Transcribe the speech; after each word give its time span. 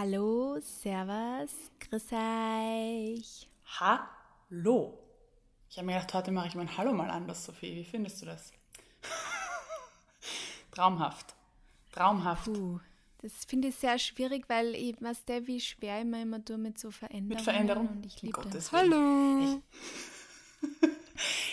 Hallo, 0.00 0.60
Servus, 0.60 1.72
grüß 1.80 2.12
euch. 2.12 3.48
Hallo. 3.80 4.96
Ich 5.68 5.76
habe 5.76 5.86
mir 5.86 5.94
gedacht, 5.94 6.14
heute 6.14 6.30
mache 6.30 6.46
ich 6.46 6.54
mein 6.54 6.76
Hallo 6.76 6.92
mal 6.92 7.10
anders, 7.10 7.44
Sophie. 7.44 7.74
Wie 7.74 7.84
findest 7.84 8.22
du 8.22 8.26
das? 8.26 8.52
Traumhaft. 10.70 11.34
Traumhaft. 11.90 12.44
Puh, 12.44 12.78
das 13.22 13.44
finde 13.44 13.68
ich 13.68 13.74
sehr 13.74 13.98
schwierig, 13.98 14.44
weil 14.48 14.76
ich 14.76 15.02
weiß 15.02 15.24
der, 15.24 15.48
wie 15.48 15.58
schwer 15.60 15.98
ich 15.98 16.04
mir 16.04 16.22
immer 16.22 16.44
tue 16.44 16.58
mit 16.58 16.78
so 16.78 16.92
Veränderungen. 16.92 17.28
Mit 17.30 17.40
Veränderung? 17.40 17.88
Und 17.88 18.06
ich 18.06 18.22
liebe 18.22 18.34
Gottes 18.34 18.70
das. 18.70 18.72
Hallo. 18.72 19.60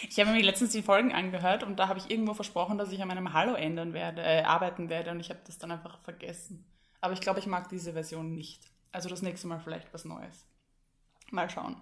Ich 0.08 0.20
habe 0.20 0.32
mir 0.32 0.44
letztens 0.44 0.72
die 0.72 0.84
Folgen 0.84 1.12
angehört 1.12 1.64
und 1.64 1.78
da 1.78 1.88
habe 1.88 1.98
ich 2.00 2.12
irgendwo 2.12 2.36
versprochen, 2.36 2.78
dass 2.78 2.92
ich 2.92 3.02
an 3.02 3.08
meinem 3.08 3.34
Hallo 3.34 3.56
ändern 3.56 3.94
werde, 3.94 4.22
äh, 4.22 4.44
arbeiten 4.44 4.88
werde 4.88 5.10
und 5.10 5.20
ich 5.20 5.32
habe 5.32 5.40
das 5.46 5.58
dann 5.58 5.72
einfach 5.72 6.00
vergessen. 6.00 6.64
Aber 7.06 7.14
ich 7.14 7.22
glaube, 7.22 7.40
ich 7.40 7.46
mag 7.46 7.70
diese 7.70 7.94
Version 7.94 8.34
nicht. 8.34 8.60
Also 8.92 9.10
das 9.10 9.22
nächste 9.22 9.46
Mal 9.46 9.60
vielleicht 9.60 9.94
was 9.94 10.06
Neues. 10.06 10.44
Mal 11.30 11.48
schauen. 11.52 11.76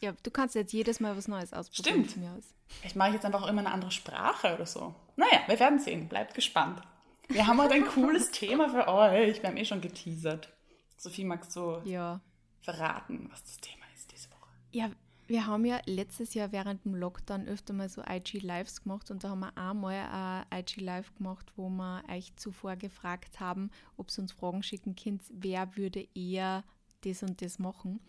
Ja, 0.00 0.12
du 0.22 0.30
kannst 0.30 0.54
jetzt 0.54 0.72
jedes 0.72 0.98
Mal 0.98 1.14
was 1.14 1.28
Neues 1.28 1.52
ausprobieren. 1.52 2.08
Stimmt. 2.08 2.16
Mir 2.16 2.32
aus. 2.32 2.44
Vielleicht 2.80 2.96
mache 2.96 3.08
ich 3.08 3.14
jetzt 3.16 3.26
einfach 3.26 3.42
auch 3.42 3.48
immer 3.48 3.60
eine 3.60 3.70
andere 3.72 3.90
Sprache 3.90 4.54
oder 4.54 4.64
so. 4.64 4.94
Naja, 5.16 5.42
wir 5.46 5.60
werden 5.60 5.78
sehen. 5.78 6.08
Bleibt 6.08 6.32
gespannt. 6.34 6.80
Wir 7.28 7.46
haben 7.46 7.60
heute 7.60 7.74
ein 7.74 7.86
cooles 7.94 8.30
Thema 8.30 8.70
für 8.70 8.88
euch. 8.88 9.42
Wir 9.42 9.50
haben 9.50 9.58
eh 9.58 9.64
schon 9.66 9.82
geteasert. 9.82 10.48
Sophie, 10.96 11.24
magst 11.24 11.54
du 11.54 11.82
Ja. 11.84 12.20
verraten, 12.62 13.28
was 13.30 13.42
das 13.44 13.58
Thema 13.58 13.84
ist 13.94 14.10
diese 14.10 14.30
Woche? 14.30 14.48
Ja, 14.70 14.90
wir 15.28 15.46
haben 15.46 15.64
ja 15.64 15.80
letztes 15.84 16.34
Jahr 16.34 16.52
während 16.52 16.84
dem 16.84 16.94
Lockdown 16.94 17.46
öfter 17.46 17.74
mal 17.74 17.88
so 17.88 18.02
IG 18.02 18.38
Lives 18.38 18.82
gemacht 18.82 19.10
und 19.10 19.22
da 19.22 19.30
haben 19.30 19.40
wir 19.40 19.56
einmal 19.56 20.46
ein 20.50 20.60
IG 20.60 20.80
Live 20.80 21.14
gemacht, 21.14 21.52
wo 21.56 21.68
wir 21.68 22.02
euch 22.10 22.34
zuvor 22.36 22.76
gefragt 22.76 23.38
haben, 23.38 23.70
ob 23.96 24.10
sie 24.10 24.22
uns 24.22 24.32
Fragen 24.32 24.62
schicken 24.62 24.96
könnt, 24.96 25.22
wer 25.30 25.76
würde 25.76 26.08
eher 26.14 26.64
das 27.02 27.22
und 27.22 27.42
das 27.42 27.58
machen. 27.58 28.00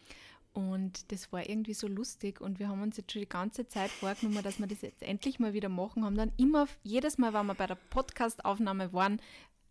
Und 0.53 1.11
das 1.11 1.31
war 1.31 1.47
irgendwie 1.47 1.73
so 1.73 1.87
lustig 1.87 2.41
und 2.41 2.57
wir 2.59 2.69
haben 2.69 2.81
uns 2.81 2.97
jetzt 2.97 3.11
schon 3.11 3.21
die 3.21 3.29
ganze 3.29 3.67
Zeit 3.67 3.91
vorgenommen, 3.91 4.43
dass 4.43 4.57
wir 4.59 4.67
das 4.67 4.81
jetzt 4.81 5.03
endlich 5.03 5.39
mal 5.39 5.53
wieder 5.53 5.69
machen. 5.69 6.03
Haben 6.03 6.17
dann 6.17 6.31
immer, 6.37 6.67
jedes 6.83 7.17
Mal, 7.17 7.33
wenn 7.33 7.45
wir 7.45 7.53
bei 7.53 7.67
der 7.67 7.75
Podcast-Aufnahme 7.75 8.91
waren, 8.91 9.21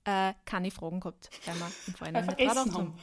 äh, 0.05 0.35
keine 0.45 0.71
Fragen 0.71 1.01
gehabt, 1.01 1.31
weil 1.47 1.57
wir 1.57 1.67
im 1.87 1.95
Vorhinein 1.95 2.27
nicht 2.27 2.57
haben. 2.57 2.95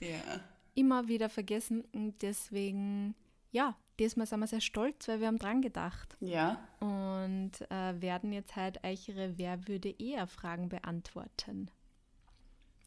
Ja. 0.00 0.40
immer 0.74 1.08
wieder 1.08 1.28
vergessen 1.28 1.84
und 1.92 2.22
deswegen, 2.22 3.14
ja, 3.56 3.74
diesmal 3.98 4.26
sind 4.26 4.40
wir 4.40 4.46
sehr 4.46 4.60
stolz, 4.60 5.08
weil 5.08 5.20
wir 5.20 5.26
haben 5.28 5.38
dran 5.38 5.62
gedacht 5.62 6.16
Ja. 6.20 6.58
und 6.80 7.52
äh, 7.70 8.00
werden 8.00 8.32
jetzt 8.32 8.54
halt 8.56 8.84
euch 8.84 9.08
ihre 9.08 9.38
Wer 9.38 9.66
würde 9.66 9.88
eher 9.98 10.26
Fragen 10.26 10.68
beantworten. 10.68 11.70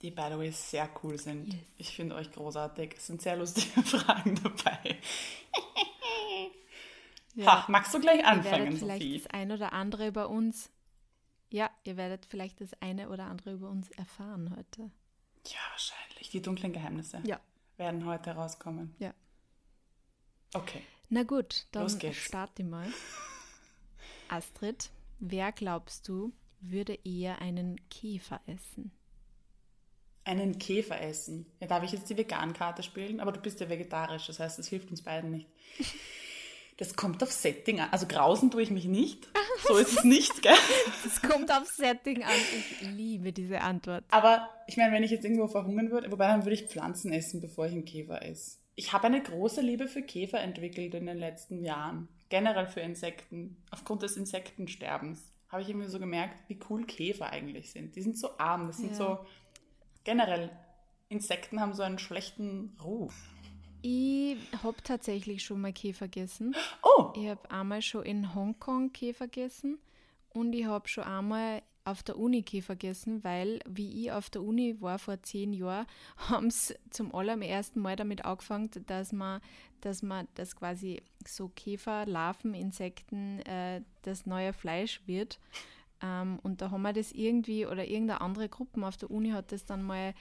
Die, 0.01 0.11
by 0.11 0.27
the 0.31 0.37
way, 0.37 0.51
sehr 0.51 0.89
cool 1.03 1.17
sind. 1.17 1.53
Yes. 1.53 1.63
Ich 1.77 1.95
finde 1.95 2.15
euch 2.15 2.31
großartig. 2.31 2.93
Es 2.97 3.07
sind 3.07 3.21
sehr 3.21 3.35
lustige 3.35 3.81
Fragen 3.83 4.35
dabei. 4.43 4.97
Ha, 7.45 7.65
magst 7.69 7.93
du 7.93 7.99
gleich 7.99 8.19
ihr 8.19 8.27
anfangen, 8.27 8.63
werdet 8.65 8.79
vielleicht 8.79 9.01
Sophie? 9.01 9.17
das 9.19 9.27
ein 9.31 9.51
oder 9.51 9.73
andere 9.73 10.07
über 10.07 10.29
uns, 10.29 10.69
ja, 11.51 11.69
ihr 11.83 11.95
werdet 11.97 12.25
vielleicht 12.25 12.59
das 12.61 12.71
eine 12.81 13.09
oder 13.09 13.25
andere 13.25 13.53
über 13.53 13.69
uns 13.69 13.89
erfahren 13.91 14.53
heute. 14.57 14.91
Ja, 15.47 15.59
wahrscheinlich. 15.71 16.29
Die 16.31 16.41
dunklen 16.41 16.73
Geheimnisse 16.73 17.21
Ja, 17.25 17.39
werden 17.77 18.05
heute 18.05 18.31
rauskommen. 18.31 18.93
ja. 18.99 19.13
Okay. 20.53 20.81
Na 21.09 21.23
gut, 21.23 21.65
dann 21.71 21.89
starte 21.89 22.61
ich 22.61 22.67
mal. 22.67 22.87
Astrid, 24.29 24.89
wer 25.19 25.51
glaubst 25.51 26.07
du, 26.07 26.31
würde 26.61 26.99
eher 27.03 27.41
einen 27.41 27.79
Käfer 27.89 28.41
essen? 28.45 28.91
Einen 30.23 30.59
Käfer 30.59 31.01
essen. 31.01 31.47
Ja, 31.59 31.67
darf 31.67 31.83
ich 31.83 31.91
jetzt 31.91 32.09
die 32.09 32.17
Vegan-Karte 32.17 32.83
spielen? 32.83 33.19
Aber 33.19 33.31
du 33.31 33.39
bist 33.39 33.59
ja 33.59 33.69
vegetarisch, 33.69 34.27
das 34.27 34.39
heißt, 34.39 34.59
das 34.59 34.67
hilft 34.67 34.91
uns 34.91 35.01
beiden 35.01 35.31
nicht. 35.31 35.47
Das 36.77 36.95
kommt 36.95 37.21
auf 37.23 37.31
Setting 37.31 37.81
an. 37.81 37.89
Also 37.91 38.07
grausen 38.07 38.51
tue 38.51 38.61
ich 38.61 38.71
mich 38.71 38.85
nicht. 38.85 39.27
So 39.67 39.75
ist 39.75 39.91
es 39.91 40.03
nicht, 40.05 40.41
gell? 40.41 40.55
Es 41.05 41.21
kommt 41.21 41.51
aufs 41.51 41.75
Setting 41.75 42.23
an. 42.23 42.31
Ich 42.57 42.81
liebe 42.81 43.33
diese 43.33 43.59
Antwort. 43.59 44.05
Aber 44.09 44.49
ich 44.67 44.77
meine, 44.77 44.93
wenn 44.93 45.03
ich 45.03 45.11
jetzt 45.11 45.25
irgendwo 45.25 45.47
verhungern 45.47 45.91
würde, 45.91 46.09
wobei 46.09 46.27
dann 46.27 46.45
würde 46.45 46.53
ich 46.53 46.67
Pflanzen 46.67 47.11
essen, 47.11 47.41
bevor 47.41 47.65
ich 47.65 47.73
einen 47.73 47.83
Käfer 47.83 48.23
esse. 48.23 48.57
Ich 48.79 48.93
habe 48.93 49.07
eine 49.07 49.21
große 49.21 49.59
Liebe 49.59 49.89
für 49.89 50.01
Käfer 50.01 50.39
entwickelt 50.39 50.93
in 50.93 51.05
den 51.05 51.17
letzten 51.17 51.65
Jahren. 51.65 52.07
Generell 52.29 52.65
für 52.65 52.79
Insekten. 52.79 53.57
Aufgrund 53.71 54.03
des 54.03 54.15
Insektensterbens 54.15 55.33
habe 55.49 55.63
ich 55.63 55.67
irgendwie 55.67 55.89
so 55.89 55.99
gemerkt, 55.99 56.47
wie 56.47 56.57
cool 56.69 56.85
Käfer 56.85 57.29
eigentlich 57.29 57.71
sind. 57.73 57.93
Die 57.97 58.01
sind 58.01 58.17
so 58.17 58.37
arm, 58.37 58.67
das 58.67 58.77
sind 58.77 58.91
Ja. 58.91 58.95
so 58.95 59.19
generell 60.05 60.49
Insekten 61.09 61.59
haben 61.59 61.73
so 61.73 61.83
einen 61.83 61.99
schlechten 61.99 62.77
Ruf. 62.81 63.13
Ich 63.81 64.37
habe 64.63 64.77
tatsächlich 64.81 65.43
schon 65.43 65.59
mal 65.59 65.73
Käfer 65.73 66.07
gegessen. 66.07 66.55
Oh, 66.81 67.11
Ich 67.17 67.27
habe 67.27 67.51
einmal 67.51 67.81
schon 67.81 68.03
in 68.05 68.33
Hongkong 68.33 68.93
Käfer 68.93 69.27
gegessen 69.27 69.77
und 70.29 70.53
ich 70.53 70.63
habe 70.67 70.87
schon 70.87 71.03
einmal 71.03 71.63
auf 71.91 72.03
der 72.03 72.17
Uni 72.17 72.43
Käfer 72.43 72.75
gegessen, 72.75 73.23
weil, 73.23 73.59
wie 73.67 74.03
ich 74.03 74.11
auf 74.11 74.29
der 74.29 74.43
Uni 74.43 74.75
war 74.79 74.99
vor 74.99 75.21
zehn 75.21 75.53
Jahren, 75.53 75.85
haben 76.17 76.49
sie 76.49 76.75
zum 76.89 77.13
allerersten 77.13 77.79
Mal 77.79 77.95
damit 77.95 78.25
angefangen, 78.25 78.69
dass 78.87 79.11
man, 79.11 79.41
dass 79.81 80.01
man 80.01 80.27
das 80.35 80.55
quasi 80.55 81.01
so 81.25 81.49
Käfer, 81.49 82.05
Larven, 82.05 82.53
Insekten 82.53 83.39
äh, 83.41 83.81
das 84.03 84.25
neue 84.25 84.53
Fleisch 84.53 85.01
wird. 85.05 85.39
Ähm, 86.01 86.39
und 86.43 86.61
da 86.61 86.71
haben 86.71 86.81
wir 86.81 86.93
das 86.93 87.11
irgendwie, 87.11 87.65
oder 87.65 87.87
irgendeine 87.87 88.21
andere 88.21 88.49
Gruppe 88.49 88.85
auf 88.85 88.97
der 88.97 89.11
Uni 89.11 89.31
hat 89.31 89.51
das 89.51 89.65
dann 89.65 89.83
mal 89.83 90.13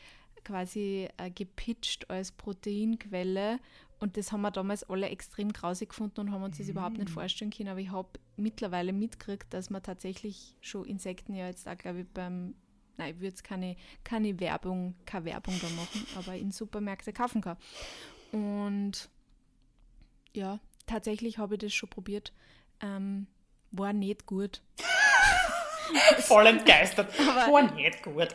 quasi 0.44 1.08
äh, 1.16 1.30
gepitcht 1.30 2.10
als 2.10 2.32
Proteinquelle. 2.32 3.58
Und 4.00 4.16
das 4.16 4.30
haben 4.30 4.42
wir 4.42 4.50
damals 4.52 4.84
alle 4.84 5.08
extrem 5.08 5.52
grausig 5.52 5.88
gefunden 5.88 6.20
und 6.20 6.30
haben 6.30 6.42
uns 6.44 6.58
das 6.58 6.68
überhaupt 6.68 6.98
nicht 6.98 7.10
vorstellen 7.10 7.50
können. 7.50 7.68
Aber 7.70 7.80
ich 7.80 7.90
habe 7.90 8.08
mittlerweile 8.36 8.92
mitgekriegt, 8.92 9.52
dass 9.52 9.70
man 9.70 9.82
tatsächlich 9.82 10.54
schon 10.60 10.84
Insekten 10.84 11.34
ja 11.34 11.46
jetzt 11.48 11.68
auch, 11.68 11.76
glaube 11.76 12.00
ich, 12.02 12.06
beim, 12.08 12.54
nein, 12.96 13.10
ich 13.10 13.16
würde 13.16 13.26
jetzt 13.26 13.42
keine, 13.42 13.74
keine 14.04 14.38
Werbung, 14.38 14.94
keine 15.04 15.24
Werbung 15.24 15.54
da 15.60 15.68
machen, 15.70 16.06
aber 16.16 16.36
in 16.36 16.52
Supermärkte 16.52 17.12
kaufen 17.12 17.40
kann. 17.40 17.56
Und 18.30 19.08
ja, 20.32 20.60
tatsächlich 20.86 21.38
habe 21.38 21.56
ich 21.56 21.60
das 21.60 21.72
schon 21.74 21.88
probiert. 21.90 22.32
Ähm, 22.80 23.26
war 23.72 23.92
nicht 23.92 24.26
gut. 24.26 24.62
voll 26.18 26.46
entgeistert. 26.46 27.12
Aber- 27.20 27.52
War 27.52 27.72
nicht 27.74 28.02
gut. 28.02 28.28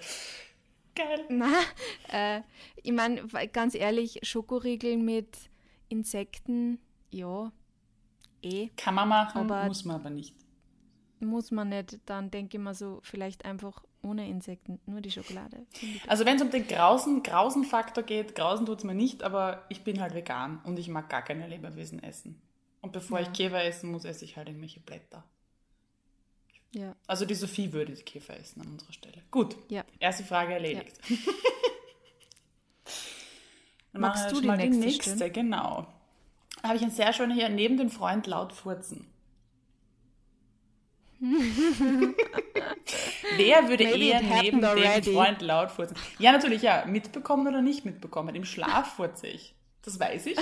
Geil. 0.95 1.25
Na, 1.29 1.49
äh, 2.11 2.41
ich 2.83 2.91
meine, 2.91 3.25
ganz 3.51 3.73
ehrlich, 3.73 4.19
Schokoriegel 4.21 4.97
mit 4.97 5.37
Insekten, 5.93 6.79
ja, 7.11 7.51
eh, 8.41 8.69
Kann 8.75 8.95
man 8.95 9.07
machen, 9.07 9.49
Aber- 9.49 9.65
muss 9.67 9.85
man 9.85 9.97
aber 9.97 10.09
nicht. 10.09 10.35
muss 11.19 11.51
man 11.51 11.69
nicht. 11.69 11.99
Dann 12.05 12.29
denke 12.31 12.57
ich 12.57 12.63
mir 12.63 12.73
so, 12.73 12.99
vielleicht 13.03 13.45
einfach 13.45 13.83
ohne 14.01 14.27
Insekten, 14.27 14.79
nur 14.85 14.99
die 14.99 15.11
Schokolade. 15.11 15.65
Also 16.07 16.25
wenn 16.25 16.35
es 16.35 16.41
um 16.41 16.49
den 16.51 16.67
Grausen, 16.67 17.23
Grausen-Faktor 17.23 18.03
geht, 18.03 18.35
Grausen 18.35 18.65
tut 18.65 18.79
es 18.79 18.83
mir 18.83 18.93
nicht, 18.95 19.23
aber 19.23 19.63
ich 19.69 19.83
bin 19.85 20.01
halt 20.01 20.13
vegan 20.13 20.59
und 20.65 20.77
ich 20.77 20.89
mag 20.89 21.09
gar 21.09 21.21
keine 21.21 21.47
Lebewesen 21.47 22.03
essen. 22.03 22.41
Und 22.81 22.91
bevor 22.91 23.19
Ja. 23.19 23.25
ich 23.27 23.31
Käfer 23.31 23.63
essen 23.63 23.91
muss, 23.91 24.03
esse 24.03 24.25
ich 24.25 24.35
halt 24.35 24.49
irgendwelche 24.49 24.81
Blätter. 24.81 25.23
Ja, 26.75 26.95
Also 27.07 27.25
die 27.25 27.35
Sophie 27.35 27.71
würde 27.71 27.93
die 27.93 28.01
Käfer 28.01 28.35
essen 28.37 28.59
an 28.61 28.67
unserer 28.67 28.91
Stelle. 28.93 29.21
Gut, 29.31 29.55
ja. 29.69 29.85
erste 29.99 30.23
Frage 30.25 30.53
erledigt. 30.53 30.99
Dann 33.93 34.01
Magst 34.01 34.25
wir 34.25 34.33
du 34.33 34.41
die 34.41 34.47
mal 34.47 34.57
nächste 34.57 34.79
die 34.79 34.85
nächste, 34.85 35.31
genau. 35.31 35.87
Da 36.61 36.69
habe 36.69 36.77
ich 36.77 36.83
ein 36.83 36.91
sehr 36.91 37.13
schönes 37.13 37.37
hier, 37.37 37.49
neben 37.49 37.77
dem 37.77 37.89
Freund 37.89 38.27
laut 38.27 38.51
furzen. 38.53 39.07
Wer 43.37 43.69
würde 43.69 43.85
Maybe 43.85 44.05
eher 44.05 44.21
neben 44.21 44.59
dem 44.59 44.69
already. 44.69 45.13
Freund 45.13 45.41
laut 45.41 45.71
furzen? 45.71 45.95
Ja, 46.19 46.33
natürlich, 46.33 46.61
ja. 46.63 46.83
Mitbekommen 46.85 47.47
oder 47.47 47.61
nicht 47.61 47.85
mitbekommen. 47.85 48.35
Im 48.35 48.43
Schlaf 48.43 48.95
furze 48.95 49.27
ich. 49.27 49.55
Das 49.83 49.99
weiß 49.99 50.25
ich. 50.25 50.37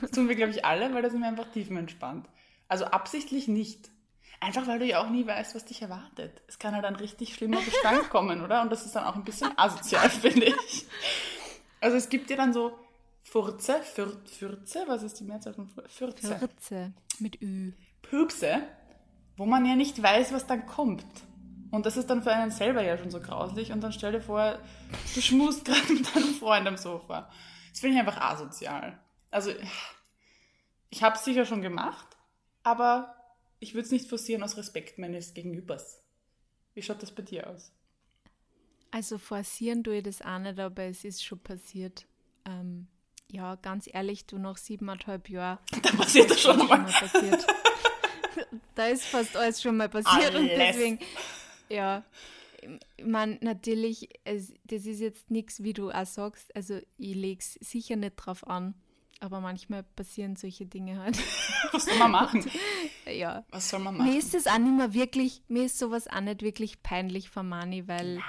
Das 0.00 0.10
tun 0.10 0.28
wir, 0.28 0.36
glaube 0.36 0.50
ich, 0.52 0.64
alle, 0.64 0.92
weil 0.92 1.02
das 1.02 1.12
mir 1.14 1.26
einfach 1.26 1.50
tiefenentspannt. 1.50 2.26
Also 2.68 2.84
absichtlich 2.86 3.48
nicht. 3.48 3.90
Einfach, 4.40 4.66
weil 4.66 4.78
du 4.78 4.84
ja 4.86 5.02
auch 5.02 5.08
nie 5.08 5.26
weißt, 5.26 5.54
was 5.54 5.64
dich 5.64 5.82
erwartet. 5.82 6.42
Es 6.46 6.58
kann 6.58 6.74
halt 6.74 6.84
ein 6.84 6.96
richtig 6.96 7.34
schlimmer 7.34 7.60
Gestank 7.62 8.10
kommen, 8.10 8.42
oder? 8.44 8.62
Und 8.62 8.70
das 8.70 8.84
ist 8.84 8.94
dann 8.94 9.04
auch 9.04 9.16
ein 9.16 9.24
bisschen 9.24 9.50
asozial, 9.56 10.10
finde 10.20 10.46
ich. 10.46 10.86
Also 11.80 11.96
es 11.96 12.08
gibt 12.08 12.30
ja 12.30 12.36
dann 12.36 12.52
so 12.52 12.78
Furze, 13.30 13.82
Für, 13.82 14.10
Fürze, 14.24 14.84
was 14.86 15.02
ist 15.02 15.20
die 15.20 15.24
Mehrzahl 15.24 15.52
von 15.52 15.68
Fürze? 15.86 16.38
Fürze 16.38 16.94
mit 17.18 17.42
Ü. 17.42 17.72
Pupse, 18.00 18.62
wo 19.36 19.44
man 19.44 19.66
ja 19.66 19.76
nicht 19.76 20.02
weiß, 20.02 20.32
was 20.32 20.46
dann 20.46 20.64
kommt. 20.64 21.04
Und 21.70 21.84
das 21.84 21.98
ist 21.98 22.08
dann 22.08 22.22
für 22.22 22.32
einen 22.32 22.50
selber 22.50 22.82
ja 22.82 22.96
schon 22.96 23.10
so 23.10 23.20
grauslich. 23.20 23.70
Und 23.70 23.82
dann 23.82 23.92
stell 23.92 24.12
dir 24.12 24.22
vor, 24.22 24.58
du 25.14 25.20
schmust 25.20 25.64
gerade 25.66 25.92
mit 25.92 26.14
deinem 26.14 26.34
Freund 26.34 26.66
am 26.66 26.78
Sofa. 26.78 27.30
Das 27.70 27.80
finde 27.80 27.96
ich 27.96 28.00
einfach 28.00 28.18
asozial. 28.18 28.98
Also, 29.30 29.52
ich 30.88 31.02
habe 31.02 31.16
es 31.16 31.24
sicher 31.24 31.44
schon 31.44 31.60
gemacht, 31.60 32.16
aber 32.62 33.14
ich 33.60 33.74
würde 33.74 33.84
es 33.84 33.92
nicht 33.92 34.08
forcieren 34.08 34.42
aus 34.42 34.56
Respekt 34.56 34.98
meines 34.98 35.34
Gegenübers. 35.34 36.02
Wie 36.72 36.80
schaut 36.80 37.02
das 37.02 37.14
bei 37.14 37.22
dir 37.22 37.50
aus? 37.50 37.72
Also 38.90 39.18
forcieren 39.18 39.84
tue 39.84 39.96
ich 39.96 40.02
das 40.02 40.22
auch 40.22 40.38
nicht, 40.38 40.58
aber 40.58 40.84
es 40.84 41.04
ist 41.04 41.22
schon 41.22 41.40
passiert. 41.40 42.06
Ähm, 42.46 42.88
ja, 43.30 43.56
ganz 43.56 43.88
ehrlich, 43.92 44.26
du 44.26 44.38
nach 44.38 44.56
siebeneinhalb 44.56 45.28
Jahren. 45.28 45.58
Da 45.82 45.90
passiert 45.92 46.30
das 46.30 46.40
schon 46.40 46.58
mal. 46.66 46.84
Passiert. 46.84 47.46
da 48.74 48.86
ist 48.86 49.04
fast 49.04 49.36
alles 49.36 49.60
schon 49.62 49.76
mal 49.76 49.88
passiert 49.88 50.34
Alles. 50.34 50.40
und 50.40 50.48
deswegen, 50.48 50.98
ja. 51.68 52.04
Ich 52.96 53.04
meine, 53.04 53.38
natürlich, 53.40 54.08
es, 54.24 54.52
das 54.64 54.84
ist 54.84 55.00
jetzt 55.00 55.30
nichts, 55.30 55.62
wie 55.62 55.72
du 55.72 55.90
auch 55.90 56.06
sagst. 56.06 56.54
Also, 56.56 56.80
ich 56.96 57.14
lege 57.14 57.38
es 57.40 57.54
sicher 57.54 57.94
nicht 57.96 58.16
drauf 58.16 58.46
an, 58.46 58.74
aber 59.20 59.40
manchmal 59.40 59.82
passieren 59.84 60.34
solche 60.36 60.66
Dinge 60.66 60.98
halt. 60.98 61.18
Was 61.72 61.84
soll 61.84 61.98
man 61.98 62.10
machen? 62.10 62.50
ja. 63.06 63.44
Was 63.50 63.68
soll 63.70 63.80
man 63.80 63.96
Mir 63.96 64.04
machen? 64.04 64.18
ist 64.18 64.34
das 64.34 64.46
auch 64.46 64.58
nicht 64.58 64.76
mehr 64.76 64.92
wirklich, 64.94 65.42
mir 65.48 65.64
ist 65.66 65.78
sowas 65.78 66.08
auch 66.08 66.20
nicht 66.20 66.42
wirklich 66.42 66.82
peinlich 66.82 67.30
von 67.30 67.48
Mani, 67.48 67.86
weil, 67.86 68.20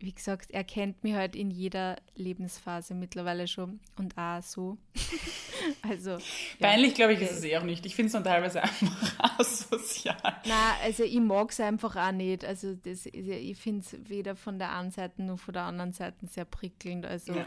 wie 0.00 0.12
gesagt, 0.12 0.50
er 0.52 0.62
kennt 0.64 1.02
mich 1.02 1.14
halt 1.14 1.34
in 1.34 1.50
jeder 1.50 1.96
Lebensphase 2.14 2.94
mittlerweile 2.94 3.48
schon 3.48 3.80
und 3.96 4.16
auch 4.16 4.42
so. 4.42 4.78
also, 5.82 6.10
ja. 6.12 6.18
Peinlich, 6.60 6.94
glaube 6.94 7.14
ich, 7.14 7.20
ist 7.20 7.32
es 7.32 7.44
eh 7.44 7.56
auch 7.56 7.64
nicht. 7.64 7.84
Ich 7.84 7.96
finde 7.96 8.06
es 8.06 8.12
dann 8.12 8.24
teilweise 8.24 8.62
einfach 8.62 9.38
asozial. 9.40 10.16
Na, 10.46 10.76
also 10.84 11.02
ich 11.02 11.18
mag 11.20 11.50
es 11.50 11.60
einfach 11.60 11.96
auch 11.96 12.12
nicht. 12.12 12.44
Also 12.44 12.74
das, 12.74 13.06
ist 13.06 13.26
ja- 13.26 13.34
ich 13.36 13.56
finde 13.56 13.80
es 13.84 14.08
weder 14.08 14.36
von 14.36 14.58
der 14.58 14.72
einen 14.76 14.90
Seite 14.92 15.22
noch 15.22 15.38
von 15.38 15.54
der 15.54 15.62
anderen 15.64 15.92
Seite 15.92 16.26
sehr 16.28 16.44
prickelnd. 16.44 17.04
Also 17.04 17.32
Ja. 17.34 17.46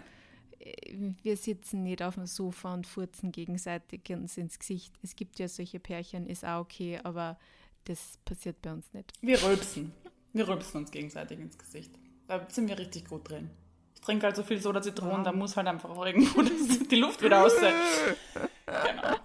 äh, 0.60 0.94
wir 1.24 1.38
sitzen 1.38 1.84
nicht 1.84 2.04
auf 2.04 2.16
dem 2.16 2.26
Sofa 2.28 2.74
und 2.74 2.86
furzen 2.86 3.32
gegenseitig 3.32 4.02
uns 4.10 4.36
ins 4.38 4.60
Gesicht. 4.60 4.94
Es 5.02 5.16
gibt 5.16 5.40
ja 5.40 5.48
solche 5.48 5.80
Pärchen, 5.80 6.28
ist 6.28 6.44
auch 6.44 6.60
okay, 6.62 7.00
aber 7.04 7.40
das 7.86 8.20
passiert 8.26 8.62
bei 8.62 8.74
uns 8.74 8.92
nicht. 8.94 9.12
Wir 9.22 9.42
rülpsen. 9.42 9.94
Wir 10.34 10.48
rülpsen 10.48 10.82
uns 10.82 10.92
gegenseitig 10.92 11.40
ins 11.40 11.58
Gesicht. 11.58 11.92
Da 12.32 12.40
sind 12.48 12.70
wir 12.70 12.80
richtig 12.80 13.10
gut 13.10 13.30
drin. 13.30 13.50
Ich 13.94 14.00
trinke 14.00 14.26
halt 14.26 14.38
so 14.38 14.44
viel 14.44 14.62
Soda 14.62 14.82
Zitronen, 14.82 15.26
da 15.26 15.34
muss 15.34 15.58
halt 15.58 15.68
einfach 15.68 15.90
auch 15.90 16.06
irgendwo 16.06 16.42
die 16.90 16.96
Luft 16.96 17.22
wieder 17.22 17.42
raus. 17.42 17.52
Genau. 17.60 19.16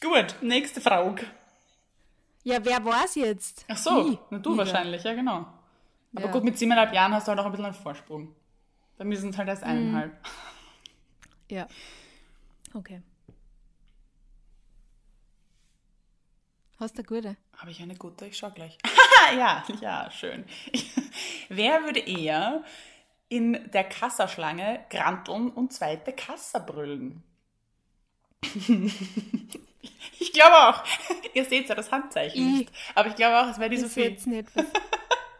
Gut, 0.00 0.34
nächste 0.42 0.80
Frage. 0.80 1.24
Ja, 2.42 2.58
wer 2.64 2.84
war's 2.84 3.14
jetzt? 3.14 3.64
Ach 3.68 3.76
so, 3.76 4.18
na, 4.30 4.38
du 4.40 4.50
Wieder. 4.50 4.64
wahrscheinlich, 4.64 5.04
ja 5.04 5.14
genau. 5.14 5.46
Aber 6.16 6.24
Ja. 6.24 6.32
gut, 6.32 6.42
mit 6.42 6.58
siebeneinhalb 6.58 6.92
Jahren 6.92 7.14
hast 7.14 7.28
du 7.28 7.30
halt 7.30 7.38
auch 7.38 7.44
ein 7.44 7.52
bisschen 7.52 7.66
einen 7.66 7.74
Vorsprung. 7.74 8.34
Bei 8.98 9.04
mir 9.04 9.16
sind 9.16 9.30
es 9.30 9.38
halt 9.38 9.46
erst 9.48 9.62
eineinhalb. 9.62 10.12
Ja. 11.52 11.68
Okay. 12.74 13.00
Hast 16.80 16.98
du 16.98 17.02
eine 17.02 17.06
gute? 17.06 17.36
Habe 17.58 17.70
ich 17.70 17.80
eine 17.80 17.94
gute? 17.94 18.26
Ich 18.26 18.36
schau 18.38 18.50
gleich. 18.50 18.76
ja, 19.36 19.62
ja, 19.80 20.10
schön. 20.10 20.44
Wer 21.48 21.84
würde 21.84 22.00
eher 22.00 22.62
in 23.28 23.70
der 23.72 23.84
Kassaschlange 23.84 24.84
granteln 24.90 25.50
und 25.50 25.72
zweite 25.72 26.12
Kassa 26.12 26.58
brüllen? 26.58 27.22
ich 30.18 30.32
glaube 30.32 30.56
auch. 30.56 30.84
Ihr 31.34 31.44
seht 31.44 31.68
ja 31.68 31.74
das 31.74 31.90
Handzeichen 31.90 32.40
Ich- 32.48 32.58
nicht. 32.60 32.72
Aber 32.94 33.08
ich 33.08 33.16
glaube 33.16 33.40
auch, 33.40 33.50
es 33.50 33.58
wäre 33.58 33.70
die 33.70 33.78
Sophie. 33.78 34.00
jetzt 34.02 34.26
nicht 34.26 34.48
was. 34.54 34.66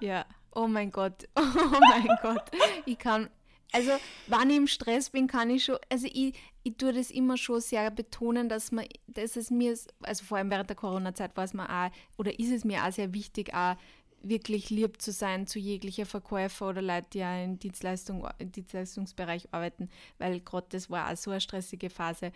ja. 0.01 0.25
Oh 0.55 0.67
mein 0.67 0.91
Gott. 0.91 1.29
Oh 1.37 1.79
mein 1.81 2.09
Gott. 2.21 2.45
Ich 2.85 2.99
kann. 2.99 3.31
Also, 3.75 3.93
wenn 4.27 4.51
ich 4.51 4.57
im 4.59 4.67
Stress 4.67 5.09
bin, 5.09 5.27
kann 5.27 5.49
ich 5.49 5.65
schon. 5.65 5.79
Also, 5.91 6.07
ich, 6.13 6.35
ich 6.63 6.77
tue 6.77 6.93
das 6.93 7.11
immer 7.11 7.39
schon 7.39 7.61
sehr 7.63 7.91
betonen, 7.91 8.51
dass 8.51 8.71
man, 8.71 8.85
dass 9.07 9.37
es 9.37 9.51
mir, 9.51 9.75
also 10.03 10.25
vor 10.25 10.37
allem 10.37 10.51
während 10.51 10.69
der 10.69 10.77
Corona-Zeit 10.77 11.35
war 11.39 11.45
es 11.45 11.55
mir 11.55 11.65
auch, 11.69 11.91
oder 12.19 12.39
ist 12.39 12.51
es 12.53 12.65
mir 12.65 12.85
auch 12.85 12.93
sehr 12.93 13.15
wichtig, 13.15 13.55
auch 13.55 13.77
wirklich 14.23 14.71
lieb 14.71 15.01
zu 15.01 15.13
sein 15.13 15.47
zu 15.47 15.59
jeglicher 15.59 16.07
Verkäufer 16.07 16.69
oder 16.69 16.83
Leute, 16.83 17.07
die 17.13 17.25
auch 17.25 17.45
im 17.45 17.59
Dienstleistung, 17.59 18.27
Dienstleistungsbereich 18.41 19.49
arbeiten, 19.53 19.89
weil 20.19 20.41
gerade 20.41 20.67
das 20.71 20.91
war 20.91 21.11
auch 21.11 21.17
so 21.17 21.31
eine 21.31 21.41
stressige 21.41 21.91
Phase. 21.91 22.33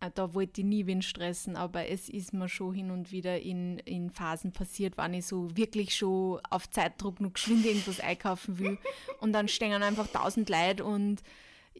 Äh, 0.00 0.10
Da 0.14 0.34
wollte 0.34 0.60
ich 0.60 0.66
nie 0.66 0.86
wen 0.86 1.02
stressen, 1.02 1.56
aber 1.56 1.88
es 1.88 2.08
ist 2.08 2.32
mir 2.32 2.48
schon 2.48 2.74
hin 2.74 2.90
und 2.90 3.12
wieder 3.12 3.40
in, 3.40 3.78
in 3.80 4.10
Phasen 4.10 4.52
passiert, 4.52 4.96
wenn 4.96 5.14
ich 5.14 5.26
so 5.26 5.56
wirklich 5.56 5.94
schon 5.94 6.40
auf 6.50 6.68
Zeitdruck 6.70 7.20
noch 7.20 7.32
geschwind 7.32 7.64
irgendwas 7.66 8.00
einkaufen 8.00 8.58
will. 8.58 8.78
Und 9.20 9.32
dann 9.32 9.48
stehen 9.48 9.82
einfach 9.82 10.06
tausend 10.08 10.48
Leute 10.48 10.84
und 10.84 11.22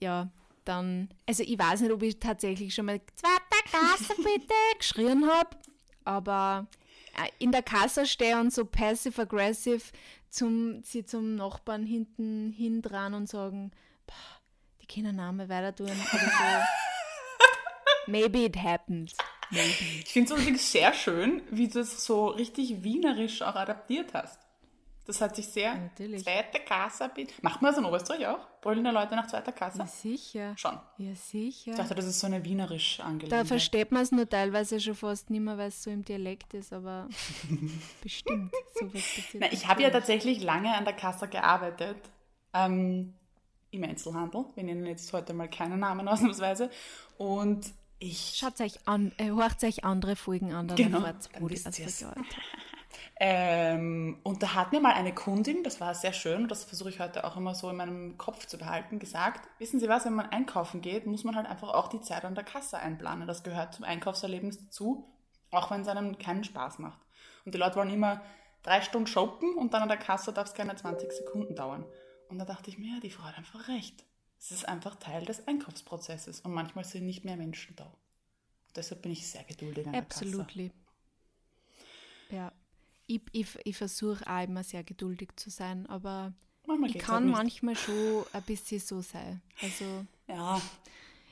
ja, 0.01 0.29
dann, 0.65 1.09
also 1.27 1.43
ich 1.43 1.59
weiß 1.59 1.81
nicht, 1.81 1.93
ob 1.93 2.03
ich 2.03 2.19
tatsächlich 2.19 2.75
schon 2.75 2.87
mal 2.87 3.01
zweite 3.15 3.71
Kasse 3.71 4.15
bitte 4.17 4.55
geschrien 4.79 5.27
habe, 5.27 5.51
aber 6.05 6.67
in 7.39 7.53
der 7.53 7.63
Kasse 7.63 8.07
stehe 8.07 8.39
und 8.39 8.53
so 8.53 8.65
passive-aggressive 8.65 9.83
zum, 10.31 10.83
sie 10.83 11.05
zum 11.05 11.37
Nachbarn 11.37 11.85
hinten 11.85 12.53
hin 12.53 12.83
dran 12.83 13.15
und 13.15 13.29
sagen, 13.29 13.71
"Boah, 14.07 14.15
die 14.81 14.87
können 14.87 15.17
Namen 15.17 15.49
weiter 15.49 15.75
tun 15.75 15.89
so. 15.89 16.19
Maybe 18.07 18.45
it 18.45 18.57
happens. 18.57 19.15
Maybe. 19.51 20.01
Ich 20.03 20.13
finde 20.13 20.33
es 20.33 20.41
übrigens 20.41 20.73
sehr 20.73 20.95
schön, 20.95 21.43
wie 21.51 21.69
du 21.69 21.81
es 21.81 22.05
so 22.05 22.29
richtig 22.29 22.83
wienerisch 22.83 23.43
auch 23.43 23.55
adaptiert 23.55 24.15
hast. 24.15 24.48
Das 25.09 25.23
hat 25.23 25.35
sich 25.37 25.49
sehr. 25.49 25.75
natürlich. 25.75 26.23
Zweite 26.23 26.61
Kassa 26.61 27.07
bitte. 27.09 27.33
Macht 27.41 27.63
man 27.63 27.71
das 27.73 27.79
in 27.79 27.85
Oberösterreich 27.87 28.27
auch? 28.27 28.47
Brüllen 28.61 28.85
da 28.85 28.91
Leute 28.91 29.17
nach 29.17 29.27
zweiter 29.27 29.53
Kasse? 29.53 29.79
Ja, 29.79 29.87
sicher. 29.87 30.53
Schon. 30.59 30.79
Ja, 30.99 31.15
sicher. 31.15 31.71
Ich 31.71 31.77
dachte, 31.79 31.95
das 31.95 32.05
ist 32.05 32.21
so 32.21 32.27
eine 32.27 32.45
wienerisch 32.45 32.99
Da 32.99 33.05
Angelegenheit. 33.05 33.47
versteht 33.47 33.91
man 33.91 34.03
es 34.03 34.13
nur 34.13 34.29
teilweise 34.29 34.79
schon 34.79 34.95
fast 34.95 35.31
nicht 35.31 35.41
mehr, 35.41 35.57
weil 35.57 35.69
es 35.69 35.83
so 35.83 35.91
im 35.91 36.05
Dialekt 36.05 36.53
ist, 36.53 36.75
aber 36.75 37.09
bestimmt 38.03 38.53
sowas. 38.79 39.03
Na, 39.33 39.51
ich 39.51 39.67
habe 39.67 39.83
ja 39.83 39.89
tatsächlich 39.91 40.43
lange 40.43 40.77
an 40.77 40.85
der 40.85 40.95
Kasse 40.95 41.27
gearbeitet. 41.27 41.97
Ähm, 42.53 43.15
Im 43.71 43.85
Einzelhandel. 43.85 44.45
Wir 44.57 44.65
nennen 44.65 44.85
jetzt 44.85 45.11
heute 45.15 45.33
mal 45.33 45.49
keinen 45.49 45.81
Namen 45.81 46.07
ausnahmsweise. 46.09 46.71
Und 47.17 47.73
ich. 47.99 48.35
Schaut 48.37 48.61
euch 48.61 48.79
an, 48.87 49.13
äh, 49.17 49.31
hört 49.31 49.65
euch 49.65 49.85
andere 49.85 50.17
Folgen 50.17 50.53
an, 50.53 50.69
dann 50.69 50.77
Genau, 50.77 50.99
erfahrt's, 50.99 51.31
dann 51.31 51.43
wo 51.43 51.49
Ähm, 53.21 54.19
und 54.23 54.43
da 54.43 54.55
hat 54.55 54.73
mir 54.73 54.81
mal 54.81 54.95
eine 54.95 55.15
Kundin, 55.15 55.63
das 55.63 55.81
war 55.81 55.95
sehr 55.95 56.13
schön, 56.13 56.49
das 56.49 56.65
versuche 56.65 56.89
ich 56.89 57.01
heute 57.01 57.25
auch 57.25 57.37
immer 57.37 57.55
so 57.55 57.69
in 57.69 57.77
meinem 57.77 58.17
Kopf 58.17 58.47
zu 58.47 58.59
behalten, 58.59 58.99
gesagt, 58.99 59.49
wissen 59.59 59.81
Sie 59.81 59.89
was, 59.89 60.05
wenn 60.05 60.15
man 60.15 60.31
einkaufen 60.31 60.81
geht, 60.81 61.07
muss 61.07 61.25
man 61.25 61.37
halt 61.37 61.47
einfach 61.47 61.71
auch 61.71 61.89
die 61.89 62.01
Zeit 62.01 62.25
an 62.25 62.35
der 62.35 62.45
Kasse 62.45 62.79
einplanen. 62.79 63.27
Das 63.27 63.43
gehört 63.43 63.75
zum 63.75 63.85
Einkaufserlebnis 63.85 64.59
dazu, 64.59 65.09
auch 65.51 65.71
wenn 65.71 65.83
es 65.83 65.89
einem 65.89 66.19
keinen 66.19 66.45
Spaß 66.45 66.79
macht. 66.79 67.01
Und 67.45 67.55
die 67.55 67.59
Leute 67.59 67.77
wollen 67.77 67.91
immer 67.91 68.23
drei 68.63 68.81
Stunden 68.81 69.07
shoppen 69.07 69.55
und 69.55 69.75
dann 69.75 69.83
an 69.83 69.89
der 69.89 69.99
Kasse 69.99 70.33
darf 70.33 70.49
es 70.49 70.55
keine 70.55 70.77
20 70.77 71.13
Sekunden 71.13 71.55
dauern. 71.55 71.85
Und 72.29 72.39
da 72.39 72.45
dachte 72.45 72.71
ich 72.71 72.79
mir, 72.79 72.95
ja, 72.95 73.01
die 73.01 73.11
Frau 73.11 73.25
hat 73.25 73.39
einfach 73.39 73.69
recht. 73.69 74.05
Es 74.41 74.51
ist 74.51 74.69
einfach 74.69 74.95
Teil 74.97 75.25
des 75.25 75.49
Einkaufsprozesses 75.49 76.41
und 76.41 76.53
manchmal 76.53 76.85
sind 76.85 77.07
nicht 77.07 77.25
mehr 77.25 77.37
Menschen 77.37 77.75
da. 77.77 77.93
Deshalb 78.77 79.03
bin 79.03 79.13
ich 79.13 79.29
sehr 79.29 79.43
geduldig 79.45 79.87
an 79.87 79.93
der 79.93 80.03
Kasse. 80.03 80.25
Absolutely. 80.25 80.71
Ja. 82.31 82.53
Ich, 83.09 83.23
ich, 83.33 83.47
ich 83.65 83.77
versuche 83.77 84.25
auch 84.31 84.45
immer 84.45 84.63
sehr 84.63 84.85
geduldig 84.85 85.31
zu 85.37 85.49
sein, 85.51 85.87
aber 85.87 86.35
Manchmal 86.67 86.91
ich 86.91 86.99
kann 86.99 87.25
halt 87.25 87.33
manchmal 87.33 87.75
schon 87.75 88.25
ein 88.35 88.43
bisschen 88.43 88.79
so 88.79 89.01
sein. 89.01 89.41
Also 89.63 90.05
Ja, 90.27 90.61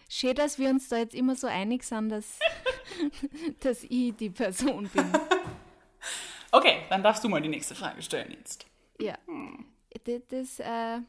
schön, 0.08 0.34
dass 0.34 0.58
wir 0.58 0.70
uns 0.70 0.88
da 0.88 0.96
jetzt 0.96 1.14
immer 1.14 1.36
so 1.36 1.46
einig 1.46 1.84
sind, 1.84 2.08
dass, 2.08 2.38
dass 3.60 3.84
ich 3.84 4.16
die 4.16 4.30
Person 4.30 4.88
bin. 4.88 5.12
Okay, 6.50 6.84
dann 6.88 7.02
darfst 7.02 7.22
du 7.22 7.28
mal 7.28 7.42
die 7.42 7.50
nächste 7.50 7.74
Frage 7.74 8.00
stellen 8.00 8.32
jetzt. 8.32 8.64
Ja. 8.98 9.18
Das, 10.04 10.22
das 10.28 10.60
äh, 10.60 11.00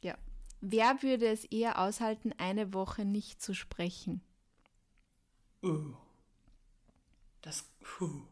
ja. 0.00 0.18
Wer 0.60 1.02
würde 1.02 1.28
es 1.28 1.44
eher 1.44 1.78
aushalten, 1.78 2.32
eine 2.38 2.74
Woche 2.74 3.04
nicht 3.04 3.40
zu 3.40 3.54
sprechen? 3.54 4.20
Uh. 5.62 5.94
Das. 7.42 7.64
Puh. 7.80 8.22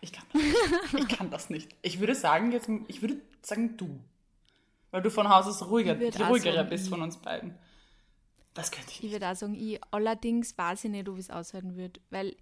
Ich 0.00 0.12
kann 0.12 0.24
das 0.32 0.40
nicht. 0.42 0.94
Ich 1.02 1.08
kann 1.08 1.30
das 1.30 1.50
nicht. 1.50 1.76
Ich 1.82 2.00
würde 2.00 2.14
sagen, 2.14 2.52
jetzt, 2.52 2.68
ich 2.88 3.02
würde 3.02 3.20
sagen 3.42 3.76
du. 3.76 4.00
Weil 4.90 5.02
du 5.02 5.10
von 5.10 5.28
Haus 5.28 5.46
aus 5.46 5.68
ruhiger, 5.70 6.00
Ich 6.00 6.14
die 6.16 6.22
ruhigere 6.22 6.54
sagen, 6.56 6.68
bist 6.70 6.84
ich. 6.84 6.90
von 6.90 7.02
uns 7.02 7.16
beiden. 7.18 7.54
Das 8.54 8.70
könnte 8.70 8.90
ich 8.90 8.96
Ich 8.96 9.02
nicht. 9.04 9.12
würde 9.12 9.28
auch 9.30 9.36
sagen, 9.36 9.54
ich. 9.54 9.78
Allerdings 9.90 10.56
weiß 10.58 10.84
ich 10.84 10.90
nicht, 10.90 11.08
ob 11.08 11.14
ich 11.16 11.24
es 11.26 11.30
aushalten 11.30 11.76
würde, 11.76 12.00
weil 12.10 12.34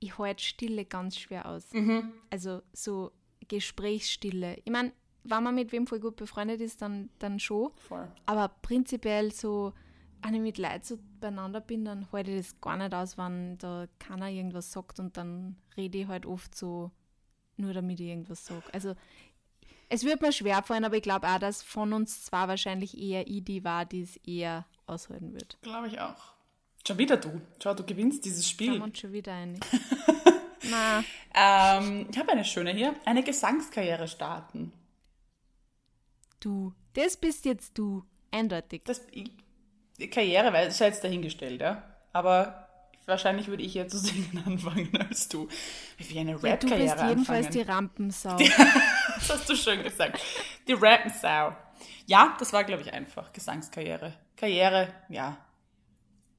ich 0.00 0.18
halte 0.18 0.42
Stille 0.42 0.84
ganz 0.84 1.16
schwer 1.16 1.46
aus. 1.46 1.72
Mhm. 1.72 2.12
Also 2.30 2.62
so 2.72 3.12
Gesprächsstille. 3.46 4.56
Ich 4.64 4.72
meine, 4.72 4.92
wenn 5.24 5.42
man 5.44 5.54
mit 5.54 5.70
wem 5.70 5.86
voll 5.86 6.00
gut 6.00 6.16
befreundet 6.16 6.60
ist, 6.60 6.82
dann, 6.82 7.10
dann 7.20 7.38
schon. 7.38 7.70
Voll. 7.76 8.10
Aber 8.26 8.48
prinzipiell 8.48 9.30
so, 9.32 9.72
wenn 10.22 10.34
ich 10.34 10.40
mit 10.40 10.58
Leuten 10.58 10.82
so 10.82 10.98
beieinander 11.20 11.60
bin, 11.60 11.84
dann 11.84 12.10
halte 12.10 12.32
ich 12.32 12.38
das 12.48 12.60
gar 12.60 12.76
nicht 12.76 12.92
aus, 12.92 13.16
wenn 13.16 13.56
da 13.58 13.86
keiner 14.00 14.28
irgendwas 14.28 14.72
sagt 14.72 14.98
und 14.98 15.16
dann 15.16 15.56
rede 15.76 15.98
ich 15.98 16.06
halt 16.08 16.26
oft 16.26 16.54
so, 16.56 16.90
nur 17.56 17.72
damit 17.74 18.00
ich 18.00 18.06
irgendwas 18.06 18.44
sage. 18.44 18.62
Also 18.72 18.94
es 19.88 20.04
wird 20.04 20.22
mir 20.22 20.32
schwer 20.32 20.62
fallen, 20.62 20.84
aber 20.84 20.96
ich 20.96 21.02
glaube 21.02 21.28
auch, 21.28 21.38
dass 21.38 21.62
von 21.62 21.92
uns 21.92 22.24
zwei 22.24 22.48
wahrscheinlich 22.48 22.96
eher 22.96 23.26
ich 23.26 23.44
die 23.44 23.62
war, 23.64 23.84
die 23.84 24.02
es 24.02 24.16
eher 24.18 24.66
aushalten 24.86 25.34
wird. 25.34 25.58
Glaube 25.62 25.88
ich 25.88 26.00
auch. 26.00 26.32
Schon 26.86 26.98
wieder 26.98 27.16
du. 27.16 27.40
Schau, 27.62 27.74
du 27.74 27.84
gewinnst 27.84 28.24
dieses 28.24 28.48
Spiel. 28.48 28.72
wir 28.74 28.82
uns 28.82 28.98
schon 28.98 29.12
wieder 29.12 29.32
einig. 29.34 29.62
Na, 30.70 31.04
Ähm, 31.34 32.06
ich 32.10 32.18
habe 32.18 32.32
eine 32.32 32.44
schöne 32.44 32.72
hier. 32.72 32.94
Eine 33.04 33.22
Gesangskarriere 33.22 34.08
starten. 34.08 34.72
du. 36.40 36.72
Das 36.94 37.16
bist 37.16 37.44
jetzt 37.46 37.78
du. 37.78 38.04
Eindeutig. 38.30 38.82
Das, 38.84 39.02
die 39.98 40.10
Karriere 40.10 40.66
ist 40.66 40.78
ja 40.80 40.86
jetzt 40.86 41.02
dahingestellt, 41.04 41.60
ja. 41.60 41.82
Aber 42.12 42.68
wahrscheinlich 43.06 43.48
würde 43.48 43.62
ich 43.62 43.76
eher 43.76 43.88
zu 43.88 43.98
singen 43.98 44.42
anfangen 44.46 44.90
als 44.96 45.28
du. 45.28 45.48
Wie 45.98 46.18
eine 46.18 46.42
Rap-Karriere 46.42 46.84
ja, 46.84 46.94
Du 46.94 47.00
bist 47.00 47.08
jedenfalls 47.08 47.46
anfangen. 47.46 47.64
die 47.64 47.70
Rampensau. 47.70 48.36
das 49.16 49.30
hast 49.30 49.48
du 49.48 49.56
schön 49.56 49.82
gesagt. 49.82 50.20
Die 50.66 50.72
Rampensau. 50.74 51.56
Ja, 52.06 52.36
das 52.38 52.52
war, 52.52 52.64
glaube 52.64 52.82
ich, 52.82 52.92
einfach. 52.92 53.32
Gesangskarriere. 53.32 54.14
Karriere, 54.36 54.88
ja. 55.08 55.36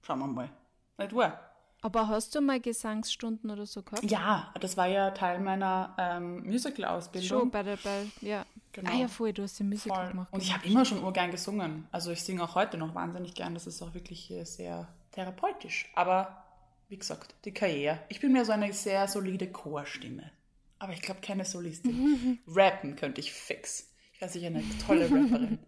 Schauen 0.01 0.19
wir 0.19 0.27
mal. 0.27 0.49
Nicht 0.97 1.15
wahr? 1.15 1.39
Aber 1.81 2.07
hast 2.07 2.33
du 2.33 2.39
mal 2.39 2.61
Gesangsstunden 2.61 3.49
oder 3.51 3.65
so 3.65 3.83
gehabt? 3.83 4.09
Ja, 4.09 4.53
das 4.59 4.77
war 4.77 4.87
ja 4.87 5.11
Teil 5.11 5.39
meiner 5.39 5.93
ähm, 5.97 6.43
Musical-Ausbildung. 6.45 7.27
Schon 7.41 7.51
bei 7.51 7.61
der, 7.61 7.75
bei, 7.77 8.05
ja. 8.21 8.45
Genau. 8.71 8.89
Ah 8.89 8.95
ja, 8.95 9.07
voll, 9.09 9.33
du 9.33 9.43
hast 9.43 9.59
ja 9.59 9.65
Musical 9.65 9.97
Voll. 9.97 10.11
gemacht. 10.11 10.27
Und 10.31 10.41
ich 10.41 10.53
habe 10.53 10.65
immer 10.65 10.85
schon 10.85 11.03
urgern 11.03 11.29
gesungen. 11.31 11.87
Also 11.91 12.11
ich 12.11 12.23
singe 12.23 12.41
auch 12.43 12.55
heute 12.55 12.77
noch 12.77 12.95
wahnsinnig 12.95 13.33
gern. 13.35 13.53
Das 13.53 13.67
ist 13.67 13.81
auch 13.81 13.93
wirklich 13.93 14.33
sehr 14.43 14.87
therapeutisch. 15.11 15.91
Aber 15.93 16.42
wie 16.89 16.97
gesagt, 16.97 17.35
die 17.45 17.53
Karriere. 17.53 17.99
Ich 18.09 18.19
bin 18.19 18.31
mir 18.31 18.45
so 18.45 18.51
eine 18.51 18.71
sehr 18.73 19.07
solide 19.07 19.51
Chorstimme. 19.51 20.31
Aber 20.79 20.93
ich 20.93 21.01
glaube 21.01 21.21
keine 21.21 21.45
Solistin. 21.45 22.39
Rappen 22.47 22.95
könnte 22.95 23.21
ich 23.21 23.31
fix. 23.31 23.91
Ich 24.13 24.21
weiß, 24.21 24.35
ich 24.35 24.45
eine 24.45 24.63
tolle 24.85 25.05
Rapperin. 25.05 25.59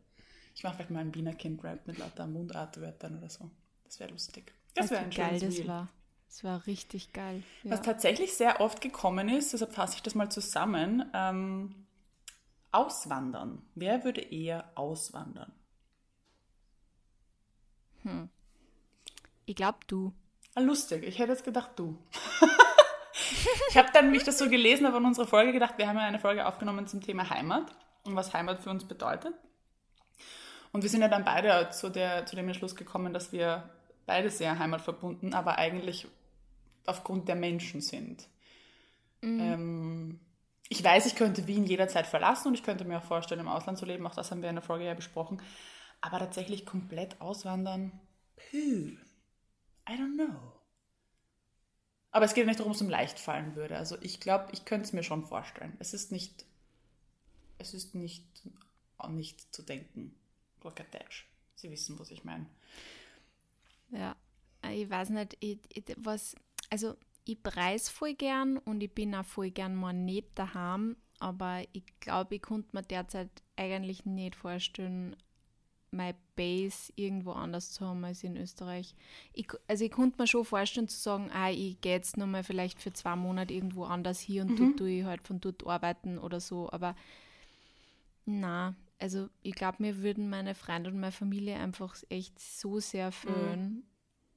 Ich 0.55 0.63
mache 0.63 0.75
vielleicht 0.75 0.91
mal 0.91 0.99
einen 0.99 1.15
Wiener 1.15 1.33
Kind-Rap 1.33 1.85
mit 1.87 1.97
lauter 1.97 2.27
Mundartwörtern 2.27 3.17
oder 3.17 3.29
so. 3.29 3.49
Das 3.83 3.99
wäre 3.99 4.11
lustig. 4.11 4.53
Das 4.73 4.89
wäre 4.89 5.01
ein 5.01 5.11
Wie 5.11 5.15
geil 5.15 5.39
das 5.39 5.67
war. 5.67 5.89
Das 6.27 6.43
war 6.43 6.67
richtig 6.67 7.13
geil. 7.13 7.43
Ja. 7.63 7.71
Was 7.71 7.81
tatsächlich 7.81 8.33
sehr 8.33 8.59
oft 8.59 8.81
gekommen 8.81 9.29
ist, 9.29 9.53
deshalb 9.53 9.73
fasse 9.73 9.95
ich 9.95 10.03
das 10.03 10.15
mal 10.15 10.29
zusammen, 10.29 11.05
ähm, 11.13 11.85
auswandern. 12.71 13.61
Wer 13.75 14.03
würde 14.03 14.21
eher 14.21 14.71
auswandern? 14.75 15.53
Ich 19.45 19.55
glaube, 19.55 19.79
du. 19.87 20.13
Ah, 20.55 20.61
lustig, 20.61 21.03
ich 21.03 21.19
hätte 21.19 21.33
jetzt 21.33 21.43
gedacht, 21.43 21.71
du. 21.75 21.97
ich 23.69 23.77
habe 23.77 23.89
dann, 23.93 24.11
wie 24.11 24.17
ich 24.17 24.23
das 24.23 24.37
so 24.37 24.49
gelesen 24.49 24.87
habe 24.87 24.97
in 24.97 25.05
unserer 25.05 25.27
Folge, 25.27 25.51
gedacht, 25.51 25.77
wir 25.77 25.87
haben 25.87 25.97
ja 25.97 26.03
eine 26.03 26.19
Folge 26.19 26.45
aufgenommen 26.45 26.87
zum 26.87 27.01
Thema 27.01 27.29
Heimat 27.29 27.75
und 28.05 28.15
was 28.15 28.33
Heimat 28.33 28.61
für 28.61 28.69
uns 28.69 28.85
bedeutet. 28.85 29.33
Und 30.71 30.81
wir 30.81 30.89
sind 30.89 31.01
ja 31.01 31.07
dann 31.07 31.25
beide 31.25 31.69
zu, 31.71 31.89
der, 31.89 32.25
zu 32.25 32.35
dem 32.35 32.47
Entschluss 32.47 32.75
gekommen, 32.75 33.13
dass 33.13 33.31
wir 33.31 33.69
beide 34.05 34.29
sehr 34.29 34.57
heimatverbunden, 34.57 35.33
aber 35.33 35.57
eigentlich 35.57 36.07
aufgrund 36.85 37.27
der 37.27 37.35
Menschen 37.35 37.81
sind. 37.81 38.27
Ähm, 39.25 40.19
ich 40.69 40.83
weiß, 40.83 41.05
ich 41.05 41.15
könnte 41.15 41.47
Wien 41.47 41.65
jederzeit 41.65 42.07
verlassen 42.07 42.49
und 42.49 42.53
ich 42.53 42.63
könnte 42.63 42.85
mir 42.85 42.99
auch 42.99 43.03
vorstellen, 43.03 43.41
im 43.41 43.47
Ausland 43.47 43.77
zu 43.77 43.85
leben. 43.85 44.05
Auch 44.07 44.15
das 44.15 44.31
haben 44.31 44.41
wir 44.41 44.49
in 44.49 44.55
der 44.55 44.63
Folge 44.63 44.85
ja 44.85 44.93
besprochen. 44.93 45.41
Aber 46.01 46.19
tatsächlich 46.19 46.65
komplett 46.65 47.19
auswandern, 47.19 47.91
puh, 48.35 48.91
I 49.87 49.93
don't 49.93 50.15
know. 50.15 50.53
Aber 52.11 52.25
es 52.25 52.33
geht 52.33 52.47
nicht 52.47 52.59
darum, 52.59 52.71
ob 52.71 52.75
es 52.75 52.81
ihm 52.81 52.89
leicht 52.89 53.19
fallen 53.19 53.55
würde. 53.55 53.77
Also 53.77 53.97
ich 54.01 54.19
glaube, 54.19 54.47
ich 54.53 54.63
könnte 54.63 54.85
es 54.85 54.93
mir 54.93 55.03
schon 55.03 55.25
vorstellen. 55.25 55.75
Es 55.79 55.93
ist 55.93 56.11
nicht, 56.11 56.45
es 57.57 57.73
ist 57.73 57.93
nicht, 57.93 58.25
nicht 59.09 59.53
zu 59.53 59.63
denken. 59.63 60.15
Look 60.63 60.79
at 60.79 60.91
that. 60.93 61.25
Sie 61.55 61.69
wissen, 61.69 61.99
was 61.99 62.11
ich 62.11 62.23
meine. 62.23 62.45
Ja. 63.91 64.15
Ich 64.71 64.89
weiß 64.89 65.09
nicht, 65.09 65.37
ich, 65.41 65.59
ich, 65.69 65.83
was, 65.97 66.35
also 66.69 66.95
ich 67.25 67.41
preis 67.41 67.89
voll 67.89 68.13
gern 68.13 68.57
und 68.59 68.81
ich 68.81 68.93
bin 68.93 69.13
auch 69.13 69.25
voll 69.25 69.51
gern 69.51 69.75
mal 69.75 69.93
nicht 69.93 70.29
daheim, 70.35 70.95
aber 71.19 71.63
ich 71.73 71.83
glaube, 71.99 72.35
ich 72.35 72.41
konnte 72.41 72.69
mir 72.75 72.83
derzeit 72.83 73.29
eigentlich 73.55 74.05
nicht 74.05 74.35
vorstellen, 74.35 75.15
meine 75.95 76.17
Base 76.35 76.91
irgendwo 76.95 77.31
anders 77.31 77.71
zu 77.71 77.85
haben 77.85 78.03
als 78.03 78.23
in 78.23 78.37
Österreich. 78.37 78.95
Ich, 79.33 79.47
also 79.67 79.85
ich 79.85 79.91
konnte 79.91 80.21
mir 80.21 80.27
schon 80.27 80.45
vorstellen 80.45 80.87
zu 80.87 80.99
sagen, 80.99 81.31
ah, 81.33 81.49
ich 81.49 81.79
gehe 81.81 81.93
jetzt 81.93 82.17
nochmal 82.17 82.43
vielleicht 82.43 82.81
für 82.81 82.93
zwei 82.93 83.15
Monate 83.15 83.53
irgendwo 83.53 83.85
anders 83.85 84.19
hier 84.19 84.43
und 84.43 84.59
dort 84.59 84.77
tue 84.77 84.89
ich 84.89 85.05
halt 85.05 85.25
von 85.25 85.41
dort 85.41 85.65
arbeiten 85.65 86.17
oder 86.17 86.39
so, 86.39 86.71
aber 86.71 86.95
na, 88.25 88.75
also 88.99 89.29
ich 89.41 89.55
glaube, 89.55 89.77
mir 89.79 90.01
würden 90.01 90.29
meine 90.29 90.55
Freunde 90.55 90.89
und 90.89 90.99
meine 90.99 91.11
Familie 91.11 91.55
einfach 91.55 91.95
echt 92.09 92.39
so 92.39 92.79
sehr 92.79 93.11
fehlen, 93.11 93.83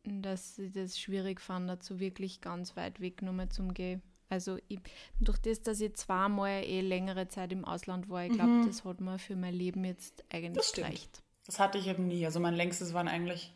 dass 0.05 0.59
ich 0.59 0.73
das 0.73 0.99
schwierig 0.99 1.41
fand, 1.41 1.69
dazu 1.69 2.01
wirklich 2.01 2.41
ganz 2.41 2.77
weit 2.77 3.01
weg 3.01 3.23
nochmal 3.23 3.49
zum 3.49 3.75
Gehen. 3.75 4.03
Also 4.29 4.59
ich, 4.69 4.81
durch 5.21 5.39
das, 5.39 5.63
dass 5.63 5.81
ich 5.81 5.95
zweimal 5.95 6.63
eh 6.65 6.83
längere 6.83 7.29
Zeit 7.29 7.53
im 7.53 7.65
Ausland 7.65 8.11
war, 8.11 8.25
ich 8.25 8.33
glaube, 8.33 8.63
das 8.67 8.85
hat 8.85 9.01
mir 9.01 9.19
für 9.19 9.37
mein 9.37 9.55
Leben 9.55 9.85
jetzt 9.85 10.23
eigentlich 10.31 10.73
gereicht. 10.73 11.23
Das 11.49 11.59
hatte 11.59 11.79
ich 11.79 11.89
eben 11.89 12.07
nie. 12.07 12.25
Also 12.27 12.41
mein 12.41 12.55
längstes 12.55 12.93
waren 12.93 13.09
eigentlich 13.09 13.53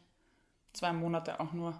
zwei 0.73 0.93
Monate 0.93 1.39
auch 1.41 1.53
nur. 1.53 1.79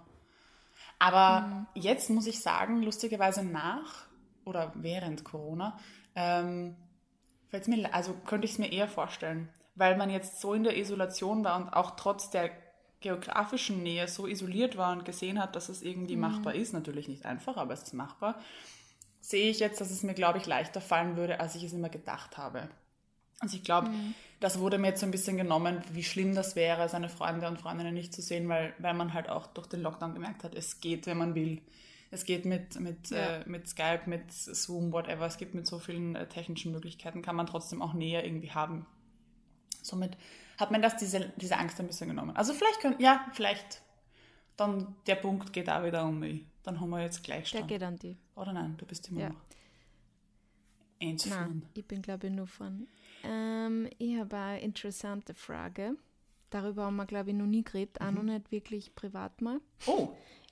Aber 0.99 1.65
jetzt 1.73 2.09
muss 2.11 2.27
ich 2.27 2.39
sagen, 2.39 2.83
lustigerweise 2.83 3.43
nach 3.43 4.05
oder 4.45 4.71
während 4.75 5.23
Corona, 5.23 5.77
ähm, 6.15 6.75
mir, 7.65 7.93
also 7.93 8.13
könnte 8.25 8.45
ich 8.45 8.53
es 8.53 8.59
mir 8.59 8.71
eher 8.71 8.87
vorstellen, 8.87 9.49
weil 9.75 9.97
man 9.97 10.11
jetzt 10.11 10.39
so 10.39 10.53
in 10.53 10.63
der 10.63 10.77
Isolation 10.77 11.43
war 11.43 11.57
und 11.57 11.69
auch 11.69 11.95
trotz 11.95 12.29
der 12.29 12.51
geografischen 13.01 13.83
Nähe 13.83 14.07
so 14.07 14.27
isoliert 14.27 14.77
war 14.77 14.93
und 14.93 15.05
gesehen 15.05 15.39
hat, 15.39 15.55
dass 15.55 15.67
es 15.67 15.81
irgendwie 15.81 16.15
machbar 16.15 16.53
ist. 16.55 16.73
Natürlich 16.73 17.07
nicht 17.07 17.25
einfach, 17.25 17.57
aber 17.57 17.73
es 17.73 17.83
ist 17.83 17.93
machbar. 17.93 18.39
Sehe 19.19 19.49
ich 19.49 19.59
jetzt, 19.59 19.81
dass 19.81 19.89
es 19.89 20.03
mir, 20.03 20.13
glaube 20.13 20.37
ich, 20.37 20.45
leichter 20.45 20.79
fallen 20.79 21.17
würde, 21.17 21.39
als 21.39 21.55
ich 21.55 21.63
es 21.63 21.73
immer 21.73 21.89
gedacht 21.89 22.37
habe. 22.37 22.69
Also 23.39 23.57
ich 23.57 23.63
glaube, 23.63 23.89
das 24.43 24.59
wurde 24.59 24.77
mir 24.77 24.87
jetzt 24.89 24.99
so 24.99 25.05
ein 25.05 25.11
bisschen 25.11 25.37
genommen, 25.37 25.81
wie 25.93 26.03
schlimm 26.03 26.35
das 26.35 26.55
wäre, 26.57 26.89
seine 26.89 27.07
Freunde 27.07 27.47
und 27.47 27.57
Freundinnen 27.59 27.93
nicht 27.93 28.13
zu 28.13 28.21
sehen, 28.21 28.49
weil, 28.49 28.73
weil 28.77 28.93
man 28.93 29.13
halt 29.13 29.29
auch 29.29 29.47
durch 29.47 29.67
den 29.67 29.81
Lockdown 29.81 30.13
gemerkt 30.13 30.43
hat, 30.43 30.53
es 30.53 30.81
geht, 30.81 31.05
wenn 31.07 31.17
man 31.17 31.33
will. 31.33 31.61
Es 32.11 32.25
geht 32.25 32.45
mit, 32.45 32.79
mit, 32.79 33.09
Ja. 33.09 33.37
äh, 33.37 33.49
mit 33.49 33.67
Skype, 33.69 34.01
mit 34.05 34.31
Zoom, 34.31 34.91
whatever. 34.91 35.25
Es 35.25 35.37
gibt 35.37 35.55
mit 35.55 35.65
so 35.65 35.79
vielen 35.79 36.15
äh, 36.15 36.27
technischen 36.27 36.71
Möglichkeiten, 36.73 37.21
kann 37.21 37.35
man 37.37 37.47
trotzdem 37.47 37.81
auch 37.81 37.93
näher 37.93 38.25
irgendwie 38.25 38.51
haben. 38.51 38.85
Somit 39.81 40.17
hat 40.59 40.71
man 40.71 40.81
das 40.81 40.97
diese, 40.97 41.31
diese 41.37 41.57
Angst 41.57 41.79
ein 41.79 41.87
bisschen 41.87 42.09
genommen. 42.09 42.35
Also 42.35 42.53
vielleicht 42.53 42.81
können, 42.81 42.99
ja, 42.99 43.25
vielleicht 43.33 43.81
dann 44.57 44.95
der 45.07 45.15
Punkt 45.15 45.53
geht 45.53 45.69
auch 45.69 45.83
wieder 45.83 46.05
um 46.05 46.19
mich. 46.19 46.45
Dann 46.63 46.79
haben 46.81 46.89
wir 46.89 47.01
jetzt 47.01 47.17
Der 47.19 47.23
Gleichstand. 47.35 47.67
geht 47.69 47.81
an 47.81 47.97
die. 47.97 48.17
Oder 48.35 48.53
nein, 48.53 48.75
du 48.77 48.85
bist 48.85 49.07
immer 49.09 49.21
Ja. 49.21 49.29
noch 49.29 49.41
eins 51.01 51.25
Nein, 51.25 51.63
ich 51.73 51.85
bin 51.85 52.01
glaube 52.01 52.27
ich 52.27 52.33
nur 52.33 52.47
von. 52.47 52.87
Ähm, 53.23 53.89
ich 53.97 54.17
habe 54.17 54.35
eine 54.35 54.61
interessante 54.61 55.33
Frage. 55.33 55.95
Darüber 56.49 56.85
haben 56.85 56.97
wir 56.97 57.05
glaube 57.05 57.31
ich 57.31 57.35
noch 57.35 57.45
nie 57.47 57.63
geredet, 57.63 57.99
auch 58.01 58.11
noch 58.11 58.23
nicht 58.23 58.51
wirklich 58.51 58.93
privat 58.95 59.41
mal. 59.41 59.59
Oh, 59.87 60.09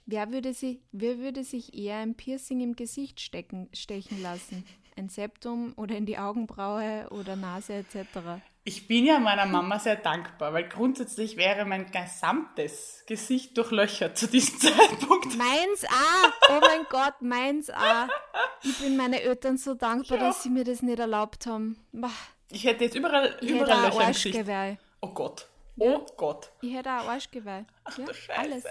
Wer 0.07 0.31
würde, 0.31 0.53
sich, 0.53 0.79
wer 0.91 1.19
würde 1.19 1.43
sich 1.43 1.75
eher 1.77 1.97
ein 1.99 2.15
Piercing 2.15 2.59
im 2.59 2.75
Gesicht 2.75 3.21
stecken, 3.21 3.69
stechen 3.71 4.21
lassen? 4.21 4.65
Ein 4.97 5.09
Septum 5.09 5.73
oder 5.77 5.95
in 5.95 6.07
die 6.07 6.17
Augenbraue 6.17 7.07
oder 7.11 7.35
Nase 7.35 7.75
etc.? 7.75 8.41
Ich 8.63 8.87
bin 8.87 9.05
ja 9.05 9.19
meiner 9.19 9.45
Mama 9.45 9.77
sehr 9.79 9.95
dankbar, 9.95 10.53
weil 10.53 10.67
grundsätzlich 10.67 11.37
wäre 11.37 11.65
mein 11.65 11.85
gesamtes 11.91 13.03
Gesicht 13.07 13.55
durchlöchert 13.57 14.17
zu 14.17 14.27
diesem 14.27 14.59
Zeitpunkt. 14.59 15.37
Meins 15.37 15.85
auch! 15.85 16.31
Oh 16.49 16.59
mein 16.61 16.85
Gott, 16.89 17.21
meins 17.21 17.69
auch! 17.69 18.07
Ich 18.63 18.79
bin 18.79 18.97
meinen 18.97 19.13
Eltern 19.13 19.57
so 19.57 19.75
dankbar, 19.75 20.17
Ja. 20.17 20.27
dass 20.27 20.43
sie 20.43 20.49
mir 20.49 20.63
das 20.63 20.81
nicht 20.81 20.99
erlaubt 20.99 21.45
haben. 21.45 21.77
Bah, 21.91 22.09
Ich 22.51 22.63
hätte 22.65 22.83
jetzt 22.85 22.95
überall, 22.95 23.35
Ich 23.41 23.49
hätte 23.49 23.63
überall 23.63 23.85
Löcher 23.87 24.01
im 24.01 24.07
Gesicht. 24.13 24.35
Arschgeweih. 24.35 24.77
Oh 25.01 25.07
Gott. 25.09 25.47
Oh 25.77 26.05
Gott. 26.17 26.51
Ich 26.61 26.73
hätte 26.73 26.89
auch 26.91 27.07
Arschgeweih. 27.07 27.65
Ja, 27.97 28.05
Du 28.05 28.13
Scheiße. 28.13 28.39
alles. 28.39 28.63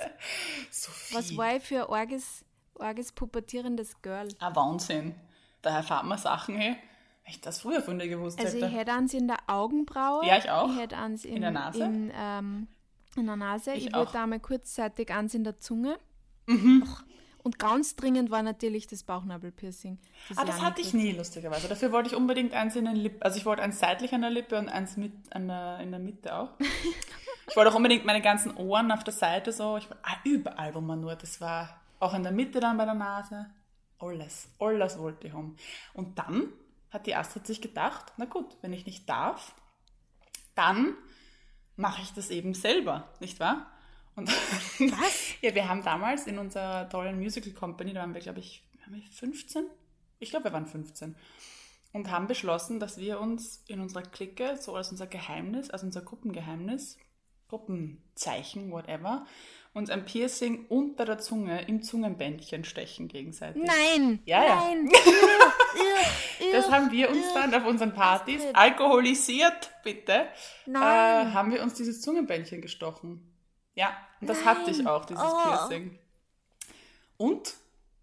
Sophie. 0.71 1.15
Was 1.15 1.37
war 1.37 1.57
ich 1.57 1.63
für 1.63 1.89
ein 1.89 1.95
arges, 1.95 2.45
arges 2.79 3.13
pubertierendes 3.13 4.01
Girl? 4.03 4.29
Ein 4.39 4.57
Wahnsinn. 4.57 5.15
Da 5.63 5.77
erfahrt 5.77 6.05
man 6.05 6.19
Sachen, 6.19 6.57
hey. 6.57 6.77
Wenn 7.25 7.33
ich 7.35 7.41
das 7.41 7.61
früher 7.61 7.83
von 7.83 7.99
dir 7.99 8.09
gewusst 8.09 8.39
Also 8.39 8.57
hätte. 8.57 8.67
ich 8.67 8.73
hätte 8.75 8.93
eins 8.93 9.15
in 9.15 9.29
der 9.29 9.39
Augenbraue. 9.47 10.25
Ja, 10.27 10.39
ich 10.39 10.51
auch. 10.51 10.71
Ich 10.71 10.79
hätte 10.79 10.97
eins 10.97 11.25
in, 11.25 11.37
In 11.37 11.43
der 11.43 11.51
Nase? 11.51 11.85
In, 11.85 12.13
ähm, 12.15 12.69
in 13.17 13.27
der 13.27 13.37
Nase. 13.37 13.73
Ich 13.75 13.87
Ich, 13.87 13.95
auch. 13.95 13.99
wollte 14.07 14.19
einmal 14.21 14.41
kurzzeitig 14.41 15.11
eins 15.13 15.35
in 15.35 15.45
der 15.45 15.59
Zunge. 15.59 15.99
Mhm. 16.47 16.83
Och, 16.87 17.03
Und 17.42 17.59
ganz 17.59 17.97
dringend 17.97 18.30
war 18.30 18.42
natürlich 18.42 18.87
das 18.87 19.02
Bauchnabelpiercing. 19.02 19.99
ah, 20.37 20.44
das 20.44 20.61
hatte 20.61 20.82
ich 20.82 20.92
nie, 20.92 21.12
lustigerweise. 21.12 21.68
Dafür 21.68 21.90
wollte 21.90 22.11
ich 22.11 22.16
unbedingt 22.16 22.52
eins 22.52 22.76
in 22.76 22.85
den 22.85 22.97
Lippen. 22.97 23.23
Also 23.23 23.38
ich 23.38 23.47
wollte 23.47 23.62
eins 23.62 23.78
seitlich 23.78 24.12
an 24.14 24.20
der 24.20 24.30
Lippe 24.30 24.59
und 24.59 24.68
eins 24.68 24.97
mit 24.97 25.12
an 25.35 25.49
der, 25.49 25.80
in 25.80 25.90
der 25.90 26.00
Mitte 26.00 26.35
auch. 26.37 26.50
ich 27.49 27.56
wollte 27.56 27.70
auch 27.70 27.76
unbedingt 27.76 28.04
meine 28.04 28.20
ganzen 28.20 28.54
Ohren 28.56 28.92
auf 28.92 29.04
der 29.04 29.14
Seite 29.14 29.52
so. 29.52 29.78
Ich, 29.78 29.88
ah, 30.02 30.16
überall, 30.25 30.75
wo 30.75 30.80
man 30.80 31.00
nur. 31.00 31.16
Das 31.16 31.40
war 31.40 31.80
auch 31.99 32.12
in 32.12 32.23
der 32.23 32.32
Mitte 32.32 32.61
dann 32.61 32.76
bei 32.76 32.85
der 32.85 32.94
Nase. 32.94 33.47
Alles. 33.99 34.49
Alles 34.59 34.99
wollte 34.99 35.26
ich 35.26 35.32
haben. 35.32 35.56
Und 35.94 36.18
dann 36.18 36.52
hat 36.90 37.06
die 37.06 37.14
Astrid 37.14 37.47
sich 37.47 37.61
gedacht, 37.62 38.12
na 38.18 38.26
gut, 38.26 38.56
wenn 38.61 38.73
ich 38.73 38.85
nicht 38.85 39.09
darf, 39.09 39.54
dann 40.54 40.94
mache 41.76 42.02
ich 42.02 42.12
das 42.12 42.30
eben 42.30 42.52
selber, 42.52 43.09
nicht 43.20 43.40
wahr? 43.40 43.66
Und 44.21 44.31
Was? 45.00 45.35
ja, 45.41 45.55
wir 45.55 45.69
haben 45.69 45.83
damals 45.83 46.27
in 46.27 46.39
unserer 46.39 46.89
tollen 46.89 47.19
Musical 47.19 47.53
Company, 47.53 47.95
da 47.95 48.00
waren 48.00 48.15
wir, 48.15 48.21
glaube 48.21 48.41
ich, 48.41 48.62
waren 48.81 48.95
wir 48.95 49.03
15? 49.11 49.65
Ich 50.19 50.31
glaube, 50.31 50.47
wir 50.47 50.53
waren 50.53 50.67
15. 50.67 51.17
und 51.93 52.11
haben 52.11 52.27
beschlossen, 52.27 52.79
dass 52.81 52.99
wir 52.99 53.19
uns 53.19 53.65
in 53.67 53.81
unserer 53.81 54.03
Clique, 54.03 54.57
so 54.61 54.77
als 54.77 54.91
unser 54.91 55.07
Geheimnis, 55.07 55.71
als 55.71 55.83
unser 55.83 56.03
Gruppengeheimnis, 56.03 56.99
Gruppenzeichen, 57.49 58.71
whatever, 58.71 59.27
uns 59.73 59.89
ein 59.89 60.05
Piercing 60.05 60.67
unter 60.69 61.05
der 61.05 61.19
Zunge 61.19 61.62
im 61.67 61.83
Zungenbändchen 61.83 62.65
stechen 62.65 63.09
gegenseitig. 63.09 63.62
Nein! 63.65 64.21
Ja, 64.27 64.45
ja. 64.45 64.55
nein. 64.57 64.91
Das 66.53 66.71
haben 66.71 66.91
wir 66.91 67.11
uns 67.11 67.33
dann 67.35 67.55
auf 67.55 67.65
unseren 67.65 67.95
Partys, 67.95 68.43
alkoholisiert 68.55 69.71
bitte, 69.85 70.27
äh, 70.67 70.73
haben 70.75 71.53
wir 71.53 71.62
uns 71.62 71.75
dieses 71.75 72.00
Zungenbändchen 72.00 72.61
gestochen. 72.61 73.30
Ja, 73.81 73.97
und 74.21 74.27
das 74.29 74.45
hatte 74.45 74.71
ich 74.71 74.87
auch, 74.87 75.07
dieses 75.07 75.23
Oh. 75.25 75.43
Piercing. 75.43 75.99
Und 77.17 77.55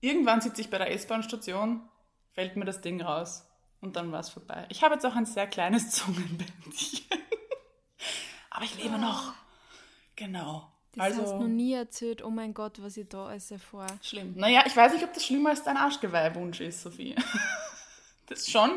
irgendwann 0.01 0.41
sitze 0.41 0.61
ich 0.61 0.71
bei 0.71 0.79
der 0.79 0.91
S-Bahn-Station, 0.91 1.81
fällt 2.31 2.55
mir 2.55 2.65
das 2.65 2.81
Ding 2.81 2.99
raus 3.01 3.45
und 3.79 3.95
dann 3.95 4.11
war 4.11 4.19
es 4.21 4.29
vorbei. 4.29 4.65
Ich 4.69 4.83
habe 4.83 4.95
jetzt 4.95 5.05
auch 5.05 5.15
ein 5.15 5.27
sehr 5.27 5.45
kleines 5.45 5.91
Zungenbändchen. 5.91 7.05
Aber 8.49 8.65
ich 8.65 8.81
lebe 8.81 8.97
noch. 8.97 9.33
Genau. 10.15 10.71
Das 10.93 11.09
hast 11.09 11.17
du 11.17 11.21
also, 11.21 11.37
noch 11.41 11.47
nie 11.47 11.73
erzählt. 11.73 12.23
Oh 12.23 12.31
mein 12.31 12.55
Gott, 12.55 12.81
was 12.81 12.97
ich 12.97 13.07
da 13.07 13.27
alles 13.27 13.51
erfahre. 13.51 13.99
schlimm. 14.01 14.33
Naja, 14.35 14.63
ich 14.65 14.75
weiß 14.75 14.93
nicht, 14.93 15.03
ob 15.03 15.13
das 15.13 15.23
schlimmer 15.25 15.51
als 15.51 15.63
dein 15.63 15.77
Arschgeweihwunsch 15.77 16.59
ist, 16.61 16.81
Sophie. 16.81 17.15
Das 18.29 18.39
ist 18.39 18.51
schon, 18.51 18.71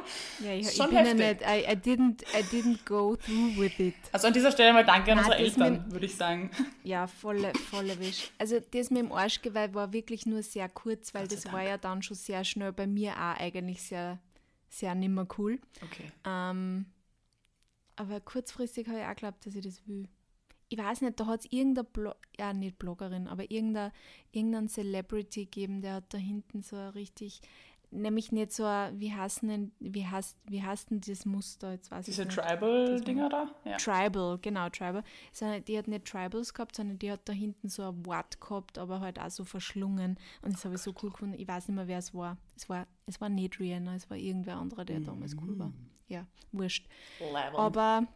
Ja, 0.45 0.53
ich, 0.53 0.61
ist 0.63 0.71
ich 0.71 0.77
schon 0.77 0.87
bin 0.91 0.97
ja 0.97 1.05
heftig. 1.05 1.19
nicht, 1.19 1.41
I, 1.43 1.73
I, 1.73 1.77
didn't, 1.77 2.23
I 2.39 2.43
didn't 2.45 2.85
go 2.85 3.17
through 3.17 3.59
with 3.59 3.79
it. 3.81 3.95
Also 4.13 4.29
an 4.29 4.33
dieser 4.33 4.53
Stelle 4.53 4.73
mal 4.73 4.85
danke 4.85 5.11
an 5.13 5.19
Nein, 5.19 5.27
unsere 5.27 5.43
mit- 5.43 5.53
Eltern, 5.77 5.93
würde 5.93 6.07
ich 6.07 6.15
sagen. 6.17 6.51
Ja, 6.85 7.07
volle, 7.09 7.53
volle 7.71 7.99
Wisch. 7.99 8.31
Also 8.39 8.61
das 8.61 8.91
mit 8.91 9.01
dem 9.03 9.13
Arschgeweih 9.13 9.75
war 9.75 9.93
wirklich 9.93 10.25
nur 10.25 10.43
sehr 10.45 10.69
kurz, 10.69 11.13
weil 11.15 11.27
das 11.29 11.43
Dank. 11.43 11.55
war 11.55 11.63
ja 11.65 11.79
dann 11.79 12.01
schon 12.03 12.17
sehr 12.17 12.45
schnell 12.45 12.73
bei 12.73 12.87
mir 12.87 13.13
auch 13.13 13.39
eigentlich 13.41 13.83
sehr, 13.83 14.19
sehr 14.69 14.95
nimmer 14.95 15.27
cool. 15.37 15.59
Okay. 15.85 16.11
Ähm, 16.25 16.87
aber 17.97 18.21
kurzfristig 18.21 18.89
habe 18.89 18.99
ich 19.01 19.05
auch 19.05 19.11
geglaubt, 19.11 19.45
dass 19.47 19.55
ich 19.55 19.65
das 19.65 19.87
will. 19.87 20.09
Ich 20.73 20.79
weiß 20.79 21.01
nicht, 21.01 21.19
da 21.19 21.27
hat 21.27 21.41
es 21.41 21.53
irgendeine, 21.53 21.83
Blo 21.93 22.15
ja 22.39 22.53
nicht 22.53 22.79
Bloggerin, 22.79 23.27
aber 23.27 23.51
irgendein, 23.51 23.91
irgendein 24.31 24.69
Celebrity 24.69 25.47
gegeben, 25.47 25.83
der 25.83 25.95
hat 25.95 26.15
da 26.15 26.19
hinten 26.19 26.63
so 26.63 26.91
richtig, 26.91 27.41
nämlich 27.91 28.33
nicht 28.33 28.53
so 28.53 28.65
ein, 28.65 28.99
wie 28.99 29.13
heißt 29.13 29.43
denn, 29.43 29.73
wie 29.81 30.07
heißt, 30.07 30.39
wie 30.49 30.63
heißt 30.63 30.91
denn 30.91 31.01
das 31.01 31.27
Muster, 31.27 31.73
jetzt 31.73 31.91
weiß 31.91 32.07
Diese. 32.07 32.27
Tribal-Dinger 32.27 33.29
da? 33.29 33.51
Ja. 33.65 33.77
Tribal, 33.77 34.39
genau, 34.41 34.69
Tribal. 34.69 35.03
Sondern 35.33 35.65
die 35.65 35.77
hat 35.77 35.89
nicht 35.89 36.05
Tribals 36.05 36.55
gehabt, 36.55 36.77
sondern 36.77 36.99
die 36.99 37.11
hat 37.11 37.21
da 37.25 37.33
hinten 37.33 37.69
so 37.69 37.83
ein 37.89 38.07
Wort 38.07 38.41
gehabt, 38.41 38.79
aber 38.79 39.01
halt 39.01 39.19
auch 39.19 39.31
so 39.31 39.45
verschlungen. 39.45 40.19
Und 40.43 40.55
das 40.55 40.65
habe 40.65 40.75
ich 40.75 40.81
so 40.81 40.95
cool 41.03 41.11
gefunden. 41.11 41.39
Ich 41.39 41.49
weiß 41.49 41.69
nicht 41.69 41.77
mehr, 41.77 41.89
wer 41.89 41.99
es 41.99 42.15
war. 42.15 42.37
Es 42.57 42.69
war, 42.69 42.87
es 43.07 43.21
war 43.21 43.29
nicht 43.29 43.59
Rihanna, 43.59 43.95
es 43.95 44.09
war 44.09 44.17
irgendwer 44.17 44.57
anderer, 44.57 44.85
der 44.85 45.01
damals 45.01 45.37
cool 45.43 45.59
war. 45.59 45.73
Ja, 46.09 46.27
wurscht. 46.53 46.89
Level. 47.21 47.57
Aber 47.57 48.07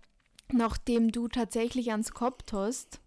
nachdem 0.52 1.12
du 1.12 1.28
tatsächlich 1.28 1.90
ans 1.90 2.12
gehabt 2.12 2.52
hast, 2.52 3.00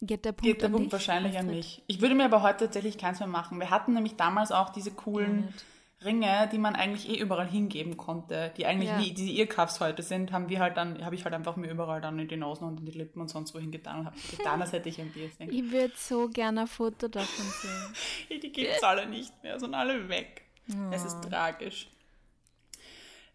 geht 0.00 0.24
der 0.24 0.32
Punkt 0.32 0.44
Geht 0.44 0.62
der 0.62 0.66
an 0.66 0.72
Punkt 0.72 0.92
wahrscheinlich 0.92 1.38
an 1.38 1.46
mich. 1.46 1.82
Ich 1.86 2.00
würde 2.00 2.14
mir 2.14 2.24
aber 2.24 2.42
heute 2.42 2.64
tatsächlich 2.64 2.98
keins 2.98 3.20
mehr 3.20 3.28
machen. 3.28 3.58
Wir 3.60 3.70
hatten 3.70 3.94
nämlich 3.94 4.16
damals 4.16 4.50
auch 4.52 4.70
diese 4.70 4.90
coolen. 4.90 5.54
Ringe, 6.04 6.48
die 6.52 6.58
man 6.58 6.74
eigentlich 6.74 7.08
eh 7.08 7.18
überall 7.18 7.46
hingeben 7.48 7.96
konnte, 7.96 8.52
die 8.56 8.66
eigentlich 8.66 8.88
Ja. 8.90 8.98
wie 9.00 9.12
diese 9.12 9.30
Earcuffs 9.32 9.80
heute 9.80 10.02
sind, 10.02 10.32
haben 10.32 10.48
wir 10.48 10.60
halt 10.60 10.76
dann, 10.76 11.04
habe 11.04 11.14
ich 11.14 11.24
halt 11.24 11.34
einfach 11.34 11.56
mir 11.56 11.70
überall 11.70 12.00
dann 12.00 12.18
in 12.18 12.28
die 12.28 12.36
Nasen 12.36 12.64
und 12.66 12.80
in 12.80 12.86
die 12.86 12.92
Lippen 12.98 13.20
und 13.20 13.28
sonst 13.28 13.54
wohin 13.54 13.70
getan 13.70 14.00
und 14.00 14.06
habe 14.06 14.16
getan, 14.36 14.60
als 14.62 14.72
hätte 14.72 14.88
ich 14.88 15.00
ein 15.00 15.12
Piercing. 15.12 15.50
Ich 15.50 15.70
würde 15.70 15.92
so 15.96 16.28
gerne 16.28 16.62
ein 16.62 16.66
Foto 16.66 17.08
davon 17.08 17.44
sehen. 17.44 18.40
Die 18.42 18.52
gibt's 18.52 18.82
alle 18.82 19.06
nicht 19.06 19.42
mehr, 19.42 19.58
sind 19.60 19.74
alle 19.74 20.08
weg. 20.08 20.42
Es 20.90 21.02
Ah. 21.02 21.06
ist 21.06 21.20
tragisch. 21.28 21.88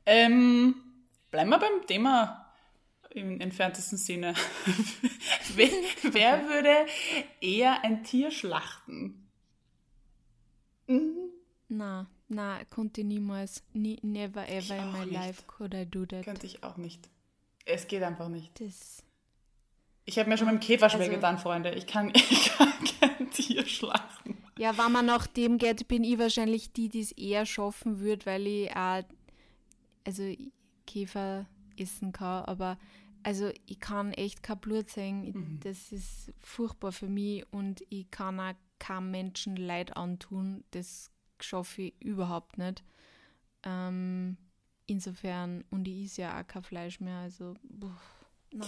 Ähm, 0.05 0.75
bleiben 1.31 1.49
wir 1.49 1.59
beim 1.59 1.85
Thema 1.85 2.45
im 3.11 3.41
entferntesten 3.41 3.97
Sinne. 3.97 4.33
wer, 5.55 5.69
wer 6.11 6.43
würde 6.49 6.85
eher 7.41 7.83
ein 7.83 8.03
Tier 8.03 8.31
schlachten? 8.31 9.27
Mhm. 10.87 11.29
Na, 11.69 12.07
na, 12.27 12.59
konnte 12.69 13.03
niemals. 13.03 13.63
Nie, 13.73 13.99
never 14.01 14.47
ever 14.49 14.77
in 14.77 14.91
my 14.91 14.99
nicht. 15.05 15.11
life 15.13 15.43
could 15.47 15.73
I 15.73 15.85
do 15.85 16.05
that. 16.05 16.23
Könnte 16.25 16.45
ich 16.45 16.63
auch 16.63 16.77
nicht. 16.77 17.09
Es 17.65 17.87
geht 17.87 18.03
einfach 18.03 18.29
nicht. 18.29 18.59
Das, 18.61 19.03
Ich 20.05 20.17
habe 20.19 20.29
mir 20.29 20.37
schon 20.37 20.47
mit 20.47 20.55
dem 20.55 20.59
Käfer 20.65 20.89
schwer 20.89 21.01
Also- 21.01 21.11
getan, 21.13 21.37
Freunde. 21.37 21.71
Ich 21.75 21.85
kann, 21.87 22.11
ich 22.15 22.51
kann 22.57 22.73
kein 22.99 23.29
Tier 23.31 23.65
schlachten. 23.65 24.37
Ja, 24.57 24.77
wenn 24.77 24.91
man 24.91 25.05
nach 25.05 25.27
dem 25.27 25.57
geht, 25.57 25.87
bin 25.87 26.03
ich 26.03 26.17
wahrscheinlich 26.17 26.71
die, 26.73 26.89
die 26.89 27.01
es 27.01 27.11
eher 27.11 27.45
schaffen 27.45 27.99
würde, 27.99 28.25
weil 28.25 28.47
ich 28.47 28.75
auch, 28.75 29.03
also 30.03 30.23
Käfer 30.87 31.45
essen 31.77 32.11
kann, 32.11 32.45
aber 32.45 32.77
also 33.23 33.51
ich 33.67 33.79
kann 33.79 34.13
echt 34.13 34.41
kein 34.41 34.57
Blut 34.59 34.89
sehen. 34.89 35.31
Mhm. 35.33 35.59
Das 35.63 35.91
ist 35.91 36.31
furchtbar 36.39 36.91
für 36.91 37.07
mich 37.09 37.45
und 37.51 37.83
ich 37.89 38.09
kann 38.09 38.39
auch 38.39 38.53
keinem 38.79 39.11
Menschen 39.11 39.57
Leid 39.57 39.95
antun. 39.97 40.63
Das 40.71 41.11
schaffe 41.43 41.83
ich 41.83 42.01
überhaupt 42.01 42.57
nicht. 42.57 42.83
Ähm, 43.63 44.37
insofern, 44.85 45.63
und 45.69 45.87
ich 45.87 46.05
esse 46.05 46.21
ja 46.23 46.39
auch 46.41 46.47
kein 46.47 46.63
Fleisch 46.63 46.99
mehr, 46.99 47.17
also, 47.19 47.55
puh, 47.79 47.89
na. 48.51 48.65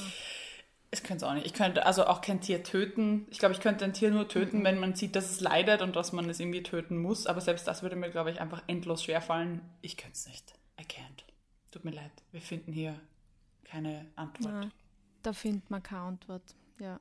Ich 0.92 1.04
könnte 1.04 1.24
es 1.24 1.30
auch 1.30 1.36
nicht. 1.36 1.46
Ich 1.46 1.54
könnte 1.54 1.86
also 1.86 2.08
auch 2.08 2.20
kein 2.22 2.42
Tier 2.42 2.64
töten. 2.64 3.28
Ich 3.30 3.38
glaube, 3.38 3.54
ich 3.54 3.62
könnte 3.62 3.86
ein 3.86 3.94
Tier 3.94 4.10
nur 4.10 4.24
Mhm. 4.24 4.30
töten, 4.30 4.64
wenn 4.64 4.80
man 4.80 4.96
sieht, 4.96 5.16
dass 5.16 5.30
es 5.30 5.40
leidet 5.40 5.84
und 5.84 5.96
dass 5.96 6.14
man 6.14 6.28
es 6.30 6.40
irgendwie 6.40 6.64
töten 6.64 6.98
muss. 6.98 7.28
Aber 7.28 7.42
selbst 7.42 7.68
das 7.68 7.84
würde 7.84 7.96
mir, 7.96 8.10
glaube 8.10 8.32
ich, 8.32 8.42
einfach 8.42 8.64
endlos 8.66 9.04
schwerfallen. 9.04 9.62
Ich 9.82 9.98
könnte 9.98 10.14
es 10.16 10.26
nicht. 10.28 10.54
I 10.82 10.84
can't. 10.84 11.24
Tut 11.72 11.86
mir 11.86 11.92
leid. 11.92 12.12
Wir 12.32 12.42
finden 12.42 12.72
hier 12.74 13.00
keine 13.66 14.08
Antwort. 14.16 14.52
Na, 14.52 14.72
da 15.22 15.32
findet 15.34 15.70
man 15.70 15.84
keine 15.84 16.02
Antwort. 16.02 16.56
Ja. 16.80 17.00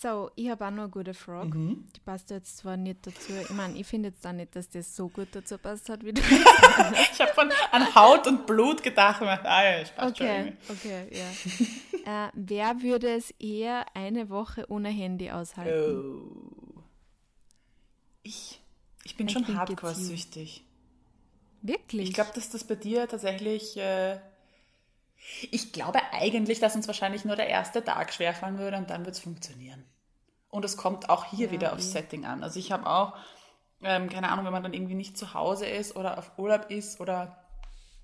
So, 0.00 0.30
ich 0.36 0.48
habe 0.48 0.64
auch 0.64 0.70
noch 0.70 0.84
eine 0.84 0.90
gute 0.90 1.12
Frage. 1.12 1.58
Mhm. 1.58 1.88
Die 1.96 1.98
passt 1.98 2.30
jetzt 2.30 2.58
zwar 2.58 2.76
nicht 2.76 3.04
dazu. 3.04 3.32
Ich 3.32 3.50
meine, 3.50 3.76
ich 3.76 3.84
finde 3.84 4.10
jetzt 4.10 4.24
auch 4.24 4.32
nicht, 4.32 4.54
dass 4.54 4.68
das 4.68 4.94
so 4.94 5.08
gut 5.08 5.26
dazu 5.32 5.58
passt 5.58 5.88
hat, 5.88 6.04
wie 6.04 6.12
du. 6.12 6.22
Ich 7.12 7.20
habe 7.20 7.32
von 7.34 7.50
an 7.72 7.94
Haut 7.96 8.28
und 8.28 8.46
Blut 8.46 8.80
gedacht 8.84 9.20
und 9.20 9.26
ah 9.26 9.64
ja, 9.64 9.82
ich 9.82 9.92
passt 9.92 10.20
Okay, 10.20 10.54
schon. 10.68 10.76
okay, 10.76 11.08
ja. 12.04 12.26
äh, 12.26 12.30
wer 12.32 12.80
würde 12.80 13.10
es 13.16 13.32
eher 13.40 13.86
eine 13.96 14.30
Woche 14.30 14.66
ohne 14.68 14.88
Handy 14.88 15.32
aushalten? 15.32 16.22
Oh. 16.76 16.82
Ich, 18.22 18.60
ich 19.02 19.16
bin 19.16 19.26
I 19.26 19.32
schon 19.32 19.48
hardcore-süchtig. 19.48 20.62
Wirklich? 21.62 22.10
Ich 22.10 22.14
glaube, 22.14 22.30
dass 22.36 22.50
das 22.50 22.62
bei 22.62 22.76
dir 22.76 23.08
tatsächlich. 23.08 23.76
Äh, 23.76 24.20
ich 25.50 25.72
glaube 25.72 26.00
eigentlich, 26.12 26.60
dass 26.60 26.76
uns 26.76 26.86
wahrscheinlich 26.86 27.24
nur 27.24 27.36
der 27.36 27.48
erste 27.48 27.84
Tag 27.84 28.12
schwerfallen 28.12 28.58
würde 28.58 28.76
und 28.78 28.90
dann 28.90 29.04
wird 29.04 29.16
es 29.16 29.20
funktionieren. 29.20 29.84
Und 30.50 30.64
es 30.64 30.76
kommt 30.76 31.10
auch 31.10 31.26
hier 31.26 31.46
Ja, 31.46 31.52
wieder 31.52 31.72
aufs 31.72 31.88
eh. 31.88 31.92
Setting 31.92 32.24
an. 32.24 32.42
Also 32.42 32.58
ich 32.58 32.72
habe 32.72 32.86
auch, 32.86 33.14
ähm, 33.82 34.08
keine 34.08 34.30
Ahnung, 34.30 34.44
wenn 34.46 34.52
man 34.52 34.62
dann 34.62 34.72
irgendwie 34.72 34.94
nicht 34.94 35.18
zu 35.18 35.34
Hause 35.34 35.66
ist 35.66 35.94
oder 35.96 36.18
auf 36.18 36.38
Urlaub 36.38 36.70
ist 36.70 37.00
oder 37.00 37.36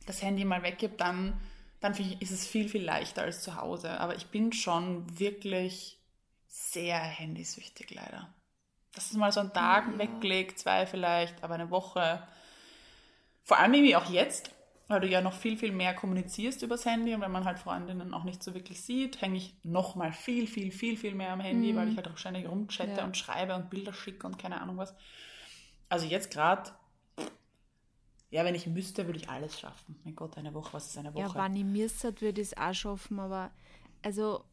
das 0.07 0.23
Handy 0.23 0.45
mal 0.45 0.63
weggibt, 0.63 1.01
dann, 1.01 1.41
dann 1.81 1.95
ich, 1.99 2.21
ist 2.21 2.31
es 2.31 2.47
viel, 2.47 2.69
viel 2.69 2.85
leichter 2.85 3.23
als 3.23 3.43
zu 3.43 3.57
Hause. 3.57 3.99
Aber 4.01 4.15
ich 4.17 4.27
bin 4.27 4.53
schon 4.53 5.19
wirklich 5.19 5.99
sehr 6.47 6.99
handysüchtig 6.99 7.91
leider. 7.95 8.29
Dass 8.95 9.11
es 9.11 9.17
mal 9.17 9.33
so 9.33 9.41
einen 9.41 9.53
Tag 9.53 9.87
Ja. 9.93 9.99
weglegt, 9.99 10.59
zwei 10.59 10.87
vielleicht, 10.87 11.43
aber 11.43 11.55
eine 11.55 11.71
Woche. 11.71 12.23
Vor 13.43 13.59
allem 13.59 13.75
irgendwie 13.75 13.97
auch 13.97 14.09
jetzt, 14.11 14.51
weil 14.89 15.01
du 15.01 15.09
ja 15.09 15.21
noch 15.21 15.33
viel, 15.33 15.57
viel 15.57 15.73
mehr 15.73 15.95
kommunizierst 15.95 16.63
übers 16.63 16.85
Handy 16.85 17.15
und 17.15 17.21
wenn 17.23 17.31
man 17.33 17.45
halt 17.45 17.59
Freundinnen 17.59 18.13
auch 18.13 18.25
nicht 18.25 18.43
so 18.43 18.55
wirklich 18.55 18.83
sieht, 18.83 19.21
hänge 19.23 19.37
ich 19.39 19.57
noch 19.63 19.95
mal 19.97 20.13
viel, 20.13 20.47
viel, 20.47 20.71
viel, 20.71 20.97
viel 20.97 21.15
mehr 21.15 21.33
am 21.33 21.41
Handy, 21.41 21.75
weil 21.75 21.89
ich 21.89 21.97
halt 21.97 22.09
auch 22.09 22.19
ständig 22.19 22.47
rumchatte 22.49 22.91
Mhm. 22.93 22.97
Ja. 22.99 23.05
und 23.05 23.17
schreibe 23.17 23.55
und 23.55 23.71
Bilder 23.71 23.93
schicke 23.95 24.27
und 24.27 24.39
keine 24.39 24.61
Ahnung 24.61 24.77
was. 24.77 24.95
Also 25.89 26.07
jetzt 26.07 26.31
gerade, 26.31 26.71
ja, 28.31 28.45
wenn 28.45 28.55
ich 28.55 28.67
müsste, 28.67 29.07
würde 29.07 29.19
ich 29.19 29.29
alles 29.29 29.59
schaffen. 29.59 29.97
Mein 30.05 30.17
Gott, 30.17 30.37
eine 30.37 30.53
Woche, 30.55 30.73
was 30.75 30.87
ist 30.87 30.99
eine 30.99 31.15
Woche? 31.15 31.23
Ja, 31.23 31.35
wenn 31.35 31.57
ich 31.57 31.65
müsste, 31.65 32.21
würde 32.21 32.41
ich 32.41 32.49
es 32.49 32.57
auch 32.57 32.75
schaffen, 32.75 33.21
aber 33.21 33.51
also, 34.03 34.45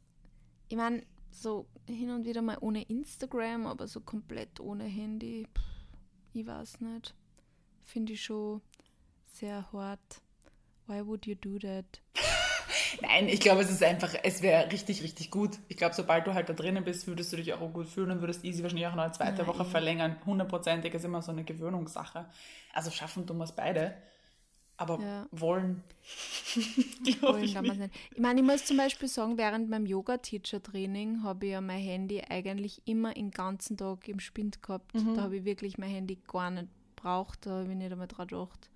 ich 0.69 0.77
meine, 0.77 1.03
so 1.29 1.65
hin 1.87 2.11
und 2.11 2.25
wieder 2.25 2.41
mal 2.41 2.57
ohne 2.61 2.83
Instagram, 2.83 3.65
aber 3.67 3.87
so 3.87 4.01
komplett 4.01 4.59
ohne 4.59 4.83
Handy, 4.85 5.47
pff, 5.53 5.63
ich 6.33 6.45
weiß 6.45 6.79
nicht. 6.81 7.15
Finde 7.83 8.13
ich 8.13 8.21
schon 8.23 8.61
sehr 9.31 9.71
hart. 9.71 10.21
Why 10.87 11.05
would 11.05 11.25
you 11.25 11.35
do 11.35 11.57
that? 11.59 11.85
Nein, 13.01 13.29
ich 13.29 13.39
glaube, 13.39 13.61
es 13.61 13.69
ist 13.71 13.83
einfach, 13.83 14.13
es 14.23 14.41
wäre 14.41 14.71
richtig, 14.71 15.01
richtig 15.01 15.31
gut. 15.31 15.57
Ich 15.69 15.77
glaube, 15.77 15.95
sobald 15.95 16.27
du 16.27 16.33
halt 16.33 16.49
da 16.49 16.53
drinnen 16.53 16.83
bist, 16.83 17.07
würdest 17.07 17.31
du 17.31 17.37
dich 17.37 17.53
auch 17.53 17.73
gut 17.73 17.87
fühlen 17.87 18.11
und 18.11 18.21
würdest 18.21 18.43
easy 18.43 18.61
wahrscheinlich 18.63 18.87
auch 18.87 18.95
noch 18.95 19.03
eine 19.03 19.13
zweite 19.13 19.43
Ja, 19.43 19.47
Woche 19.47 19.63
verlängern. 19.65 20.17
Hundertprozentig 20.25 20.93
ist 20.93 21.05
immer 21.05 21.21
so 21.21 21.31
eine 21.31 21.43
Gewöhnungssache. 21.43 22.25
Also 22.73 22.91
schaffen 22.91 23.25
tun 23.25 23.37
wir 23.37 23.45
es 23.45 23.53
beide. 23.53 23.95
Aber 24.77 24.99
Ja. 24.99 25.27
wollen, 25.31 25.83
Wollen 27.21 27.43
ich 27.43 27.53
nicht. 27.61 27.77
nicht. 27.77 27.93
Ich 28.13 28.19
meine, 28.19 28.41
ich 28.41 28.45
muss 28.45 28.65
zum 28.65 28.77
Beispiel 28.77 29.07
sagen, 29.07 29.37
während 29.37 29.69
meinem 29.69 29.85
Yoga-Teacher-Training 29.85 31.23
habe 31.23 31.45
ich 31.45 31.51
ja 31.51 31.61
mein 31.61 31.79
Handy 31.81 32.21
eigentlich 32.27 32.81
immer 32.85 33.13
den 33.13 33.31
ganzen 33.31 33.77
Tag 33.77 34.07
im 34.07 34.19
Spind 34.19 34.61
gehabt. 34.63 34.93
Mhm. 34.95 35.13
Da 35.15 35.21
habe 35.21 35.37
ich 35.37 35.45
wirklich 35.45 35.77
mein 35.77 35.91
Handy 35.91 36.17
gar 36.27 36.49
nicht 36.49 36.67
braucht, 36.95 37.45
da 37.45 37.59
habe 37.61 37.71
ich 37.71 37.77
nicht 37.77 37.91
einmal 37.91 38.07
dran 38.07 38.27
gedacht. 38.27 38.69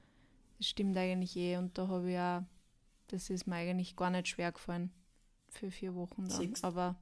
Das 0.57 0.67
stimmt 0.67 0.95
eigentlich 0.97 1.35
eh. 1.35 1.57
Und 1.57 1.77
da 1.77 1.87
habe 1.87 2.11
ich 2.11 2.17
auch, 2.17 2.43
das 3.07 3.29
ist 3.29 3.45
mir 3.47 3.55
eigentlich 3.55 3.95
gar 3.95 4.09
nicht 4.09 4.27
schwer 4.27 4.51
gefallen 4.51 4.91
für 5.49 5.71
vier 5.71 5.95
Wochen 5.95 6.27
dann. 6.27 6.37
Siehst. 6.39 6.63
Aber 6.63 6.95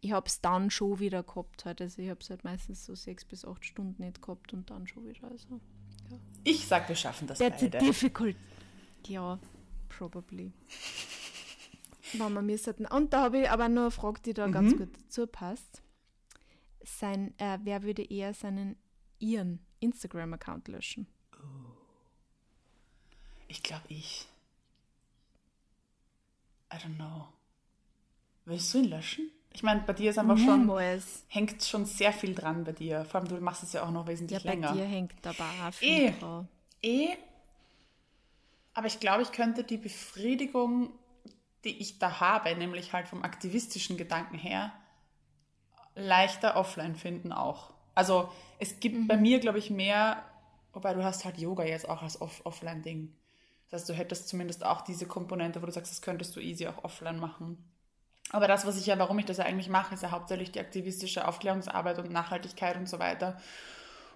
ich 0.00 0.12
habe 0.12 0.26
es 0.26 0.40
dann 0.40 0.70
schon 0.70 0.98
wieder 0.98 1.22
gehabt. 1.22 1.64
Halt. 1.64 1.80
Also 1.80 2.00
ich 2.02 2.10
habe 2.10 2.20
es 2.20 2.30
halt 2.30 2.44
meistens 2.44 2.84
so 2.84 2.94
sechs 2.94 3.24
bis 3.24 3.44
acht 3.44 3.64
Stunden 3.64 4.02
nicht 4.02 4.22
gehabt 4.22 4.52
und 4.52 4.70
dann 4.70 4.86
schon 4.86 5.06
wieder. 5.06 5.28
Also 5.30 5.60
Ich 6.44 6.66
sag, 6.66 6.88
wir 6.88 6.96
schaffen 6.96 7.26
das 7.26 7.38
that's 7.38 7.60
beide. 7.60 7.78
difficult. 7.78 8.36
Ja, 9.06 9.38
probably. 9.88 10.52
Wenn 12.12 12.32
wir 12.34 12.42
müssten. 12.42 12.86
Und 12.86 13.12
da 13.12 13.22
habe 13.22 13.42
ich 13.42 13.50
aber 13.50 13.68
nur 13.68 13.84
eine 13.84 13.90
Frage, 13.90 14.20
die 14.22 14.34
da 14.34 14.46
ganz 14.48 14.74
Mhm. 14.74 14.78
gut 14.78 14.88
dazu 15.04 15.26
passt. 15.26 15.82
Sein, 16.84 17.32
äh, 17.38 17.58
wer 17.62 17.82
würde 17.82 18.02
eher 18.04 18.34
seinen 18.34 18.76
ihren 19.18 19.60
Instagram-Account 19.80 20.68
löschen? 20.68 21.06
Ich 23.52 23.62
glaube, 23.62 23.84
ich. 23.88 24.26
I 26.72 26.76
don't 26.76 26.96
know. 26.96 27.28
Willst 28.46 28.72
du 28.72 28.78
ihn 28.78 28.86
löschen? 28.88 29.30
Ich 29.52 29.62
meine, 29.62 29.82
bei 29.82 29.92
dir 29.92 30.08
ist 30.08 30.18
einfach 30.18 30.38
schon, 30.38 30.60
Niemals. 30.60 31.22
hängt 31.28 31.62
schon 31.62 31.84
sehr 31.84 32.14
viel 32.14 32.34
dran 32.34 32.64
bei 32.64 32.72
dir. 32.72 33.04
Vor 33.04 33.20
allem, 33.20 33.28
du 33.28 33.38
machst 33.42 33.62
es 33.62 33.74
ja 33.74 33.82
auch 33.84 33.90
noch 33.90 34.06
Ja, 34.06 34.08
wesentlich 34.12 34.42
bei 34.42 34.50
länger. 34.52 34.72
dir 34.72 34.86
hängt 34.86 35.26
aber 35.26 35.44
auch 35.68 35.74
viel 35.74 35.88
Eh. 36.08 36.12
dran. 36.18 36.48
Eh. 36.80 37.08
Aber 38.72 38.86
ich 38.86 38.98
glaube, 39.00 39.20
ich 39.20 39.32
könnte 39.32 39.64
die 39.64 39.76
Befriedigung, 39.76 40.90
die 41.64 41.76
ich 41.78 41.98
da 41.98 42.20
habe, 42.20 42.56
nämlich 42.56 42.94
halt 42.94 43.06
vom 43.06 43.22
aktivistischen 43.22 43.98
Gedanken 43.98 44.38
her, 44.38 44.72
leichter 45.94 46.56
offline 46.56 46.96
finden 46.96 47.32
auch. 47.32 47.74
Also 47.94 48.32
es 48.58 48.80
gibt 48.80 49.06
bei 49.08 49.18
mir, 49.18 49.40
glaube 49.40 49.58
ich, 49.58 49.68
mehr, 49.68 50.24
wobei 50.72 50.94
du 50.94 51.04
hast 51.04 51.26
halt 51.26 51.36
Yoga 51.36 51.64
jetzt 51.64 51.86
auch 51.86 52.00
als 52.00 52.18
Off 52.22 52.40
Offline-Ding. 52.46 53.12
Das 53.72 53.80
heißt, 53.80 53.88
du 53.88 53.94
hättest 53.94 54.28
zumindest 54.28 54.64
auch 54.66 54.82
diese 54.82 55.06
Komponente, 55.06 55.62
wo 55.62 55.66
du 55.66 55.72
sagst, 55.72 55.90
das 55.90 56.02
könntest 56.02 56.36
du 56.36 56.40
easy 56.40 56.66
auch 56.68 56.84
offline 56.84 57.18
machen. 57.18 57.56
Aber 58.30 58.46
das, 58.46 58.66
was 58.66 58.78
ich 58.78 58.84
ja, 58.86 58.98
warum 58.98 59.18
ich 59.18 59.24
das 59.24 59.38
ja 59.38 59.44
eigentlich 59.46 59.70
mache, 59.70 59.94
ist 59.94 60.02
ja 60.02 60.10
hauptsächlich 60.10 60.52
die 60.52 60.60
aktivistische 60.60 61.26
Aufklärungsarbeit 61.26 61.98
und 61.98 62.10
Nachhaltigkeit 62.10 62.76
und 62.76 62.86
so 62.86 62.98
weiter. 62.98 63.40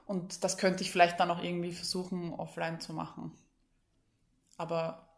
Und 0.06 0.44
das 0.44 0.58
könnte 0.58 0.82
ich 0.84 0.90
vielleicht 0.90 1.18
dann 1.18 1.30
auch 1.30 1.42
irgendwie 1.42 1.72
versuchen, 1.72 2.34
offline 2.34 2.80
zu 2.80 2.92
machen. 2.92 3.32
Aber 4.56 5.08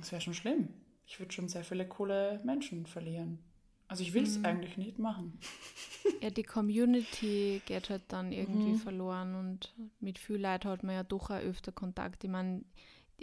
es 0.00 0.12
wäre 0.12 0.20
schon 0.20 0.34
schlimm. 0.34 0.68
Ich 1.06 1.18
würde 1.18 1.32
schon 1.32 1.48
sehr 1.48 1.64
viele 1.64 1.86
coole 1.86 2.40
Menschen 2.44 2.86
verlieren. 2.86 3.38
Also 3.88 4.02
ich 4.02 4.14
will 4.14 4.22
es 4.24 4.44
eigentlich 4.44 4.76
nicht 4.76 4.98
machen. 4.98 5.38
Ja, 6.20 6.30
die 6.30 6.42
Community 6.42 7.60
geht 7.66 7.90
halt 7.90 8.04
dann 8.08 8.32
irgendwie 8.32 8.72
Mhm. 8.72 8.76
verloren 8.76 9.34
und 9.34 9.74
mit 10.00 10.18
viel 10.18 10.36
Leuten 10.40 10.68
hat 10.70 10.82
man 10.82 10.94
ja 10.94 11.02
doch 11.02 11.28
auch 11.30 11.36
öfter 11.36 11.70
Kontakt. 11.72 12.24
Ich 12.24 12.30
meine, 12.30 12.62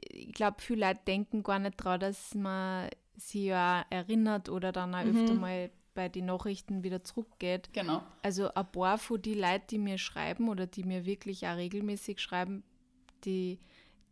ich 0.01 0.33
glaube, 0.33 0.57
viele 0.61 0.87
Leute 0.87 1.01
denken 1.07 1.43
gar 1.43 1.59
nicht 1.59 1.79
daran, 1.79 1.99
dass 1.99 2.35
man 2.35 2.89
sie 3.17 3.45
ja 3.47 3.85
erinnert 3.89 4.49
oder 4.49 4.71
dann 4.71 4.95
auch 4.95 5.03
öfter 5.03 5.33
Mhm. 5.33 5.39
mal 5.39 5.71
bei 5.93 6.09
den 6.09 6.25
Nachrichten 6.25 6.83
wieder 6.83 7.03
zurückgeht. 7.03 7.69
Genau. 7.73 8.01
Also 8.23 8.53
ein 8.53 8.71
paar 8.71 8.97
von 8.97 9.21
die 9.21 9.33
Leute, 9.33 9.63
die 9.71 9.77
mir 9.77 9.97
schreiben 9.97 10.49
oder 10.49 10.67
die 10.67 10.83
mir 10.83 11.05
wirklich 11.05 11.45
auch 11.47 11.55
regelmäßig 11.57 12.19
schreiben, 12.19 12.63
die, 13.25 13.59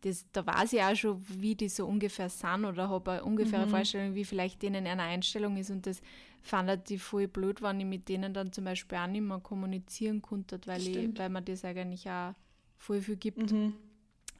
das, 0.02 0.26
da 0.32 0.46
weiß 0.46 0.72
ich 0.74 0.82
auch 0.82 0.94
schon, 0.96 1.24
wie 1.28 1.54
die 1.54 1.68
so 1.68 1.86
ungefähr 1.86 2.28
sind 2.28 2.64
oder 2.64 2.88
habe 2.88 3.12
eine 3.12 3.24
ungefähre 3.24 3.66
Mhm. 3.66 3.70
Vorstellung, 3.70 4.14
wie 4.14 4.24
vielleicht 4.24 4.62
denen 4.62 4.86
eine 4.86 5.02
Einstellung 5.02 5.56
ist 5.56 5.70
und 5.70 5.86
das 5.86 6.00
fand 6.42 6.88
die 6.88 6.98
voll 6.98 7.28
blöd, 7.28 7.62
wenn 7.62 7.80
ich 7.80 7.86
mit 7.86 8.08
denen 8.08 8.32
dann 8.32 8.52
zum 8.52 8.64
Beispiel 8.64 8.98
auch 8.98 9.06
nicht 9.06 9.22
mehr 9.22 9.40
kommunizieren 9.40 10.22
konnte, 10.22 10.60
weil, 10.66 10.86
ich, 10.86 11.18
weil 11.18 11.28
mir 11.28 11.42
das 11.42 11.64
eigentlich 11.64 12.08
auch 12.10 12.34
voll 12.78 13.00
viel 13.02 13.16
gibt. 13.16 13.52
Mhm. 13.52 13.74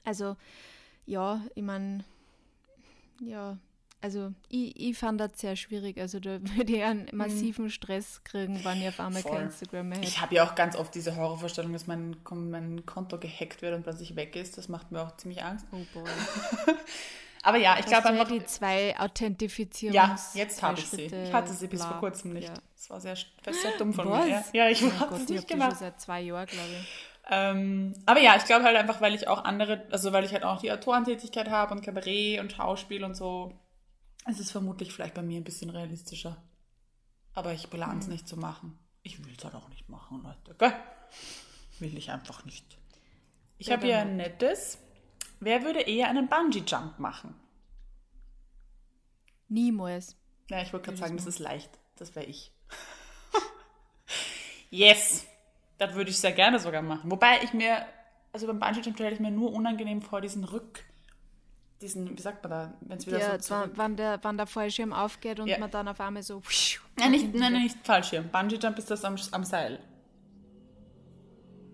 Also 0.05 0.37
ja, 1.11 1.41
ich 1.55 1.63
meine, 1.63 2.05
ja, 3.21 3.59
also 4.03 4.33
ich, 4.49 4.81
ich 4.81 4.97
fand 4.97 5.21
das 5.21 5.33
sehr 5.37 5.57
schwierig. 5.57 5.99
Also 6.01 6.21
da 6.21 6.39
würde 6.57 6.73
ich 6.77 6.83
einen 6.83 7.09
massiven 7.13 7.69
Stress 7.69 8.23
kriegen, 8.25 8.65
wenn 8.65 8.81
ich 8.81 8.89
auf 8.89 9.01
einmal 9.01 9.21
Mhm. 9.21 9.27
Voll. 9.27 9.37
kein 9.37 9.47
Instagram 9.47 9.89
mehr 9.89 9.99
hätte. 9.99 10.09
Ich 10.09 10.21
habe 10.21 10.35
ja 10.35 10.49
auch 10.49 10.55
ganz 10.55 10.75
oft 10.77 10.95
diese 10.95 11.17
Horrorvorstellung, 11.17 11.73
dass 11.73 11.87
mein, 11.87 12.17
mein 12.31 12.87
Konto 12.87 13.19
gehackt 13.19 13.61
wird 13.61 13.75
und 13.75 13.83
plötzlich 13.83 14.17
weg 14.17 14.37
ist. 14.37 14.57
Das 14.57 14.69
macht 14.69 14.91
mir 14.93 15.03
auch 15.03 15.17
ziemlich 15.17 15.43
Angst. 15.43 15.67
Oh 15.73 15.77
boy. 15.93 16.05
Aber 17.43 17.57
ja, 17.57 17.75
ich 17.75 17.81
Ich 17.81 17.87
glaube 17.87 18.09
einfach. 18.09 18.29
die 18.29 18.45
zwei 18.45 18.99
Authentifizierungs 18.99 19.95
Ja, 19.95 20.17
jetzt 20.35 20.63
habe 20.63 20.79
ich 20.79 20.87
sie. 20.87 21.03
Ich 21.07 21.33
hatte 21.33 21.53
sie 21.55 21.69
bis 21.69 21.81
bla. 21.81 21.89
vor 21.91 21.99
kurzem 22.01 22.33
nicht. 22.35 22.49
Ja. 22.49 22.55
Das 22.77 22.91
war 22.91 23.01
sehr, 23.01 23.17
sehr 23.17 23.77
dumm 23.79 23.93
von 23.95 24.09
Was? 24.11 24.27
mir. 24.27 24.45
Ja, 24.53 24.69
ich 24.69 24.83
Oh 24.83 24.93
habe 24.93 25.11
Gott, 25.11 25.13
das 25.13 25.23
ich 25.23 25.29
nicht 25.31 25.39
habe 25.39 25.47
die 25.47 25.53
schon 25.53 25.59
gemacht. 25.61 25.77
seit 25.79 26.01
zwei 26.01 26.21
Jahren, 26.23 26.47
glaube 26.47 26.69
ich. 26.81 26.89
Ähm, 27.33 27.95
aber 28.07 28.21
ja, 28.21 28.35
ich 28.37 28.45
glaube 28.45 28.65
halt 28.65 28.77
einfach, 28.77 29.01
weil 29.01 29.15
ich 29.15 29.29
auch 29.29 29.45
andere, 29.45 29.87
also 29.93 30.13
weil 30.13 30.25
ich 30.25 30.33
halt 30.33 30.43
auch 30.43 30.61
die 30.61 30.73
Autorentätigkeit 30.73 31.49
habe 31.49 31.73
und 31.75 31.83
Kabarett 31.83 32.41
und 32.41 32.53
Schauspiel 32.53 33.05
und 33.05 33.15
so, 33.15 33.57
ist 34.29 34.41
es 34.41 34.51
vermutlich 34.51 34.93
vielleicht 34.93 35.15
bei 35.15 35.23
mir 35.23 35.41
ein 35.41 35.45
bisschen 35.45 35.71
realistischer. 35.71 36.43
Aber 37.33 37.53
ich 37.53 37.71
plane 37.71 38.01
es 38.01 38.07
Mhm. 38.07 38.13
nicht 38.15 38.29
zu 38.29 38.37
machen. 38.37 38.77
Ich 39.03 39.25
will 39.25 39.33
es 39.39 39.45
halt 39.45 39.55
auch 39.55 39.69
nicht 39.69 39.89
machen, 39.89 40.23
Leute. 40.23 40.55
Gell? 40.59 40.75
Will 41.79 41.97
ich 41.97 42.11
einfach 42.11 42.45
nicht. 42.45 42.77
Ich 43.59 43.71
habe 43.71 43.87
hier 43.87 44.01
ein 44.01 44.17
nettes. 44.17 44.79
Wer 45.39 45.63
würde 45.63 45.81
eher 45.83 46.09
einen 46.09 46.29
Bungee-Jump 46.29 46.99
machen? 46.99 47.35
Niemals. 49.49 50.17
Ja, 50.51 50.61
ich 50.63 50.73
wollte 50.73 50.87
gerade 50.87 50.99
sagen, 50.99 51.17
das 51.17 51.27
das 51.27 51.35
ist 51.35 51.39
leicht. 51.41 51.71
Das 51.97 52.15
wäre 52.15 52.27
ich. 52.27 52.53
yes! 54.71 55.27
Das 55.81 55.95
würde 55.95 56.11
ich 56.11 56.19
sehr 56.19 56.33
gerne 56.33 56.59
sogar 56.59 56.83
machen. 56.83 57.11
Wobei 57.11 57.43
ich 57.43 57.55
mir, 57.55 57.87
also 58.35 58.47
beim 58.47 58.61
Bungee-Jump 58.61 58.97
stelle 58.97 59.15
ich 59.15 59.19
mir 59.19 59.31
nur 59.31 59.51
unangenehm 59.51 60.03
vor, 60.03 60.21
diesen 60.21 60.45
Rück, 60.45 60.85
diesen, 61.81 62.19
wie 62.19 62.21
sagt 62.21 62.45
man 62.45 62.51
da, 62.51 62.75
wenn 62.83 62.99
es 62.99 63.07
wieder 63.07 63.19
Ja, 63.19 63.33
so 63.41 63.55
zurück... 63.55 63.73
wann, 63.77 63.97
der, 63.97 64.19
wann 64.21 64.37
der 64.37 64.47
Fallschirm 64.47 64.93
aufgeht 64.93 65.41
und 65.41 65.49
Ja. 65.49 65.59
man 65.59 65.71
dann 65.71 65.89
auf 65.89 65.99
einmal 65.99 66.23
so. 66.23 66.43
Nein, 66.99 67.13
nicht, 67.13 67.35
nein, 67.35 67.55
nein, 67.55 67.63
nicht 67.63 67.79
Fallschirm. 67.83 68.29
Bungee-Jump 68.29 68.77
ist 68.77 68.91
das 68.91 69.03
am, 69.07 69.17
am 69.33 69.43
Seil. 69.43 69.79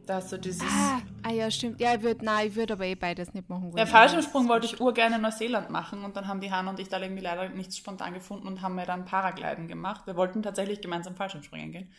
Da 0.06 0.14
hast 0.14 0.30
du 0.30 0.38
dieses... 0.38 0.62
Ah, 0.62 1.00
ah 1.24 1.32
ja, 1.32 1.50
stimmt. 1.50 1.80
Ja, 1.80 1.96
ich 1.96 2.02
würde, 2.02 2.24
nein, 2.24 2.46
ich 2.46 2.54
würde 2.54 2.74
aber 2.74 2.84
eh 2.84 2.94
beides 2.94 3.34
nicht 3.34 3.48
machen 3.48 3.64
wollen. 3.64 3.74
Der 3.74 3.88
Fallschirmsprung 3.88 4.48
wollte 4.48 4.66
ich 4.66 4.80
urgerne 4.80 5.16
in 5.16 5.22
Neuseeland 5.22 5.70
machen 5.70 6.04
und 6.04 6.16
dann 6.16 6.28
haben 6.28 6.40
die 6.40 6.52
Hanna 6.52 6.70
und 6.70 6.78
ich 6.78 6.88
da 6.88 7.00
irgendwie 7.00 7.24
leider 7.24 7.48
nichts 7.48 7.76
spontan 7.76 8.14
gefunden 8.14 8.46
und 8.46 8.62
haben 8.62 8.76
mir 8.76 8.86
dann 8.86 9.04
Paragliden 9.04 9.66
gemacht. 9.66 10.06
Wir 10.06 10.14
wollten 10.14 10.44
tatsächlich 10.44 10.80
gemeinsam 10.80 11.16
Fallschirmspringen 11.16 11.72
gehen. 11.72 11.92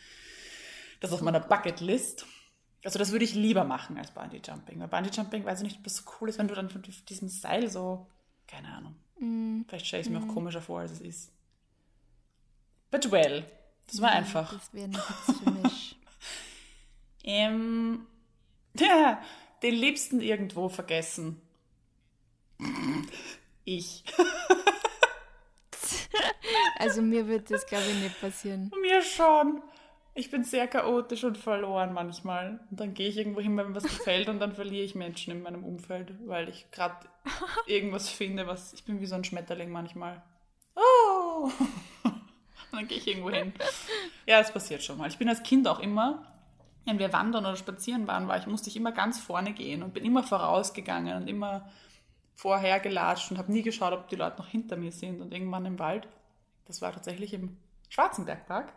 Das 1.00 1.10
ist 1.10 1.14
auf 1.14 1.22
meiner 1.22 1.40
Bucketlist. 1.40 2.26
Also 2.84 2.98
das 2.98 3.12
würde 3.12 3.24
ich 3.24 3.34
lieber 3.34 3.64
machen 3.64 3.98
als 3.98 4.12
Bungee 4.12 4.40
Jumping. 4.44 4.80
Weil 4.80 4.88
Bungee 4.88 5.10
Jumping, 5.10 5.44
weiß 5.44 5.60
ich 5.60 5.64
nicht, 5.64 5.76
ob 5.78 5.84
das 5.84 5.96
so 5.96 6.04
cool 6.20 6.28
ist, 6.28 6.38
wenn 6.38 6.48
du 6.48 6.54
dann 6.54 6.70
von 6.70 6.82
diesem 6.82 7.28
Seil 7.28 7.68
so, 7.68 8.06
keine 8.46 8.68
Ahnung. 8.68 8.96
Mm, 9.18 9.62
Vielleicht 9.68 9.86
stelle 9.86 10.00
ich 10.00 10.06
es 10.06 10.12
mir 10.12 10.20
auch 10.20 10.28
komischer 10.32 10.62
vor, 10.62 10.80
als 10.80 10.92
es 10.92 11.00
ist. 11.00 11.32
But 12.90 13.10
well, 13.10 13.44
das 13.88 14.00
war 14.00 14.10
einfach. 14.10 14.52
Das 14.52 14.72
wäre 14.72 14.88
nichts 14.88 15.32
für 15.42 15.50
mich. 15.50 15.94
Ähm, 17.24 18.06
ja, 18.78 19.20
den 19.62 19.74
Liebsten 19.74 20.20
irgendwo 20.20 20.68
vergessen. 20.68 21.40
Ich. 23.64 24.02
Also 26.78 27.02
mir 27.02 27.26
wird 27.28 27.50
das, 27.50 27.66
glaube 27.66 27.84
ich, 27.84 28.02
nicht 28.02 28.18
passieren. 28.18 28.70
Mir 28.80 29.02
schon. 29.02 29.60
Ich 30.18 30.32
bin 30.32 30.42
sehr 30.42 30.66
chaotisch 30.66 31.22
und 31.22 31.38
verloren 31.38 31.92
manchmal. 31.92 32.58
Und 32.72 32.80
dann 32.80 32.92
gehe 32.92 33.08
ich 33.08 33.18
irgendwo 33.18 33.40
hin, 33.40 33.56
wenn 33.56 33.68
mir 33.68 33.76
was 33.76 33.84
gefällt 33.84 34.28
und 34.28 34.40
dann 34.40 34.52
verliere 34.52 34.84
ich 34.84 34.96
Menschen 34.96 35.32
in 35.32 35.42
meinem 35.42 35.62
Umfeld, 35.62 36.12
weil 36.26 36.48
ich 36.48 36.68
gerade 36.72 37.06
irgendwas 37.68 38.08
finde, 38.08 38.48
was. 38.48 38.72
Ich 38.72 38.84
bin 38.84 39.00
wie 39.00 39.06
so 39.06 39.14
ein 39.14 39.22
Schmetterling 39.22 39.70
manchmal. 39.70 40.20
Oh! 40.74 41.52
Und 42.02 42.12
dann 42.72 42.88
gehe 42.88 42.98
ich 42.98 43.06
irgendwo 43.06 43.30
hin. 43.30 43.52
Ja, 44.26 44.40
es 44.40 44.50
passiert 44.50 44.82
schon 44.82 44.98
mal. 44.98 45.08
Ich 45.08 45.18
bin 45.18 45.28
als 45.28 45.44
Kind 45.44 45.68
auch 45.68 45.78
immer, 45.78 46.26
wenn 46.84 46.98
wir 46.98 47.12
wandern 47.12 47.46
oder 47.46 47.54
spazieren 47.54 48.08
waren, 48.08 48.26
war 48.26 48.38
ich, 48.38 48.48
musste 48.48 48.70
ich 48.70 48.76
immer 48.76 48.90
ganz 48.90 49.20
vorne 49.20 49.52
gehen 49.52 49.84
und 49.84 49.94
bin 49.94 50.04
immer 50.04 50.24
vorausgegangen 50.24 51.16
und 51.22 51.28
immer 51.28 51.70
vorher 52.34 52.80
gelatscht 52.80 53.30
und 53.30 53.38
habe 53.38 53.52
nie 53.52 53.62
geschaut, 53.62 53.92
ob 53.92 54.08
die 54.08 54.16
Leute 54.16 54.38
noch 54.38 54.48
hinter 54.48 54.76
mir 54.76 54.90
sind. 54.90 55.20
Und 55.20 55.32
irgendwann 55.32 55.64
im 55.64 55.78
Wald, 55.78 56.08
das 56.66 56.82
war 56.82 56.92
tatsächlich 56.92 57.34
im 57.34 57.56
Schwarzenbergpark, 57.88 58.72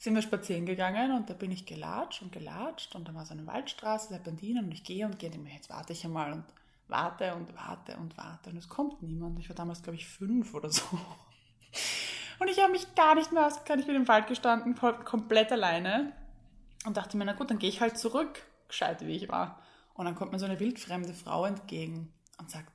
sind 0.00 0.14
wir 0.14 0.22
spazieren 0.22 0.64
gegangen 0.64 1.12
und 1.12 1.28
da 1.28 1.34
bin 1.34 1.50
ich 1.50 1.66
gelatscht 1.66 2.22
und 2.22 2.32
gelatscht 2.32 2.94
und 2.94 3.06
da 3.06 3.14
war 3.14 3.26
so 3.26 3.34
eine 3.34 3.46
Waldstraße, 3.46 4.08
Serpentinen 4.08 4.64
und 4.64 4.72
ich 4.72 4.82
gehe 4.82 5.04
und 5.04 5.18
gehe 5.18 5.30
und 5.30 5.42
mir, 5.42 5.52
jetzt 5.52 5.68
warte 5.68 5.92
ich 5.92 6.04
einmal 6.06 6.32
und 6.32 6.44
warte 6.88 7.34
und 7.34 7.54
warte 7.54 7.96
und 7.98 8.16
warte 8.16 8.48
und 8.48 8.56
es 8.56 8.70
kommt 8.70 9.02
niemand. 9.02 9.38
Ich 9.38 9.50
war 9.50 9.56
damals, 9.56 9.82
glaube 9.82 9.96
ich, 9.96 10.08
fünf 10.08 10.54
oder 10.54 10.70
so. 10.70 10.82
Und 12.38 12.48
ich 12.48 12.58
habe 12.58 12.72
mich 12.72 12.94
gar 12.94 13.14
nicht 13.14 13.32
mehr 13.32 13.46
ausgekannt. 13.46 13.82
Ich 13.82 13.86
bin 13.86 13.94
im 13.94 14.08
Wald 14.08 14.26
gestanden, 14.26 14.74
komplett 14.74 15.52
alleine 15.52 16.14
und 16.86 16.96
dachte 16.96 17.18
mir, 17.18 17.26
na 17.26 17.34
gut, 17.34 17.50
dann 17.50 17.58
gehe 17.58 17.68
ich 17.68 17.82
halt 17.82 17.98
zurück, 17.98 18.42
gescheit 18.66 19.06
wie 19.06 19.14
ich 19.14 19.28
war. 19.28 19.62
Und 19.92 20.06
dann 20.06 20.14
kommt 20.14 20.32
mir 20.32 20.38
so 20.38 20.46
eine 20.46 20.58
wildfremde 20.58 21.12
Frau 21.12 21.44
entgegen 21.44 22.10
und 22.38 22.50
sagt, 22.50 22.72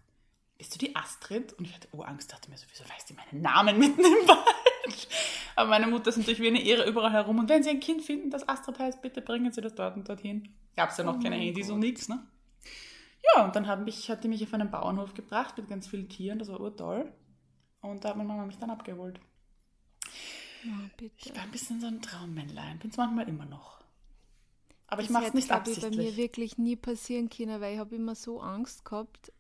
bist 0.58 0.74
du 0.74 0.78
die 0.80 0.96
Astrid? 0.96 1.54
Und 1.54 1.66
ich 1.66 1.74
hatte 1.74 1.88
Urangst, 1.92 2.32
dachte 2.32 2.50
mir 2.50 2.58
so, 2.58 2.66
wieso 2.72 2.84
weiß 2.90 3.06
die 3.06 3.14
meinen 3.14 3.42
Namen 3.42 3.78
mitten 3.80 4.02
im 4.02 4.28
Wald? 4.28 5.08
Aber 5.56 5.70
meine 5.70 5.88
Mutter 5.88 6.10
ist 6.10 6.18
natürlich 6.18 6.40
wie 6.42 6.48
eine 6.48 6.62
Ehre 6.64 6.88
überall 6.88 7.12
herum. 7.12 7.40
Und 7.40 7.50
wenn 7.50 7.64
Sie 7.64 7.70
ein 7.70 7.80
Kind 7.80 8.02
finden, 8.04 8.30
das 8.30 8.48
Astrid 8.48 8.78
heißt, 8.80 9.02
bitte 9.02 9.22
bringen 9.22 9.52
Sie 9.52 9.62
das 9.62 9.74
dort 9.76 9.96
und 9.96 10.08
dorthin. 10.08 10.54
Gab 10.76 10.90
es 10.92 10.98
ja 10.98 11.04
noch 11.04 11.16
Oh 11.18 11.20
keine 11.20 11.36
Handys 11.38 11.68
Gott. 11.68 11.74
und 11.76 11.80
nichts, 11.80 12.08
ne? 12.10 12.26
Ja, 13.36 13.46
und 13.46 13.56
dann 13.56 13.66
hat, 13.68 13.84
mich, 13.84 14.10
hat 14.10 14.24
die 14.24 14.28
mich 14.28 14.44
auf 14.44 14.54
einen 14.54 14.70
Bauernhof 14.70 15.14
gebracht 15.14 15.58
mit 15.58 15.68
ganz 15.70 15.88
vielen 15.88 16.10
Tieren, 16.10 16.38
das 16.40 16.50
war 16.50 16.60
urtoll. 16.60 17.12
Und 17.82 18.04
da 18.04 18.10
hat 18.10 18.18
meine 18.18 18.28
Mama 18.28 18.46
mich 18.46 18.58
dann 18.58 18.70
abgeholt. 18.70 19.20
Oh, 20.66 20.90
bitte. 20.98 21.14
Ich 21.30 21.36
war 21.36 21.44
ein 21.44 21.52
bisschen 21.52 21.80
so 21.80 21.88
ein 21.88 22.02
Traummännlein, 22.02 22.80
bin 22.80 22.90
es 22.92 22.98
manchmal 22.98 23.28
immer 23.28 23.46
noch. 23.46 23.80
Aber 24.88 25.02
ich 25.02 25.08
Das 25.08 25.14
mache 25.14 25.24
es 25.24 25.28
hätte, 25.30 25.38
nicht 25.38 25.48
glaub 25.48 25.68
ich, 25.68 25.76
bei 25.82 25.82
mir 25.82 25.88
absichtlich. 25.96 26.18
wirklich 26.18 26.58
nie 26.58 26.76
passieren 26.76 27.30
können, 27.30 27.60
weil 27.62 27.74
ich 27.74 27.80
habe 27.80 27.96
immer 27.96 28.16
so 28.16 28.40
Angst 28.42 28.86
gehabt, 28.86 29.32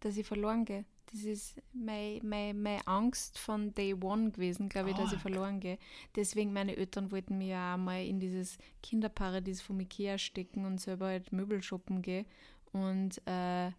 dass 0.00 0.16
ich 0.16 0.26
verloren 0.26 0.64
gehe. 0.64 0.84
Das 1.10 1.22
ist 1.22 1.56
meine, 1.72 2.20
meine, 2.22 2.54
meine 2.54 2.86
Angst 2.86 3.38
von 3.38 3.72
Day 3.74 3.94
One 3.94 4.30
gewesen, 4.30 4.68
glaube 4.68 4.90
ich, 4.90 4.96
dass 4.96 5.12
ich 5.12 5.18
verloren 5.18 5.58
gehe. 5.58 5.78
Deswegen, 6.14 6.52
meine 6.52 6.76
Eltern 6.76 7.10
wollten 7.10 7.38
mich 7.38 7.48
ja 7.48 7.78
mal 7.78 8.04
in 8.04 8.20
dieses 8.20 8.58
Kinderparadies 8.82 9.62
vom 9.62 9.80
Ikea 9.80 10.18
stecken 10.18 10.66
und 10.66 10.80
selber 10.80 11.06
halt 11.06 11.32
Möbel 11.32 11.62
shoppen 11.62 12.02
gehen. 12.02 12.26
Und 12.72 13.22
äh, 13.26 13.70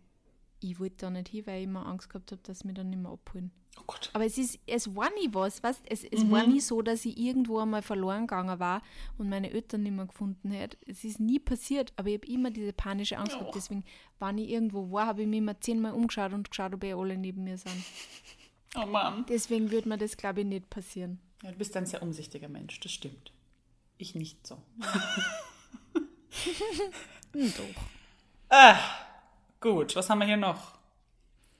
ich 0.61 0.79
wollte 0.79 0.97
da 0.97 1.09
nicht 1.09 1.29
hin, 1.29 1.45
weil 1.47 1.59
ich 1.59 1.63
immer 1.65 1.85
Angst 1.85 2.09
gehabt 2.09 2.31
habe, 2.31 2.41
dass 2.43 2.59
sie 2.59 2.67
mich 2.67 2.75
dann 2.75 2.89
nicht 2.89 3.01
mehr 3.01 3.11
abholen. 3.11 3.51
Oh 3.79 3.83
Gott. 3.87 4.09
Aber 4.13 4.25
es 4.25 4.37
ist, 4.37 4.59
es 4.65 4.93
war 4.95 5.09
nie 5.11 5.29
was, 5.33 5.63
weißt 5.63 5.81
Es, 5.85 6.03
es 6.03 6.23
Mhm. 6.23 6.31
war 6.31 6.45
nie 6.45 6.59
so, 6.59 6.81
dass 6.81 7.05
ich 7.05 7.17
irgendwo 7.17 7.59
einmal 7.59 7.81
verloren 7.81 8.27
gegangen 8.27 8.59
war 8.59 8.81
und 9.17 9.29
meine 9.29 9.51
Eltern 9.51 9.83
nicht 9.83 9.93
mehr 9.95 10.07
gefunden 10.07 10.51
hätte. 10.51 10.77
Es 10.85 11.03
ist 11.03 11.19
nie 11.19 11.39
passiert, 11.39 11.93
aber 11.95 12.09
ich 12.09 12.15
habe 12.15 12.27
immer 12.27 12.51
diese 12.51 12.73
panische 12.73 13.17
Angst 13.17 13.35
Oh. 13.35 13.39
gehabt. 13.39 13.55
Deswegen, 13.55 13.85
wenn 14.19 14.37
ich 14.37 14.49
irgendwo 14.49 14.91
war, 14.91 15.05
habe 15.07 15.21
ich 15.21 15.27
mich 15.27 15.37
immer 15.37 15.59
zehnmal 15.61 15.93
umgeschaut 15.93 16.33
und 16.33 16.49
geschaut, 16.49 16.73
ob 16.73 16.83
eh 16.83 16.93
alle 16.93 17.17
neben 17.17 17.43
mir 17.45 17.57
sind. 17.57 17.83
Oh 18.75 18.85
Mann. 18.85 19.25
Deswegen 19.29 19.71
würde 19.71 19.87
mir 19.87 19.97
das, 19.97 20.17
glaube 20.17 20.41
ich, 20.41 20.47
nicht 20.47 20.69
passieren. 20.69 21.19
Ja, 21.43 21.51
du 21.51 21.57
bist 21.57 21.75
ein 21.77 21.85
sehr 21.85 22.03
umsichtiger 22.03 22.49
Mensch, 22.49 22.79
das 22.81 22.91
stimmt. 22.91 23.31
Ich 23.97 24.13
nicht 24.15 24.45
so. 24.45 24.61
Doch. 27.33 27.83
Ah, 28.49 28.77
gut, 29.59 29.95
was 29.95 30.09
haben 30.09 30.19
wir 30.19 30.25
hier 30.25 30.37
noch? 30.37 30.73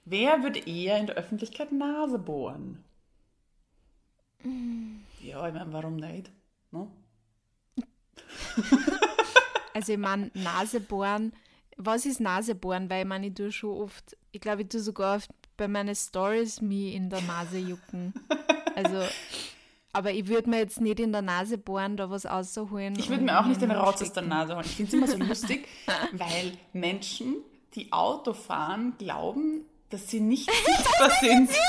Wer 0.04 0.42
würde 0.42 0.60
eher 0.60 0.98
in 0.98 1.06
der 1.06 1.16
Öffentlichkeit 1.16 1.72
Nase 1.72 2.18
bohren? 2.18 2.84
Ja, 5.20 5.46
ich 5.46 5.54
meine, 5.54 5.72
warum 5.72 5.96
nicht? 5.96 6.30
Ne? 6.70 6.88
Also, 9.72 9.92
ich 9.92 9.98
meine, 9.98 10.32
Nasebohren. 10.34 11.32
Was 11.76 12.04
ist 12.04 12.20
Nasebohren? 12.20 12.90
Weil 12.90 13.02
ich 13.02 13.08
meine, 13.08 13.28
ich 13.28 13.34
tue 13.34 13.52
schon 13.52 13.80
oft, 13.80 14.16
ich 14.32 14.40
glaube, 14.40 14.62
ich 14.62 14.68
tue 14.68 14.80
sogar 14.80 15.16
oft 15.16 15.30
bei 15.56 15.68
meinen 15.68 15.94
Stories 15.94 16.60
mich 16.60 16.94
in 16.94 17.08
der 17.08 17.20
Nase 17.22 17.58
jucken. 17.58 18.12
Also, 18.74 19.02
aber 19.92 20.12
ich 20.12 20.26
würde 20.28 20.50
mir 20.50 20.58
jetzt 20.58 20.80
nicht 20.80 21.00
in 21.00 21.12
der 21.12 21.22
Nase 21.22 21.58
bohren, 21.58 21.96
da 21.96 22.10
was 22.10 22.26
rausholen. 22.26 22.98
Ich 22.98 23.08
würde 23.08 23.24
mir 23.24 23.38
auch 23.38 23.46
nicht 23.46 23.62
den 23.62 23.70
Rotz 23.70 24.02
aus 24.02 24.12
der. 24.12 24.22
Nase 24.24 24.54
holen. 24.54 24.64
Ich 24.64 24.76
finde 24.76 24.88
es 24.88 24.94
immer 24.94 25.06
so 25.06 25.16
lustig, 25.18 25.68
weil 26.12 26.52
Menschen, 26.72 27.36
die 27.74 27.92
Auto 27.92 28.32
fahren, 28.32 28.94
glauben, 28.98 29.64
dass 29.90 30.08
sie 30.08 30.20
nicht 30.20 30.50
sichtbar 30.66 31.10
sind. 31.20 31.50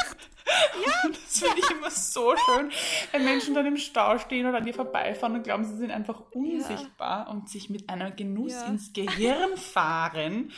Und 1.06 1.16
das 1.16 1.40
finde 1.40 1.60
ich 1.60 1.72
immer 1.72 1.90
so 1.92 2.36
schön, 2.36 2.72
wenn 3.12 3.24
Menschen 3.24 3.54
dann 3.54 3.66
im 3.68 3.78
Stau 3.78 4.18
stehen 4.18 4.46
oder 4.48 4.58
an 4.58 4.66
dir 4.66 4.74
vorbeifahren 4.74 5.36
und 5.36 5.44
glauben, 5.44 5.64
sie 5.64 5.78
sind 5.78 5.92
einfach 5.92 6.22
unsichtbar 6.32 7.30
und 7.30 7.48
sich 7.50 7.70
mit 7.70 7.90
einem 7.90 8.16
Genuss 8.16 8.54
Ja. 8.54 8.66
ins 8.68 8.92
Gehirn 8.92 9.56
fahren 9.56 10.52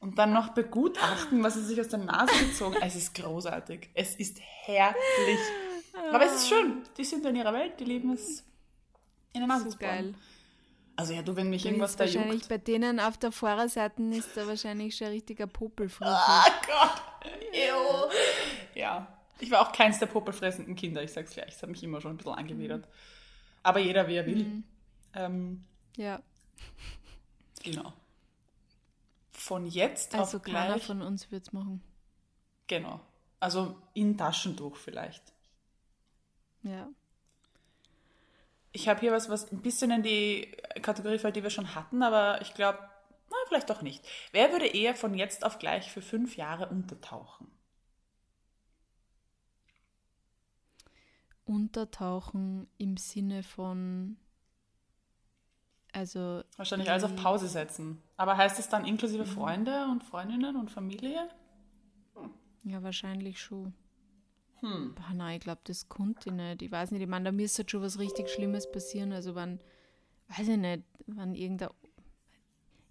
und 0.00 0.18
dann 0.18 0.32
noch 0.32 0.50
begutachten, 0.50 1.42
was 1.42 1.54
sie 1.54 1.64
sich 1.64 1.78
aus 1.80 1.88
der 1.88 1.98
Nase 1.98 2.32
gezogen 2.46 2.76
haben. 2.76 2.82
Es 2.86 2.94
ist 2.96 3.14
großartig. 3.14 3.90
Es 3.94 4.14
ist 4.16 4.38
herrlich. 4.40 5.40
Aber 6.12 6.24
es 6.24 6.34
ist 6.36 6.48
schön. 6.48 6.82
Die 6.96 7.04
sind 7.04 7.26
in 7.26 7.36
ihrer 7.36 7.52
Welt, 7.52 7.78
die 7.80 7.84
lieben 7.84 8.12
es 8.12 8.44
in 9.32 9.40
der 9.40 9.48
Nase 9.48 9.64
So 9.64 9.70
zu 9.72 9.78
bohren. 9.78 9.90
geil. 9.90 10.14
Also 10.96 11.12
ja, 11.12 11.22
du, 11.22 11.34
wenn 11.34 11.50
mich 11.50 11.62
Dann 11.62 11.72
irgendwas 11.72 11.96
da 11.96 12.04
wahrscheinlich 12.04 12.34
juckt. 12.42 12.48
bei 12.48 12.58
denen 12.58 13.00
auf 13.00 13.18
der 13.18 13.32
Fahrerseite 13.32 14.00
ist 14.02 14.36
da 14.36 14.46
wahrscheinlich 14.46 14.96
schon 14.96 15.08
ein 15.08 15.12
richtiger 15.14 15.46
Popelfrüh. 15.48 16.04
Ah 16.06 16.44
Gott! 16.66 17.02
Ew. 17.52 18.10
Ja. 18.78 19.08
Ich 19.40 19.50
war 19.50 19.60
auch 19.66 19.72
keins 19.72 19.98
der 19.98 20.06
popelfressenden 20.06 20.76
Kinder, 20.76 21.02
ich 21.02 21.12
sag's 21.12 21.32
gleich. 21.32 21.48
Es 21.54 21.62
hat 21.62 21.68
mich 21.70 21.82
immer 21.82 22.00
schon 22.00 22.12
ein 22.12 22.16
bisschen 22.16 22.34
angewidert. 22.34 22.86
Aber 23.64 23.80
jeder, 23.80 24.06
wie 24.06 24.14
er 24.14 24.26
will. 24.26 24.44
Mhm. 24.44 24.64
Ähm, 25.14 25.64
Ja, 25.96 26.20
genau. 27.62 27.92
Von 29.32 29.66
jetzt 29.66 30.14
also 30.14 30.36
auf 30.38 30.42
keiner 30.44 30.74
gleich. 30.74 30.86
von 30.86 31.02
uns 31.02 31.30
wird 31.32 31.46
es 31.48 31.52
machen. 31.52 31.82
Genau. 32.68 33.00
Also 33.40 33.76
in 33.94 34.16
Taschentuch 34.16 34.76
vielleicht. 34.76 35.22
Ja. 36.62 36.88
Ich 38.76 38.88
habe 38.88 38.98
hier 38.98 39.12
was, 39.12 39.30
was 39.30 39.52
ein 39.52 39.62
bisschen 39.62 39.92
in 39.92 40.02
die 40.02 40.50
Kategorie 40.82 41.18
fällt, 41.18 41.36
die 41.36 41.44
wir 41.44 41.50
schon 41.50 41.76
hatten, 41.76 42.02
aber 42.02 42.42
ich 42.42 42.54
glaube, 42.54 42.80
na, 43.30 43.36
vielleicht 43.46 43.70
doch 43.70 43.82
nicht. 43.82 44.04
Wer 44.32 44.50
würde 44.50 44.66
eher 44.66 44.96
von 44.96 45.14
jetzt 45.14 45.46
auf 45.46 45.60
gleich 45.60 45.92
für 45.92 46.02
fünf 46.02 46.36
Jahre 46.36 46.68
untertauchen? 46.68 47.50
Untertauchen 51.44 52.66
im 52.76 52.96
Sinne 52.96 53.44
von. 53.44 54.16
Also. 55.92 56.42
Wahrscheinlich 56.56 56.90
alles 56.90 57.04
auf 57.04 57.14
Pause 57.14 57.46
setzen. 57.46 58.02
Aber 58.16 58.36
heißt 58.36 58.58
es 58.58 58.68
dann 58.68 58.84
inklusive 58.84 59.24
Freunde 59.24 59.86
und 59.86 60.02
Freundinnen 60.02 60.56
und 60.56 60.72
Familie? 60.72 61.28
Ja, 62.64 62.82
wahrscheinlich 62.82 63.40
schon. 63.40 63.72
Hm. 64.64 64.94
Boah, 64.94 65.12
nein, 65.12 65.36
ich 65.36 65.42
glaube, 65.42 65.60
das 65.64 65.88
konnte 65.90 66.30
ich 66.30 66.34
nicht. 66.34 66.62
Ich 66.62 66.72
weiß 66.72 66.90
nicht, 66.90 67.02
ich 67.02 67.08
meine, 67.08 67.26
da 67.26 67.32
müsste 67.32 67.58
halt 67.58 67.70
schon 67.70 67.82
was 67.82 67.98
richtig 67.98 68.30
Schlimmes 68.30 68.70
passieren. 68.70 69.12
Also, 69.12 69.34
wenn, 69.34 69.60
weiß 70.28 70.48
ich 70.48 70.56
nicht, 70.56 70.84
wenn 71.06 71.34
irgendein, 71.34 71.68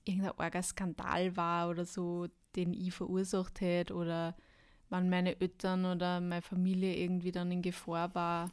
irgendein 0.05 0.37
arger 0.37 0.61
Skandal 0.61 1.35
war 1.35 1.69
oder 1.69 1.85
so, 1.85 2.27
den 2.55 2.73
ich 2.73 2.93
verursacht 2.93 3.59
hätte 3.61 3.95
oder 3.95 4.35
wenn 4.89 5.09
meine 5.09 5.41
Eltern 5.41 5.85
oder 5.85 6.21
meine 6.21 6.43
Familie 6.43 6.95
irgendwie 6.95 7.31
dann 7.31 7.51
in 7.51 7.63
Gefahr 7.63 8.13
war, 8.13 8.51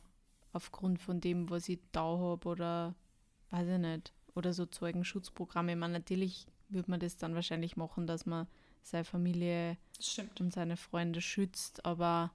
aufgrund 0.52 0.98
von 0.98 1.20
dem, 1.20 1.50
was 1.50 1.68
ich 1.68 1.80
da 1.92 2.00
habe 2.00 2.48
oder 2.48 2.94
weiß 3.50 3.68
ich 3.68 3.78
nicht. 3.78 4.14
Oder 4.34 4.54
so 4.54 4.64
Zeugenschutzprogramme. 4.64 5.72
Ich 5.72 5.78
meine, 5.78 5.92
natürlich 5.92 6.46
würde 6.70 6.90
man 6.90 7.00
das 7.00 7.18
dann 7.18 7.34
wahrscheinlich 7.34 7.76
machen, 7.76 8.06
dass 8.06 8.24
man 8.24 8.46
seine 8.82 9.04
Familie 9.04 9.76
und 10.38 10.54
seine 10.54 10.78
Freunde 10.78 11.20
schützt, 11.20 11.84
aber 11.84 12.32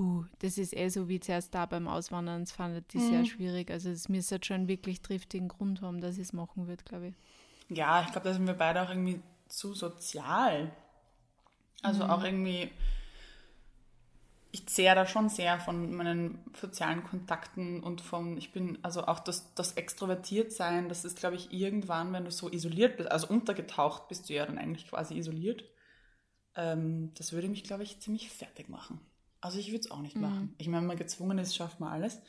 puh, 0.00 0.24
das 0.38 0.56
ist 0.56 0.74
eh 0.74 0.88
so 0.88 1.10
wie 1.10 1.20
zuerst 1.20 1.54
da 1.54 1.66
beim 1.66 1.86
Auswandern, 1.86 2.40
das 2.40 2.52
fand 2.52 2.82
ich 2.94 3.02
sehr 3.02 3.26
schwierig. 3.26 3.70
Also 3.70 3.90
es 3.90 4.08
müsste 4.08 4.36
halt 4.36 4.46
schon 4.46 4.54
einen 4.54 4.68
wirklich 4.68 5.02
triftigen 5.02 5.48
Grund 5.48 5.82
haben, 5.82 6.00
dass 6.00 6.14
ich 6.14 6.22
es 6.22 6.32
machen 6.32 6.68
würde, 6.68 6.82
glaube 6.84 7.08
ich. 7.08 7.14
Ja, 7.68 8.00
ich 8.00 8.10
glaube, 8.10 8.26
da 8.26 8.32
sind 8.32 8.46
wir 8.46 8.54
beide 8.54 8.80
auch 8.80 8.88
irgendwie 8.88 9.20
zu 9.48 9.74
sozial. 9.74 10.72
Also 11.82 12.04
auch 12.04 12.24
irgendwie, 12.24 12.70
ich 14.52 14.66
zehre 14.68 14.94
da 14.94 15.06
schon 15.06 15.28
sehr 15.28 15.60
von 15.60 15.94
meinen 15.94 16.38
sozialen 16.58 17.04
Kontakten 17.04 17.82
und 17.82 18.00
von, 18.00 18.38
ich 18.38 18.52
bin, 18.52 18.78
also 18.80 19.06
auch 19.06 19.20
das, 19.20 19.52
das 19.54 19.72
Extrovertiertsein, 19.72 20.88
das 20.88 21.04
ist, 21.04 21.18
glaube 21.18 21.36
ich, 21.36 21.52
irgendwann, 21.52 22.14
wenn 22.14 22.24
du 22.24 22.30
so 22.30 22.50
isoliert 22.50 22.96
bist, 22.96 23.10
also 23.10 23.26
untergetaucht 23.26 24.08
bist 24.08 24.30
du 24.30 24.32
ja 24.32 24.46
dann 24.46 24.56
eigentlich 24.56 24.88
quasi 24.88 25.18
isoliert. 25.18 25.62
Ähm, 26.56 27.12
das 27.18 27.34
würde 27.34 27.48
mich, 27.48 27.64
glaube 27.64 27.82
ich, 27.82 28.00
ziemlich 28.00 28.30
fertig 28.30 28.70
machen. 28.70 28.98
Also 29.40 29.58
ich 29.58 29.68
würde 29.68 29.80
es 29.80 29.90
auch 29.90 30.00
nicht 30.00 30.16
machen. 30.16 30.54
Ich 30.58 30.66
meine, 30.68 30.82
wenn 30.82 30.88
man 30.88 30.96
gezwungen 30.96 31.38
ist, 31.38 31.54
schafft 31.56 31.80
man 31.80 31.92
alles. 31.92 32.20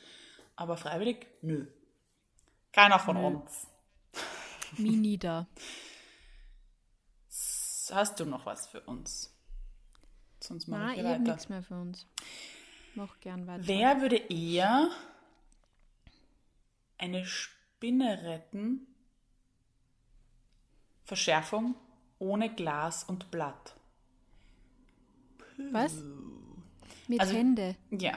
Aber 0.56 0.76
freiwillig, 0.76 1.26
nö. 1.42 1.66
Keiner 2.72 2.98
von 2.98 3.16
Nö. 3.16 3.26
uns. 3.26 3.66
Mini 4.78 5.18
da. 5.18 5.46
Hast 7.90 8.18
du 8.20 8.24
noch 8.24 8.46
was 8.46 8.66
für 8.66 8.80
uns? 8.80 9.34
Sonst 10.40 10.66
mache 10.68 10.80
Nein, 10.80 10.90
ich 10.92 10.96
ich 10.96 11.00
hier 11.02 11.10
habe 11.10 11.20
weiter. 11.20 11.32
nichts 11.32 11.48
mehr 11.50 11.62
für 11.62 11.74
uns. 11.80 12.06
Mach 12.94 13.20
gern 13.20 13.46
weiter. 13.46 13.66
Wer 13.66 14.00
würde 14.00 14.16
eher 14.16 14.90
eine 16.98 17.24
Spinne 17.26 18.22
retten? 18.22 18.86
Verschärfung 21.04 21.74
ohne 22.18 22.54
Glas 22.54 23.04
und 23.04 23.30
Blatt. 23.30 23.74
Was? 25.72 25.94
Mit 27.12 27.20
Also- 27.20 27.34
Hände. 27.34 27.76
Ja, 27.90 28.16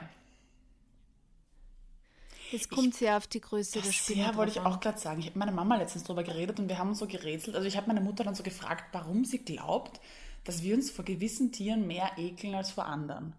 Das 2.50 2.68
kommt 2.70 2.94
sehr 2.94 3.16
auf 3.18 3.26
die 3.26 3.40
Größe 3.42 3.72
der 3.74 3.82
das 3.82 3.94
Spinne 3.94 4.22
ja, 4.22 4.34
wollte 4.36 4.52
ich 4.52 4.60
an. 4.60 4.66
auch 4.66 4.80
gerade 4.80 4.98
sagen. 4.98 5.18
Ich 5.20 5.26
habe 5.26 5.38
mit 5.38 5.46
meiner 5.46 5.56
Mama 5.56 5.76
letztens 5.76 6.04
drüber 6.04 6.22
geredet 6.22 6.58
und 6.60 6.68
wir 6.70 6.78
haben 6.78 6.88
uns 6.90 6.98
so 7.00 7.06
gerätselt. 7.06 7.56
Also 7.56 7.68
ich 7.68 7.76
habe 7.76 7.88
meine 7.88 8.00
Mutter 8.00 8.24
dann 8.24 8.34
so 8.34 8.42
gefragt, 8.42 8.84
warum 8.92 9.24
sie 9.26 9.38
glaubt, 9.38 10.00
dass 10.44 10.62
wir 10.62 10.74
uns 10.76 10.90
vor 10.90 11.04
gewissen 11.04 11.52
Tieren 11.52 11.86
mehr 11.86 12.12
ekeln 12.16 12.54
als 12.54 12.70
vor 12.70 12.86
anderen. 12.86 13.34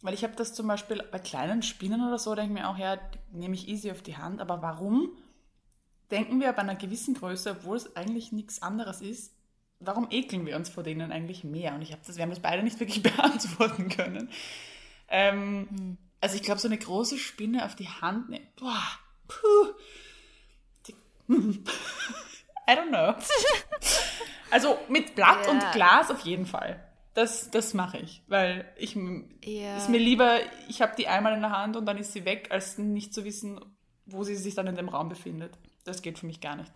Weil 0.00 0.14
ich 0.14 0.24
habe 0.24 0.34
das 0.36 0.54
zum 0.54 0.66
Beispiel 0.66 1.02
bei 1.12 1.18
kleinen 1.18 1.62
Spinnen 1.62 2.00
oder 2.06 2.18
so, 2.18 2.34
denke 2.34 2.54
ich 2.54 2.60
mir 2.62 2.68
auch, 2.68 2.78
ja, 2.78 2.98
nehme 3.32 3.54
ich 3.54 3.68
easy 3.68 3.90
auf 3.92 4.02
die 4.02 4.16
Hand. 4.16 4.40
Aber 4.40 4.60
warum 4.60 5.10
denken 6.10 6.40
wir 6.40 6.52
bei 6.52 6.62
einer 6.62 6.74
gewissen 6.76 7.14
Größe, 7.14 7.52
obwohl 7.52 7.76
es 7.76 7.94
eigentlich 7.94 8.32
nichts 8.32 8.60
anderes 8.62 9.00
ist, 9.02 9.33
warum 9.86 10.08
ekeln 10.10 10.46
wir 10.46 10.56
uns 10.56 10.68
vor 10.68 10.82
denen 10.82 11.12
eigentlich 11.12 11.44
mehr? 11.44 11.74
Und 11.74 11.82
ich 11.82 11.92
habe 11.92 12.02
das, 12.06 12.16
wir 12.16 12.22
haben 12.22 12.30
das 12.30 12.40
beide 12.40 12.62
nicht 12.62 12.80
wirklich 12.80 13.02
beantworten 13.16 13.88
können. 13.88 14.30
Ähm, 15.08 15.98
Also 16.20 16.36
ich 16.36 16.42
glaube, 16.42 16.60
so 16.60 16.68
eine 16.68 16.78
große 16.78 17.18
Spinne 17.18 17.64
auf 17.64 17.74
die 17.76 17.88
Hand 17.88 18.30
nehmen, 18.30 18.46
boah, 18.56 18.82
puh, 19.28 19.72
die, 20.86 20.94
I 21.28 22.72
don't 22.72 22.88
know. 22.88 23.14
Also 24.50 24.78
mit 24.88 25.16
Blatt 25.16 25.46
Ja. 25.46 25.50
und 25.50 25.72
Glas 25.72 26.10
auf 26.12 26.20
jeden 26.20 26.46
Fall. 26.46 26.80
Das, 27.14 27.50
das 27.50 27.74
mache 27.74 27.98
ich, 27.98 28.22
weil 28.28 28.72
ich 28.76 28.96
Ja. 29.42 29.76
ist 29.76 29.88
mir 29.88 29.98
lieber, 29.98 30.38
ich 30.68 30.80
habe 30.80 30.94
die 30.96 31.08
einmal 31.08 31.34
in 31.34 31.40
der 31.40 31.50
Hand 31.50 31.76
und 31.76 31.86
dann 31.86 31.98
ist 31.98 32.12
sie 32.12 32.24
weg, 32.24 32.48
als 32.50 32.78
nicht 32.78 33.12
zu 33.14 33.24
wissen, 33.24 33.60
wo 34.06 34.22
sie 34.22 34.36
sich 34.36 34.54
dann 34.54 34.66
in 34.68 34.76
dem 34.76 34.88
Raum 34.88 35.08
befindet. 35.08 35.58
Das 35.84 36.02
geht 36.02 36.18
für 36.20 36.26
mich 36.26 36.40
gar 36.40 36.54
nicht. 36.56 36.70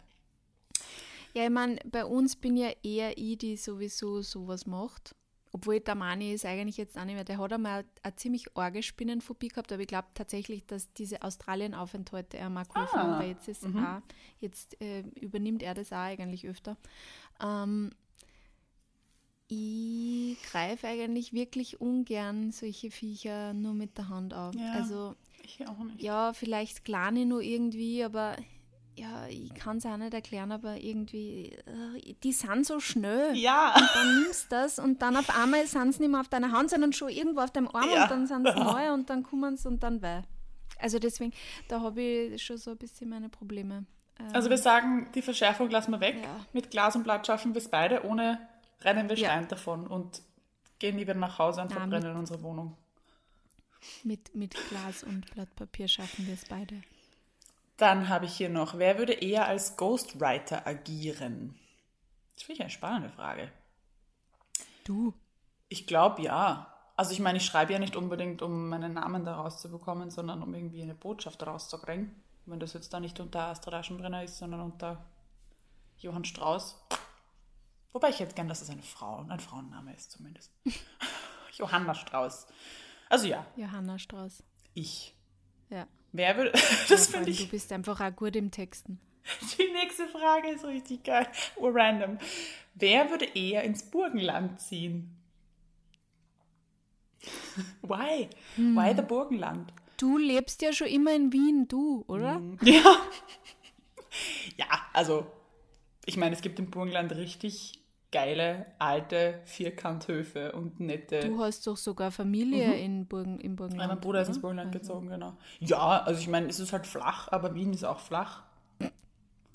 Ja, 1.38 1.44
ich 1.44 1.50
meine, 1.50 1.76
bei 1.84 2.04
uns 2.04 2.34
bin 2.34 2.56
ja 2.56 2.70
eher 2.82 3.16
ich, 3.16 3.38
die 3.38 3.56
sowieso 3.56 4.22
sowas 4.22 4.66
macht. 4.66 5.14
Obwohl 5.52 5.78
der 5.78 5.94
Mani 5.94 6.32
ist 6.32 6.44
eigentlich 6.44 6.76
jetzt 6.76 6.98
auch 6.98 7.04
nicht 7.04 7.14
mehr. 7.14 7.22
Der 7.24 7.38
hat 7.38 7.52
einmal 7.52 7.84
eine 8.02 8.16
ziemlich 8.16 8.46
arge 8.56 8.82
Spinnenphobie 8.82 9.46
gehabt, 9.48 9.72
aber 9.72 9.80
ich 9.82 9.86
glaube 9.88 10.08
tatsächlich, 10.14 10.66
dass 10.66 10.92
diese 10.94 11.22
Australien-Aufenthalte 11.22 12.36
er 12.38 12.50
mal 12.50 12.64
geholfen 12.64 12.98
Ah, 12.98 13.18
haben, 13.18 13.28
jetzt 13.28 13.46
ist 13.46 13.64
auch, 13.64 14.02
jetzt 14.40 14.80
äh, 14.82 15.02
übernimmt 15.20 15.62
er 15.62 15.74
das 15.74 15.92
auch 15.92 15.98
eigentlich 15.98 16.44
öfter. 16.46 16.76
Ähm, 17.40 17.90
ich 19.46 20.42
greife 20.42 20.88
eigentlich 20.88 21.32
wirklich 21.32 21.80
ungern 21.80 22.50
solche 22.52 22.90
Viecher 22.90 23.54
nur 23.54 23.74
mit 23.74 23.96
der 23.96 24.08
Hand 24.08 24.34
auf. 24.34 24.54
Ja. 24.56 24.72
Also 24.72 25.14
Ich 25.44 25.66
auch 25.66 25.78
nicht. 25.84 26.02
ja, 26.02 26.32
vielleicht 26.34 26.84
kleine 26.84 27.24
nur 27.24 27.40
irgendwie, 27.40 28.02
aber 28.04 28.36
ja, 28.98 29.26
ich 29.28 29.54
kann 29.54 29.78
es 29.78 29.86
auch 29.86 29.96
nicht 29.96 30.12
erklären, 30.14 30.50
aber 30.52 30.76
irgendwie, 30.76 31.52
äh, 31.66 32.14
die 32.22 32.32
sind 32.32 32.66
so 32.66 32.80
schnell. 32.80 33.36
Ja. 33.36 33.74
Dann 33.94 34.22
nimmst 34.22 34.44
du 34.44 34.56
das 34.56 34.78
und 34.78 35.00
dann 35.02 35.16
auf 35.16 35.30
einmal 35.38 35.66
sind 35.66 35.92
sie 35.94 36.02
nicht 36.02 36.10
mehr 36.10 36.20
auf 36.20 36.28
deiner 36.28 36.52
Hand, 36.52 36.70
sondern 36.70 36.92
schon 36.92 37.08
irgendwo 37.10 37.40
auf 37.40 37.50
deinem 37.50 37.68
Arm 37.68 37.88
Ja. 37.94 38.02
und 38.04 38.10
dann 38.10 38.26
sind 38.26 38.46
sie 38.48 38.54
neu 38.58 38.92
und 38.92 39.08
dann 39.10 39.22
kommen 39.22 39.56
sie 39.56 39.68
und 39.68 39.82
dann 39.82 40.02
weh. 40.02 40.22
Also 40.80 40.98
deswegen, 40.98 41.32
da 41.68 41.80
habe 41.80 42.00
ich 42.00 42.42
schon 42.42 42.56
so 42.58 42.70
ein 42.72 42.76
bisschen 42.76 43.08
meine 43.08 43.28
Probleme. 43.28 43.84
Ähm, 44.20 44.26
Also 44.32 44.50
wir 44.50 44.58
sagen, 44.58 45.08
die 45.14 45.22
Verschärfung 45.22 45.70
lassen 45.70 45.90
wir 45.92 46.00
weg. 46.00 46.16
Ja. 46.22 46.44
Mit 46.52 46.70
Glas 46.70 46.94
und 46.96 47.02
Blatt 47.04 47.26
schaffen 47.26 47.54
wir 47.54 47.60
es 47.60 47.68
beide, 47.68 48.04
ohne 48.04 48.38
rennen 48.82 49.08
wir 49.08 49.16
Ja. 49.16 49.40
davon 49.42 49.86
und 49.86 50.22
gehen 50.78 50.96
lieber 50.98 51.14
nach 51.14 51.38
Hause 51.38 51.62
und 51.62 51.72
verbrennen 51.72 52.16
unsere 52.16 52.42
Wohnung. 52.42 52.76
mit, 54.04 54.34
mit 54.34 54.54
Glas 54.70 55.02
und 55.04 55.28
Blatt 55.34 55.54
Papier 55.56 55.88
schaffen 55.88 56.26
wir 56.26 56.34
es 56.34 56.44
beide. 56.44 56.82
Dann 57.78 58.08
habe 58.08 58.26
ich 58.26 58.36
hier 58.36 58.48
noch, 58.48 58.76
wer 58.76 58.98
würde 58.98 59.12
eher 59.14 59.46
als 59.46 59.76
Ghostwriter 59.76 60.66
agieren? 60.66 61.58
Das 62.34 62.42
finde 62.42 62.54
ich 62.54 62.60
eine 62.60 62.70
spannende 62.70 63.08
Frage. 63.08 63.50
Du? 64.84 65.14
Ich 65.68 65.86
glaube 65.86 66.22
ja. 66.22 66.74
Also 66.96 67.12
ich 67.12 67.20
meine, 67.20 67.38
ich 67.38 67.44
schreibe 67.44 67.72
ja 67.72 67.78
nicht 67.78 67.94
unbedingt, 67.94 68.42
um 68.42 68.68
meinen 68.68 68.94
Namen 68.94 69.24
da 69.24 69.36
rauszubekommen, 69.36 70.10
sondern 70.10 70.42
um 70.42 70.52
irgendwie 70.52 70.82
eine 70.82 70.96
Botschaft 70.96 71.46
rauszukriegen. 71.46 72.20
Wenn 72.46 72.58
das 72.58 72.72
jetzt 72.72 72.92
da 72.92 72.98
nicht 72.98 73.20
unter 73.20 73.42
Astrid 73.42 73.74
Aschenbrenner 73.74 74.24
ist, 74.24 74.38
sondern 74.38 74.60
unter 74.60 75.04
Johann 75.98 76.24
Strauß. 76.24 76.82
Wobei 77.92 78.10
ich 78.10 78.18
hätte 78.18 78.34
gern, 78.34 78.48
dass 78.48 78.62
es 78.62 78.70
eine 78.70 78.82
Frau, 78.82 79.24
ein 79.28 79.40
Frauenname 79.40 79.94
ist 79.94 80.10
zumindest. 80.10 80.52
Johanna 81.52 81.94
Strauß. 81.94 82.48
Also 83.08 83.26
ja, 83.26 83.46
Johanna 83.56 83.98
Strauß. 83.98 84.42
ich. 84.74 85.14
Ja. 85.70 85.86
Wer 86.12 86.36
würde. 86.36 86.52
Ja, 86.54 86.60
Das 86.88 87.14
allem, 87.14 87.24
finde 87.24 87.30
ich. 87.30 87.44
Du 87.44 87.50
bist 87.50 87.72
einfach 87.72 88.00
auch 88.00 88.14
gut 88.16 88.36
im 88.36 88.50
Texten. 88.50 88.98
Die 89.58 89.72
nächste 89.72 90.08
Frage 90.08 90.48
ist 90.50 90.64
richtig 90.64 91.04
geil. 91.04 91.26
Ur 91.56 91.74
random. 91.74 92.18
Wer 92.74 93.10
würde 93.10 93.26
eher 93.34 93.62
ins 93.64 93.82
Burgenland 93.82 94.60
ziehen? 94.60 95.14
Why? 97.82 98.28
Why 98.56 98.94
the 98.96 99.02
Burgenland? 99.02 99.72
Du 99.96 100.16
lebst 100.16 100.62
ja 100.62 100.72
schon 100.72 100.86
immer 100.86 101.14
in 101.14 101.32
Wien, 101.32 101.66
du, 101.66 102.04
oder? 102.06 102.40
Ja. 102.62 102.96
Ja, 104.56 104.66
also, 104.92 105.26
ich 106.06 106.16
meine, 106.16 106.34
es 106.36 106.40
gibt 106.40 106.58
im 106.58 106.70
Burgenland 106.70 107.12
richtig 107.12 107.77
geile, 108.10 108.66
alte 108.78 109.40
Vierkanthöfe 109.44 110.52
und 110.52 110.80
nette. 110.80 111.20
Du 111.20 111.40
hast 111.40 111.66
doch 111.66 111.76
sogar 111.76 112.10
Familie 112.10 112.74
in 112.74 113.06
Burgen, 113.06 113.38
im 113.40 113.56
Burgenland. 113.56 113.88
Ja, 113.88 113.94
mein 113.94 114.00
Bruder 114.00 114.22
ist 114.22 114.28
ins 114.28 114.40
Burgenland 114.40 114.72
gezogen, 114.72 115.08
genau. 115.08 115.36
Ja, 115.60 116.02
also 116.02 116.20
ich 116.20 116.28
meine, 116.28 116.46
es 116.46 116.58
ist 116.58 116.72
halt 116.72 116.86
flach, 116.86 117.28
aber 117.30 117.54
Wien 117.54 117.72
ist 117.72 117.84
auch 117.84 118.00
flach. 118.00 118.42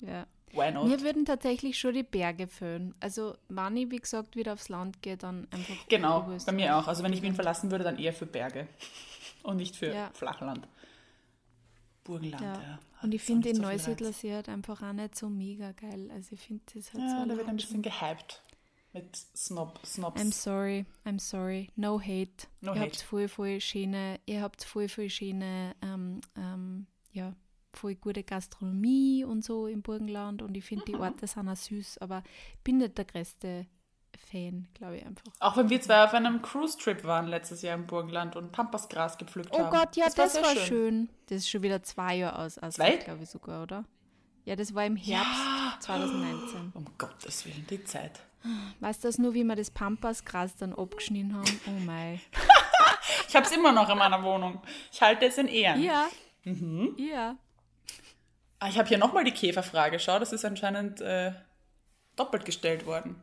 Ja. 0.00 0.26
Why 0.52 0.70
not? 0.70 0.86
Mir 0.86 1.00
würden 1.00 1.24
tatsächlich 1.24 1.78
schon 1.78 1.94
die 1.94 2.04
Berge 2.04 2.46
füllen. 2.46 2.94
Also, 3.00 3.34
wenn 3.48 3.76
ich, 3.76 3.90
wie 3.90 3.96
gesagt, 3.96 4.36
wieder 4.36 4.52
aufs 4.52 4.68
Land 4.68 5.02
gehe, 5.02 5.16
dann 5.16 5.48
einfach. 5.50 5.74
Genau, 5.88 6.28
bei 6.46 6.52
mir 6.52 6.76
auch. 6.76 6.86
Also 6.86 7.02
wenn 7.02 7.12
ich 7.12 7.22
Wien 7.22 7.34
verlassen 7.34 7.72
würde, 7.72 7.82
dann 7.82 7.98
eher 7.98 8.12
für 8.12 8.26
Berge 8.26 8.68
und 9.42 9.56
nicht 9.56 9.74
für 9.74 9.92
Ja. 9.92 10.10
Flachland. 10.12 10.68
Burgenland, 12.04 12.42
ja. 12.42 12.52
Ja. 12.62 12.78
Und 13.02 13.12
ich 13.12 13.22
finde 13.22 13.48
den 13.48 13.56
so 13.56 13.62
viel 13.62 13.70
Neusiedlersee 13.72 14.32
halt 14.34 14.48
einfach 14.48 14.82
auch 14.82 14.92
nicht 14.92 15.16
so 15.16 15.28
mega 15.28 15.72
geil. 15.72 16.10
Also, 16.12 16.34
ich 16.34 16.40
finde 16.40 16.62
das 16.74 16.92
halt 16.92 17.02
Reiz. 17.02 17.10
so. 17.10 17.16
Ja, 17.18 17.26
da 17.26 17.36
wird 17.36 17.48
ein 17.48 17.56
bisschen 17.56 17.82
gehypt 17.82 18.42
mit 18.92 19.16
Snob, 19.36 19.80
Snobs. 19.84 20.20
I'm 20.20 20.32
sorry, 20.32 20.86
I'm 21.04 21.18
sorry. 21.18 21.68
No 21.76 21.98
hate. 22.00 22.46
No 22.60 22.72
ihr 22.74 22.80
hate. 22.80 22.90
habt 22.92 23.02
voll, 23.02 23.28
voll 23.28 23.60
schöne, 23.60 24.20
ihr 24.26 24.40
habt 24.42 24.62
voll, 24.64 24.88
voll 24.88 25.10
schöne, 25.10 25.74
ähm, 25.82 26.20
ähm, 26.36 26.86
ja, 27.12 27.34
voll 27.72 27.96
gute 27.96 28.22
Gastronomie 28.22 29.24
und 29.24 29.42
so 29.44 29.66
im 29.66 29.82
Burgenland 29.82 30.42
und 30.42 30.56
ich 30.56 30.64
finde 30.64 30.84
die 30.86 30.92
Mhm. 30.94 31.00
Orte 31.00 31.26
sind 31.26 31.48
auch 31.48 31.56
süß, 31.56 31.98
aber 31.98 32.22
ich 32.56 32.60
bin 32.62 32.78
nicht 32.78 32.96
der 32.96 33.04
größte 33.04 33.66
Fan, 34.30 34.68
glaube 34.74 34.96
ich 34.98 35.06
einfach. 35.06 35.24
Auch 35.40 35.56
wenn 35.56 35.70
wir 35.70 35.80
zwei 35.80 36.04
auf 36.04 36.14
einem 36.14 36.42
Cruise-Trip 36.42 37.04
waren 37.04 37.26
letztes 37.26 37.62
Jahr 37.62 37.74
im 37.74 37.86
Burgenland 37.86 38.36
und 38.36 38.52
Pampasgras 38.52 39.18
gepflückt 39.18 39.50
Oh 39.52 39.58
haben. 39.58 39.70
Gott, 39.70 39.96
ja, 39.96 40.06
das, 40.14 40.32
sehr 40.34 40.42
war 40.42 40.56
schön. 40.56 41.08
Das 41.26 41.38
ist 41.38 41.50
schon 41.50 41.62
wieder 41.62 41.82
zwei 41.82 42.16
Jahre 42.16 42.38
aus, 42.38 42.54
Zwei? 42.70 42.96
glaube 42.96 43.22
ich 43.24 43.30
sogar, 43.30 43.62
oder? 43.62 43.84
Ja, 44.44 44.56
das 44.56 44.74
war 44.74 44.84
im 44.84 44.96
Herbst 44.96 45.32
2019. 45.80 46.72
Um 46.74 46.84
Gottes 46.98 47.46
Willen, 47.46 47.66
die 47.70 47.82
Zeit. 47.84 48.20
Weißt 48.80 49.02
du 49.02 49.08
das 49.08 49.16
nur, 49.18 49.32
wie 49.32 49.42
wir 49.44 49.56
das 49.56 49.70
Pampasgras 49.70 50.56
dann 50.56 50.74
abgeschnitten 50.74 51.34
haben? 51.34 51.60
Oh 51.66 51.80
mein. 51.84 52.20
Ich 53.28 53.36
habe 53.36 53.46
es 53.46 53.52
immer 53.52 53.72
noch 53.72 53.90
in 53.90 53.98
meiner 53.98 54.22
Wohnung. 54.22 54.62
Ich 54.92 55.02
halte 55.02 55.26
es 55.26 55.36
in 55.38 55.48
Ehren. 55.48 55.82
Ja. 55.82 56.06
Mhm. 56.44 56.94
Ja. 56.98 57.36
Ah, 58.60 58.68
ich 58.68 58.78
habe 58.78 58.88
hier 58.88 58.96
nochmal 58.96 59.24
die 59.24 59.32
Käferfrage. 59.32 59.98
Schau, 59.98 60.18
das 60.18 60.32
ist 60.32 60.44
anscheinend 60.44 61.00
äh, 61.00 61.32
doppelt 62.16 62.44
gestellt 62.44 62.86
worden. 62.86 63.20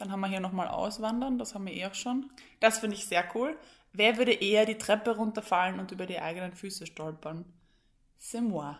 Dann 0.00 0.10
haben 0.10 0.20
wir 0.20 0.28
hier 0.28 0.40
nochmal 0.40 0.66
Auswandern, 0.66 1.36
das 1.36 1.54
haben 1.54 1.66
wir 1.66 1.74
eh 1.74 1.84
auch 1.84 1.94
schon. 1.94 2.30
Das 2.58 2.78
finde 2.78 2.96
ich 2.96 3.04
sehr 3.04 3.22
cool. 3.34 3.54
Wer 3.92 4.16
würde 4.16 4.32
eher 4.32 4.64
die 4.64 4.78
Treppe 4.78 5.14
runterfallen 5.14 5.78
und 5.78 5.92
über 5.92 6.06
die 6.06 6.18
eigenen 6.18 6.54
Füße 6.54 6.86
stolpern? 6.86 7.44
C'est 8.18 8.40
moi. 8.40 8.78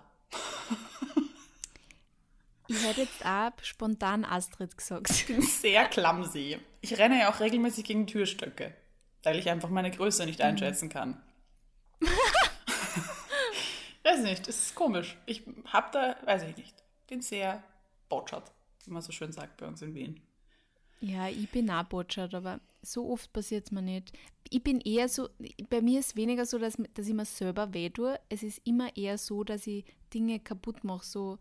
Ich 2.69 2.87
hätte 2.87 3.03
jetzt 3.03 3.27
auch 3.27 3.51
spontan 3.63 4.25
Astrid 4.25 4.79
gesagt. 4.79 5.11
Ich 5.11 5.27
bin 5.27 5.43
sehr 5.43 5.87
clumsy. 5.89 6.59
Ich 6.81 6.97
renne 6.97 7.19
ja 7.19 7.31
auch 7.31 7.41
regelmäßig 7.41 7.85
gegen 7.85 8.07
Türstöcke, 8.07 8.75
weil 9.23 9.39
ich 9.39 9.51
einfach 9.51 9.69
meine 9.69 9.91
Größe 9.91 10.25
nicht 10.25 10.41
einschätzen 10.41 10.89
kann. 10.89 11.21
weiß 14.05 14.21
nicht, 14.21 14.49
es 14.49 14.67
ist 14.67 14.75
komisch. 14.75 15.19
Ich 15.27 15.43
hab 15.67 15.93
da, 15.93 16.17
weiß 16.25 16.45
ich 16.45 16.57
nicht, 16.57 16.83
bin 17.09 17.21
sehr 17.21 17.63
botschert, 18.09 18.51
wie 18.85 18.93
man 18.93 19.03
so 19.03 19.13
schön 19.13 19.33
sagt 19.33 19.59
bei 19.59 19.67
uns 19.67 19.83
in 19.83 19.95
Wien. 19.95 20.23
Ja, 21.01 21.29
ich 21.29 21.51
bin 21.51 21.71
auch 21.71 21.85
botschert, 21.85 22.35
aber 22.35 22.61
so 22.83 23.11
oft 23.11 23.33
passiert 23.33 23.67
es 23.67 23.73
mir 23.73 23.83
nicht. 23.83 24.13
Ich 24.51 24.63
bin 24.63 24.81
eher 24.81 25.09
so, 25.09 25.29
bei 25.69 25.81
mir 25.81 26.01
ist 26.01 26.17
weniger 26.17 26.47
so, 26.47 26.59
dass, 26.59 26.77
dass 26.95 27.09
ich 27.09 27.15
mir 27.15 27.25
selber 27.25 27.73
weh 27.73 27.91
tue. 27.91 28.19
Es 28.29 28.43
ist 28.43 28.61
immer 28.65 28.97
eher 28.97 29.19
so, 29.19 29.45
dass 29.45 29.67
ich 29.67 29.85
Dinge 30.13 30.41
kaputt 30.41 30.85
mache, 30.85 31.05
so 31.05 31.39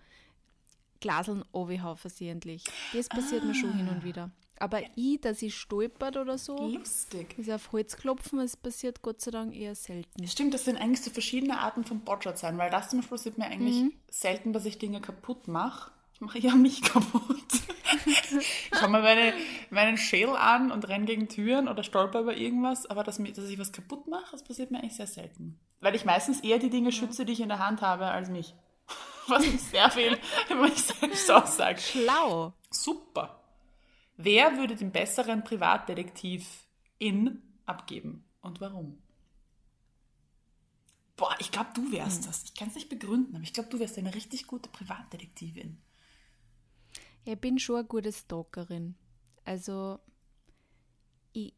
Glaseln 1.00 1.44
runterhau 1.54 1.96
versehentlich. 1.96 2.64
Das 2.94 3.10
passiert 3.10 3.44
mir 3.44 3.56
schon 3.56 3.74
hin 3.74 3.88
und 3.88 4.04
wieder. 4.04 4.32
Aber 4.60 4.82
ich, 4.96 5.22
dass 5.22 5.42
ich 5.42 5.56
stolpert 5.56 6.18
oder 6.18 6.38
so, 6.38 6.58
Lustig. 6.68 7.38
ist 7.38 7.50
auf 7.50 7.72
Holz 7.72 7.96
klopfen, 7.96 8.40
es 8.40 8.58
passiert 8.58 9.02
Gott 9.02 9.22
sei 9.22 9.32
Dank 9.32 9.56
eher 9.56 9.74
selten. 9.74 10.28
Stimmt, 10.28 10.54
das 10.54 10.66
sind 10.66 10.76
eigentlich 10.76 11.02
so 11.02 11.12
verschiedene 11.12 11.60
Arten 11.60 11.86
von 11.86 12.02
Botschert 12.02 12.38
sein, 12.38 12.58
weil 12.58 12.70
das 12.70 12.90
zum 12.90 13.00
Beispiel 13.00 13.18
passiert 13.18 13.38
mir 13.38 13.46
eigentlich 13.46 13.94
selten, 14.12 14.52
dass 14.52 14.66
ich 14.66 14.78
Dinge 14.78 15.00
kaputt 15.00 15.48
mache. 15.48 15.92
Ich 16.20 16.26
mache 16.26 16.40
ja 16.40 16.54
mich 16.54 16.82
kaputt. 16.84 17.38
ich 18.06 18.70
schaue 18.78 18.90
mir 18.90 19.02
meine, 19.02 19.34
meinen 19.70 19.98
Schädel 19.98 20.36
an 20.36 20.70
und 20.70 20.86
renne 20.90 21.06
gegen 21.06 21.30
Türen 21.30 21.70
oder 21.70 21.82
stolper 21.82 22.20
über 22.20 22.36
irgendwas, 22.36 22.86
aber 22.88 23.06
dass, 23.06 23.20
mir, 23.20 23.32
dass 23.32 23.48
ich 23.48 23.58
was 23.58 23.72
kaputt 23.72 24.06
mache, 24.08 24.34
das 24.34 24.44
passiert 24.44 24.70
mir 24.70 24.80
eigentlich 24.80 24.98
sehr 24.98 25.08
selten. 25.08 25.58
Weil 25.80 25.96
ich 25.96 26.04
meistens 26.04 26.42
eher 26.42 26.60
die 26.60 26.70
Dinge 26.70 26.92
schütze, 26.92 27.24
die 27.24 27.32
ich 27.32 27.40
in 27.40 27.48
der 27.48 27.60
Hand 27.60 27.82
habe, 27.82 28.08
als 28.08 28.30
mich. 28.30 28.54
Was 29.28 29.46
mich 29.46 29.62
sehr 29.62 29.90
viel 29.92 30.18
über 30.50 30.64
mich 30.64 30.82
selbst 30.82 31.32
aussagt. 31.32 31.80
Schlau. 31.80 32.54
Super. 32.70 33.42
Wer 34.18 34.58
würde 34.58 34.76
den 34.76 34.92
besseren 34.92 35.46
Privatdetektiv 35.46 36.66
in 36.98 37.42
abgeben 37.66 38.26
und 38.42 38.60
warum? 38.60 39.02
Boah, 41.16 41.34
ich 41.40 41.52
glaube, 41.52 41.70
du 41.74 41.92
wärst 41.94 42.28
das. 42.28 42.44
Ich 42.44 42.56
kann 42.56 42.68
es 42.68 42.76
nicht 42.76 42.90
begründen, 42.90 43.36
aber 43.36 43.44
ich 43.44 43.54
glaube, 43.54 43.70
du 43.70 43.80
wärst 43.80 43.98
eine 43.98 44.16
richtig 44.16 44.48
gute 44.48 44.68
Privatdetektivin. 44.70 45.78
Ich 47.32 47.40
bin 47.40 47.60
schon 47.60 47.76
eine 47.78 47.86
gute 47.86 48.12
Stalkerin. 48.12 48.96
Also, 49.46 50.00
ich, 51.32 51.54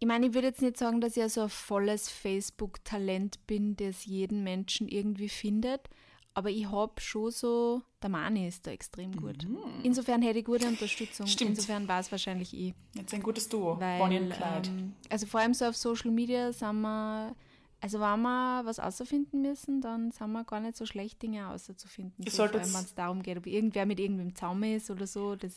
ich 0.00 0.06
meine, 0.08 0.26
ich 0.26 0.34
würde 0.34 0.48
jetzt 0.48 0.60
nicht 0.60 0.76
sagen, 0.76 1.00
dass 1.00 1.16
ich 1.16 1.32
so 1.32 1.42
ein 1.42 1.48
volles 1.48 2.08
Facebook-Talent 2.08 3.46
bin, 3.46 3.76
das 3.76 4.04
jeden 4.06 4.42
Menschen 4.42 4.88
irgendwie 4.88 5.28
findet, 5.28 5.88
aber 6.34 6.50
ich 6.50 6.68
habe 6.68 7.00
schon 7.00 7.30
so, 7.30 7.82
der 8.02 8.10
Mani 8.10 8.48
ist 8.48 8.66
da 8.66 8.72
extrem 8.72 9.14
gut. 9.14 9.44
Mhm. 9.44 9.58
Insofern 9.84 10.20
hätte 10.22 10.40
ich 10.40 10.44
gute 10.44 10.66
Unterstützung. 10.66 11.26
Stimmt. 11.28 11.50
Insofern 11.50 11.86
war 11.86 12.00
es 12.00 12.10
wahrscheinlich 12.10 12.52
ich. 12.52 12.74
Jetzt 12.96 13.14
ein 13.14 13.22
gutes 13.22 13.48
Duo, 13.48 13.78
Weil, 13.78 13.98
Bonnie 13.98 14.18
und 14.18 14.30
Clyde. 14.30 14.68
ähm, 14.68 14.94
also 15.10 15.26
vor 15.26 15.40
allem 15.40 15.54
so 15.54 15.66
auf 15.66 15.76
Social 15.76 16.10
Media 16.10 16.52
sind 16.52 16.80
wir, 16.80 17.36
also 17.82 18.00
wenn 18.00 18.22
wir 18.22 18.62
was 18.64 18.78
außerfinden 18.78 19.42
müssen, 19.42 19.80
dann 19.82 20.10
sind 20.12 20.32
wir 20.32 20.44
gar 20.44 20.60
nicht 20.60 20.76
so 20.76 20.86
schlecht, 20.86 21.20
Dinge 21.20 21.48
außerzufinden. 21.48 22.24
Ihr 22.24 22.30
So, 22.30 22.36
vor 22.38 22.46
solltet- 22.48 22.62
allem, 22.62 22.74
wenn 22.74 22.84
es 22.84 22.94
darum 22.94 23.22
geht, 23.22 23.36
ob 23.36 23.46
irgendwer 23.46 23.84
mit 23.86 24.00
irgendwem 24.00 24.34
zusammen 24.34 24.74
ist 24.76 24.90
oder 24.90 25.06
so. 25.06 25.36
Das, 25.36 25.52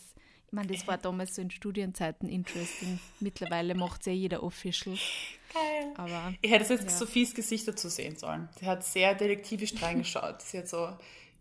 ich 0.47 0.51
meine, 0.51 0.67
das 0.67 0.88
war 0.88 0.97
damals 0.97 1.36
so 1.36 1.41
in 1.41 1.51
Studienzeiten 1.51 2.28
interesting. 2.28 2.99
Mittlerweile 3.19 3.76
macht 3.76 4.01
es 4.01 4.07
ja 4.07 4.13
jeder 4.13 4.43
official. 4.43 4.95
Geil. 5.53 5.93
Aber 5.97 6.34
Ihr 6.41 6.49
hättet 6.49 6.69
jetzt 6.69 6.84
Ja. 6.84 6.89
Sophies 6.89 7.34
Gesicht 7.34 7.67
dazu 7.67 7.88
sehen 7.89 8.17
sollen. 8.17 8.49
Sie 8.59 8.65
hat 8.65 8.84
sehr 8.84 9.15
detektivisch 9.15 9.73
reingeschaut. 9.82 10.41
Sie 10.41 10.57
hat 10.57 10.67
so 10.67 10.89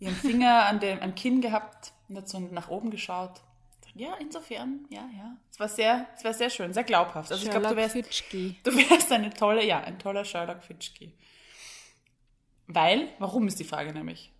ihren 0.00 0.14
Finger 0.14 0.66
an 0.66 0.80
dem 0.80 1.00
am 1.00 1.14
Kinn 1.14 1.40
gehabt 1.40 1.92
und 2.08 2.16
hat 2.18 2.28
so 2.28 2.38
nach 2.40 2.68
oben 2.68 2.90
geschaut. 2.90 3.40
Ja, 3.94 4.14
insofern, 4.20 4.86
ja, 4.90 5.08
ja. 5.16 5.36
Es 5.50 5.60
war 5.60 5.68
sehr, 5.68 6.08
es 6.16 6.24
war 6.24 6.34
sehr 6.34 6.50
schön, 6.50 6.72
sehr 6.72 6.82
glaubhaft. 6.82 7.30
Also 7.30 7.44
ich 7.44 7.50
glaube, 7.50 7.68
du 7.68 7.74
Sherlock 7.74 7.94
wärst, 7.94 8.08
Fitschke. 8.08 8.56
du 8.64 8.76
wärst 8.76 9.12
eine 9.12 9.32
tolle, 9.32 9.64
ja, 9.64 9.80
ein 9.80 9.98
toller 9.98 10.24
Sherlock 10.24 10.64
Fitchke. 10.64 11.12
Weil, 12.66 13.08
warum 13.18 13.46
ist 13.46 13.60
die 13.60 13.64
Frage 13.64 13.92
nämlich? 13.92 14.32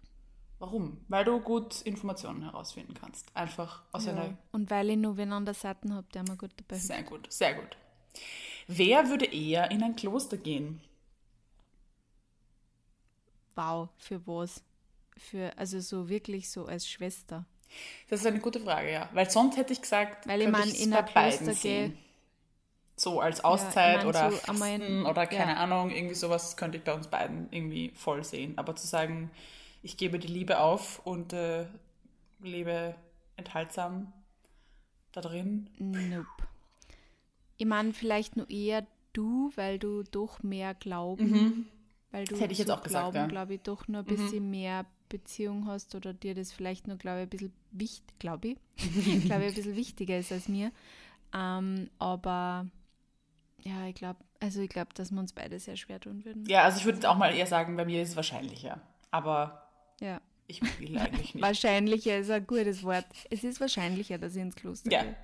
Warum? 0.58 1.04
Weil 1.08 1.24
du 1.24 1.40
gut 1.40 1.82
Informationen 1.82 2.42
herausfinden 2.42 2.94
kannst. 2.94 3.34
Einfach 3.36 3.82
aus 3.92 4.08
einer 4.08 4.24
Ja. 4.24 4.38
Und 4.50 4.70
weil 4.70 4.90
ich 4.90 4.96
nur 4.96 5.16
wen 5.16 5.32
an 5.32 5.44
der 5.44 5.54
Seite 5.54 5.92
habe, 5.92 6.06
der 6.14 6.22
mir 6.22 6.36
gut 6.36 6.52
dabei 6.56 6.76
hilft. 6.76 6.86
Sehr 6.86 7.02
gut, 7.02 7.32
sehr 7.32 7.54
gut. 7.54 7.76
Wer 8.66 9.08
würde 9.08 9.26
eher 9.26 9.70
in 9.70 9.82
ein 9.82 9.94
Kloster 9.94 10.36
gehen? 10.36 10.80
Wow, 13.54 13.90
für 13.98 14.26
was? 14.26 14.62
Für, 15.16 15.56
also 15.58 15.80
so 15.80 16.08
wirklich 16.08 16.48
so 16.48 16.66
als 16.66 16.88
Schwester. 16.88 17.44
Das 18.08 18.20
ist 18.20 18.26
eine 18.26 18.40
gute 18.40 18.60
Frage, 18.60 18.92
ja. 18.92 19.08
Weil 19.12 19.30
sonst 19.30 19.56
hätte 19.56 19.72
ich 19.72 19.82
gesagt, 19.82 20.26
Weil 20.26 20.40
ich 20.40 20.46
könnte 20.46 20.60
mein, 20.60 20.68
ich's 20.68 20.84
in 20.84 20.90
bei 20.90 20.98
ein 20.98 21.06
Kloster 21.06 21.20
beiden 21.20 21.54
sehen. 21.54 21.98
So 22.96 23.20
als 23.20 23.40
ich 23.40 23.44
Auszeit 23.44 23.98
mein, 23.98 24.06
oder 24.06 24.30
so 24.30 24.36
Fasten 24.36 25.06
oder 25.06 25.26
keine 25.26 25.52
ja. 25.52 25.58
Ahnung, 25.58 25.90
irgendwie 25.90 26.14
sowas 26.14 26.56
könnte 26.56 26.78
ich 26.78 26.84
bei 26.84 26.94
uns 26.94 27.08
beiden 27.08 27.48
irgendwie 27.50 27.90
voll 27.94 28.22
sehen. 28.22 28.56
Aber 28.56 28.76
zu 28.76 28.86
sagen, 28.86 29.30
ich 29.82 29.96
gebe 29.96 30.18
die 30.18 30.28
Liebe 30.28 30.60
auf 30.60 31.00
und 31.04 31.32
äh, 31.32 31.66
lebe 32.40 32.94
enthaltsam 33.36 34.12
da 35.12 35.20
drin. 35.20 35.70
Nope. 35.78 36.26
Ich 37.56 37.66
meine, 37.66 37.92
vielleicht 37.92 38.36
nur 38.36 38.48
eher 38.50 38.86
du, 39.12 39.52
weil 39.56 39.78
du 39.78 40.02
doch 40.02 40.42
mehr 40.42 40.74
Glauben, 40.74 41.68
weil 42.10 42.24
du 42.24 42.32
Das 42.32 42.40
hätte 42.40 42.52
ich 42.52 42.58
jetzt 42.58 42.70
auch 42.70 42.82
gesagt, 42.82 43.12
Glauben, 43.12 43.16
ja. 43.16 43.26
glaube 43.26 43.54
ich, 43.54 43.62
doch 43.62 43.88
nur 43.88 44.00
ein 44.00 44.06
bisschen 44.06 44.50
mehr 44.50 44.86
Beziehung 45.18 45.66
hast 45.66 45.94
oder 45.94 46.12
dir 46.12 46.34
das 46.34 46.52
vielleicht 46.52 46.86
nur, 46.88 46.96
glaube 46.96 47.18
ich, 47.20 47.22
ein 47.26 47.28
bisschen 47.30 47.52
wichtig, 47.70 48.18
glaube 48.18 48.48
ich, 48.48 48.56
glaube 49.24 49.44
ich, 49.44 49.48
ein 49.50 49.54
bisschen 49.54 49.76
wichtiger 49.76 50.18
ist 50.18 50.32
als 50.32 50.48
mir. 50.48 50.72
Ähm, 51.34 51.88
aber 51.98 52.66
ja, 53.62 53.86
ich 53.86 53.94
glaube, 53.94 54.18
also 54.40 54.60
ich 54.60 54.68
glaube, 54.68 54.92
dass 54.94 55.10
wir 55.10 55.20
uns 55.20 55.32
beide 55.32 55.58
sehr 55.58 55.76
schwer 55.76 56.00
tun 56.00 56.24
würden. 56.24 56.44
Ja, 56.46 56.62
also 56.64 56.78
ich 56.78 56.84
würde 56.84 57.08
auch 57.08 57.16
mal 57.16 57.34
eher 57.34 57.46
sagen, 57.46 57.76
bei 57.76 57.84
mir 57.84 58.02
ist 58.02 58.10
es 58.10 58.16
wahrscheinlicher. 58.16 58.80
Aber 59.10 59.68
Ja. 60.00 60.20
ich 60.46 60.60
will 60.80 60.98
eigentlich 60.98 61.34
nicht. 61.34 61.42
Wahrscheinlicher 61.42 62.18
ist 62.18 62.30
ein 62.30 62.46
gutes 62.46 62.82
Wort. 62.82 63.06
Es 63.30 63.44
ist 63.44 63.60
wahrscheinlicher, 63.60 64.18
dass 64.18 64.34
ich 64.36 64.42
ins 64.42 64.56
Kloster 64.56 64.90
Ja. 64.90 65.02
gehe. 65.02 65.16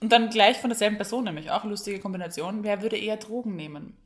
Und 0.00 0.12
dann 0.12 0.30
gleich 0.30 0.56
von 0.58 0.70
derselben 0.70 0.96
Person, 0.96 1.24
nämlich 1.24 1.50
auch 1.50 1.64
lustige 1.64 1.98
Kombination. 2.00 2.62
Wer 2.64 2.82
würde 2.82 2.96
eher 2.96 3.16
Drogen 3.16 3.56
nehmen? 3.56 3.96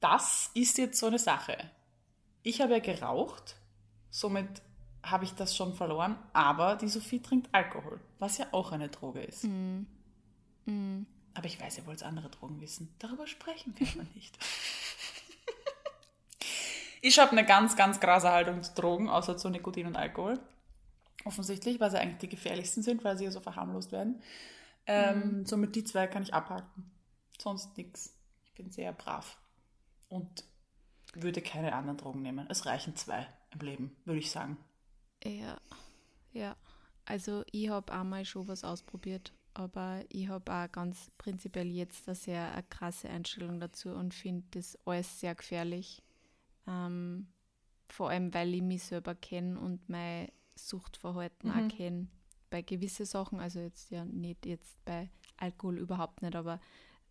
Das 0.00 0.50
ist 0.54 0.78
jetzt 0.78 0.98
so 0.98 1.06
eine 1.06 1.18
Sache. 1.18 1.56
Ich 2.42 2.60
habe 2.60 2.72
ja 2.72 2.78
geraucht, 2.78 3.56
somit 4.10 4.62
habe 5.02 5.24
ich 5.24 5.34
das 5.34 5.56
schon 5.56 5.74
verloren, 5.74 6.16
aber 6.32 6.76
die 6.76 6.88
Sophie 6.88 7.20
trinkt 7.20 7.48
Alkohol, 7.52 8.00
was 8.18 8.38
ja 8.38 8.46
auch 8.52 8.72
eine 8.72 8.88
Droge 8.88 9.20
ist. 9.20 9.44
Aber 11.34 11.46
ich 11.46 11.60
weiß, 11.60 11.78
ihr 11.78 11.86
wollt 11.86 12.02
andere 12.02 12.28
Drogen 12.28 12.60
wissen. 12.60 12.94
Darüber 12.98 13.26
sprechen 13.26 13.74
wir 13.76 13.88
aber 13.88 14.06
nicht. 14.14 14.36
ich 17.02 17.18
habe 17.18 17.32
eine 17.32 17.46
ganz, 17.46 17.76
ganz 17.76 18.00
krasse 18.00 18.30
Haltung 18.30 18.62
zu 18.62 18.74
Drogen, 18.74 19.08
außer 19.08 19.36
zu 19.36 19.48
Nikotin 19.48 19.86
und 19.86 19.96
Alkohol. 19.96 20.38
Offensichtlich, 21.24 21.80
weil 21.80 21.90
sie 21.90 21.98
eigentlich 21.98 22.18
die 22.18 22.28
gefährlichsten 22.28 22.82
sind, 22.82 23.04
weil 23.04 23.16
sie 23.16 23.24
ja 23.24 23.30
so 23.30 23.40
verharmlost 23.40 23.92
werden. 23.92 24.22
Ähm, 24.86 25.46
Somit 25.46 25.76
die 25.76 25.84
zwei 25.84 26.06
kann 26.06 26.22
ich 26.22 26.34
abhaken. 26.34 26.90
Sonst 27.38 27.76
nichts. 27.76 28.14
Ich 28.44 28.54
bin 28.54 28.70
sehr 28.70 28.92
brav. 28.92 29.36
Und 30.08 30.44
würde 31.14 31.42
keine 31.42 31.74
anderen 31.74 31.98
Drogen 31.98 32.22
nehmen. 32.22 32.46
Es 32.48 32.66
reichen 32.66 32.96
zwei 32.96 33.26
im 33.50 33.60
Leben, 33.60 33.96
würde 34.04 34.20
ich 34.20 34.30
sagen. 34.30 34.56
Ja, 35.24 35.60
ja. 36.32 36.56
Also 37.04 37.42
ich 37.50 37.68
habe 37.68 37.92
einmal 37.92 38.24
schon 38.24 38.46
was 38.46 38.62
ausprobiert, 38.62 39.32
aber 39.54 40.04
ich 40.10 40.28
habe 40.28 40.52
auch 40.52 40.70
ganz 40.70 41.10
prinzipiell 41.18 41.66
jetzt 41.66 42.06
eine 42.08 42.14
sehr 42.14 42.52
eine 42.52 42.62
krasse 42.62 43.08
Einstellung 43.08 43.58
dazu 43.58 43.90
und 43.90 44.14
finde 44.14 44.44
das 44.52 44.78
alles 44.86 45.20
sehr 45.20 45.34
gefährlich. 45.34 46.02
Ähm, 46.66 47.26
vor 47.88 48.10
allem, 48.10 48.32
weil 48.32 48.54
ich 48.54 48.62
mich 48.62 48.84
selber 48.84 49.14
kenne 49.14 49.58
und 49.58 49.88
mein 49.88 50.30
Suchtverhalten 50.54 51.50
auch 51.50 51.68
kenne. 51.68 52.06
Bei 52.48 52.62
gewissen 52.62 53.06
Sachen, 53.06 53.40
also 53.40 53.60
jetzt 53.60 53.90
ja 53.90 54.04
nicht 54.04 54.46
jetzt 54.46 54.84
bei 54.84 55.10
Alkohol 55.36 55.78
überhaupt 55.78 56.22
nicht, 56.22 56.36
aber 56.36 56.60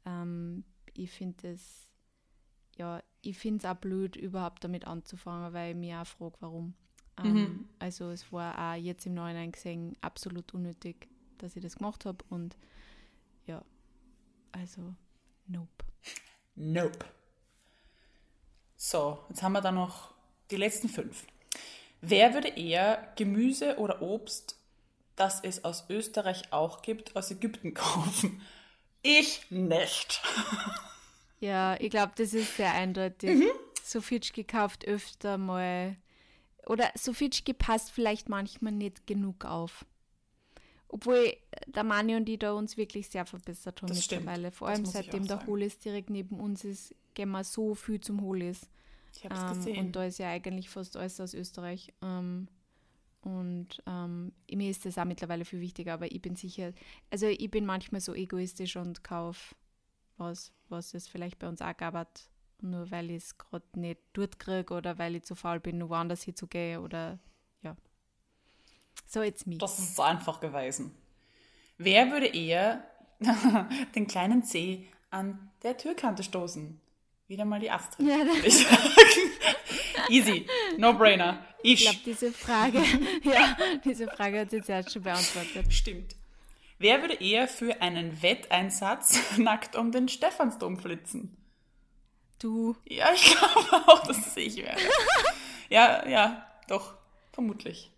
ähm, 0.05 0.63
ich 0.93 1.11
finde 1.11 1.51
es, 1.51 1.88
ja, 2.79 3.03
ich 3.21 3.37
finde 3.37 3.59
es 3.59 3.65
auch 3.71 3.77
blöd, 3.79 4.15
überhaupt 4.15 4.63
damit 4.63 4.87
anzufangen, 4.87 5.53
weil 5.53 5.71
ich 5.71 5.77
mich 5.77 5.93
auch 5.93 6.07
frage, 6.07 6.35
warum. 6.39 6.73
Ähm, 7.17 7.67
Also 7.79 8.09
es 8.09 8.31
war 8.31 8.57
auch 8.57 8.75
jetzt 8.75 9.05
im 9.05 9.13
Nachhinein 9.13 9.51
gesehen 9.51 9.95
absolut 10.01 10.53
unnötig, 10.53 11.07
dass 11.37 11.55
ich 11.55 11.61
das 11.61 11.75
gemacht 11.75 12.05
habe 12.05 12.23
und 12.29 12.57
ja, 13.45 13.63
also 14.51 14.95
nope. 15.47 15.85
Nope. 16.55 17.05
So, 18.77 19.19
jetzt 19.29 19.43
haben 19.43 19.51
wir 19.53 19.61
da 19.61 19.71
noch 19.71 20.13
die 20.51 20.55
letzten 20.55 20.87
fünf. 20.87 21.25
Wer 22.01 22.33
würde 22.33 22.47
eher 22.47 23.11
Gemüse 23.17 23.77
oder 23.77 24.01
Obst, 24.01 24.57
das 25.17 25.41
es 25.43 25.65
aus 25.65 25.89
Österreich 25.89 26.53
auch 26.53 26.81
gibt, 26.81 27.17
aus 27.17 27.29
Ägypten 27.29 27.73
kaufen? 27.73 28.41
Ich 29.01 29.51
nicht. 29.51 30.21
Ja, 31.39 31.79
ich 31.79 31.89
glaube, 31.89 32.13
das 32.15 32.33
ist 32.33 32.57
sehr 32.57 32.73
eindeutig. 32.73 33.37
Mhm. 33.39 33.49
Sofitschki 33.83 34.43
kauft 34.43 34.85
öfter 34.85 35.37
mal 35.37 35.95
oder 36.65 36.91
Sofitschki 36.95 37.53
passt 37.53 37.91
vielleicht 37.91 38.29
manchmal 38.29 38.73
nicht 38.73 39.07
genug 39.07 39.45
auf. 39.45 39.85
Obwohl 40.87 41.33
der 41.67 41.83
Mani 41.83 42.15
und 42.15 42.27
ich 42.29 42.39
da 42.39 42.51
uns 42.53 42.75
wirklich 42.77 43.07
sehr 43.09 43.25
verbessert 43.25 43.81
haben 43.81 43.89
Das 43.89 44.03
stimmt. 44.03 44.21
mittlerweile. 44.25 44.51
Vor 44.51 44.67
Das 44.69 44.77
allem 44.77 44.85
seitdem 44.85 45.27
der. 45.27 45.45
Holis 45.47 45.77
direkt 45.79 46.09
neben 46.09 46.39
uns 46.39 46.63
ist, 46.63 46.95
gehen 47.13 47.29
wir 47.29 47.43
so 47.43 47.75
viel 47.75 47.99
zum 48.01 48.21
Holis. 48.21 48.67
Ich 49.15 49.23
habe 49.25 49.35
es 49.35 49.41
Ähm, 49.41 49.47
gesehen. 49.49 49.77
und 49.85 49.95
da 49.95 50.05
ist 50.05 50.19
ja 50.19 50.29
eigentlich 50.29 50.69
fast 50.69 50.97
alles 50.97 51.19
aus 51.19 51.33
Österreich. 51.33 51.93
Ähm, 52.01 52.47
und 53.21 53.81
ähm, 53.87 54.31
mir 54.51 54.69
ist 54.69 54.85
das 54.85 54.97
auch 54.97 55.05
mittlerweile 55.05 55.45
viel 55.45 55.59
wichtiger, 55.61 55.93
aber 55.93 56.11
ich 56.11 56.21
bin 56.21 56.35
sicher, 56.35 56.73
also 57.11 57.27
ich 57.27 57.51
bin 57.51 57.65
manchmal 57.65 58.01
so 58.01 58.13
egoistisch 58.13 58.75
und 58.75 59.03
kaufe 59.03 59.55
was, 60.19 60.51
was 60.69 60.93
es 60.93 61.07
vielleicht 61.07 61.39
bei 61.39 61.47
uns 61.47 61.61
auch 61.61 61.75
gab, 61.75 61.93
hat, 61.95 62.29
nur 62.61 62.89
weil 62.91 63.09
ich 63.09 63.17
es 63.23 63.37
gerade 63.37 63.65
nicht 63.79 63.99
dort 64.13 64.37
kriege 64.39 64.73
oder 64.73 64.97
weil 64.97 65.15
ich 65.15 65.23
zu 65.23 65.35
faul 65.35 65.59
bin, 65.59 65.87
woanders 65.89 66.23
hinzugehen 66.23 66.81
oder 66.81 67.17
ja. 67.61 67.75
So, 69.07 69.21
it's 69.21 69.45
me. 69.45 69.57
Das 69.57 69.79
ist 69.79 69.99
einfach 69.99 70.39
gewesen. 70.39 70.95
Wer 71.77 72.11
würde 72.11 72.27
eher 72.27 72.83
den 73.95 74.07
kleinen 74.07 74.43
C 74.43 74.87
an 75.09 75.51
der 75.63 75.77
Türkante 75.77 76.23
stoßen? 76.23 76.79
Wieder 77.27 77.45
mal 77.45 77.59
die 77.59 77.71
Astrid. 77.71 78.07
Ja, 78.07 78.17
ich. 78.43 78.65
Easy. 80.09 80.47
No 80.77 80.93
brainer. 80.93 81.45
ich 81.61 81.73
Ich. 81.73 81.81
glaube, 81.81 81.99
diese 82.05 82.31
Frage, 82.31 82.79
ja, 83.23 83.55
diese 83.85 84.07
Frage 84.07 84.39
hat 84.41 84.49
sie 84.49 84.57
jetzt 84.57 84.69
erst 84.69 84.91
schon 84.91 85.03
beantwortet. 85.03 85.71
Stimmt. 85.71 86.15
Wer 86.79 87.01
würde 87.01 87.15
eher 87.15 87.47
für 87.47 87.81
einen 87.81 88.21
Wetteinsatz 88.21 89.19
nackt 89.37 89.75
um 89.75 89.91
den 89.91 90.07
Stephansdom 90.07 90.77
flitzen? 90.79 91.35
Du, 92.41 92.75
Ja, 92.87 93.07
ich 93.13 93.35
glaube 93.35 93.87
auch, 93.87 93.99
dass 94.07 94.23
das 94.23 94.37
ich 94.37 94.55
werde. 94.57 94.81
Ja, 95.69 96.07
ja, 96.07 96.47
doch, 96.67 96.93
vermutlich. 97.33 97.91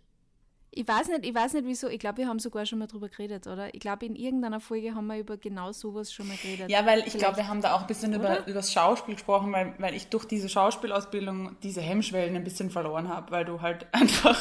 Ich 0.74 0.88
weiß 0.88 1.08
nicht, 1.08 1.26
ich 1.26 1.34
weiß 1.34 1.52
nicht 1.52 1.66
wieso. 1.66 1.86
Ich 1.88 1.98
glaube, 2.00 2.16
wir 2.18 2.26
haben 2.28 2.38
sogar 2.38 2.64
schon 2.64 2.78
mal 2.78 2.86
drüber 2.86 3.08
geredet, 3.10 3.46
oder? 3.46 3.72
Ich 3.74 3.80
glaube, 3.80 4.06
in 4.06 4.16
irgendeiner 4.16 4.58
Folge 4.58 4.94
haben 4.94 5.06
wir 5.06 5.18
über 5.18 5.36
genau 5.36 5.70
sowas 5.70 6.10
schon 6.12 6.26
mal 6.28 6.36
geredet. 6.38 6.70
Ja, 6.70 6.86
weil 6.86 7.00
ich 7.00 7.04
Vielleicht- 7.04 7.18
glaube, 7.18 7.36
wir 7.36 7.46
haben 7.48 7.60
da 7.60 7.74
auch 7.74 7.82
ein 7.82 7.86
bisschen 7.86 8.14
über, 8.14 8.40
über 8.46 8.54
das 8.54 8.72
Schauspiel 8.72 9.14
gesprochen, 9.14 9.52
weil, 9.52 9.74
weil 9.78 9.94
ich 9.94 10.06
durch 10.08 10.24
diese 10.24 10.48
Schauspielausbildung 10.48 11.56
diese 11.62 11.82
Hemmschwellen 11.82 12.34
ein 12.36 12.42
bisschen 12.44 12.70
verloren 12.70 13.08
habe, 13.08 13.30
weil 13.30 13.44
du 13.44 13.60
halt 13.60 13.86
einfach 13.92 14.40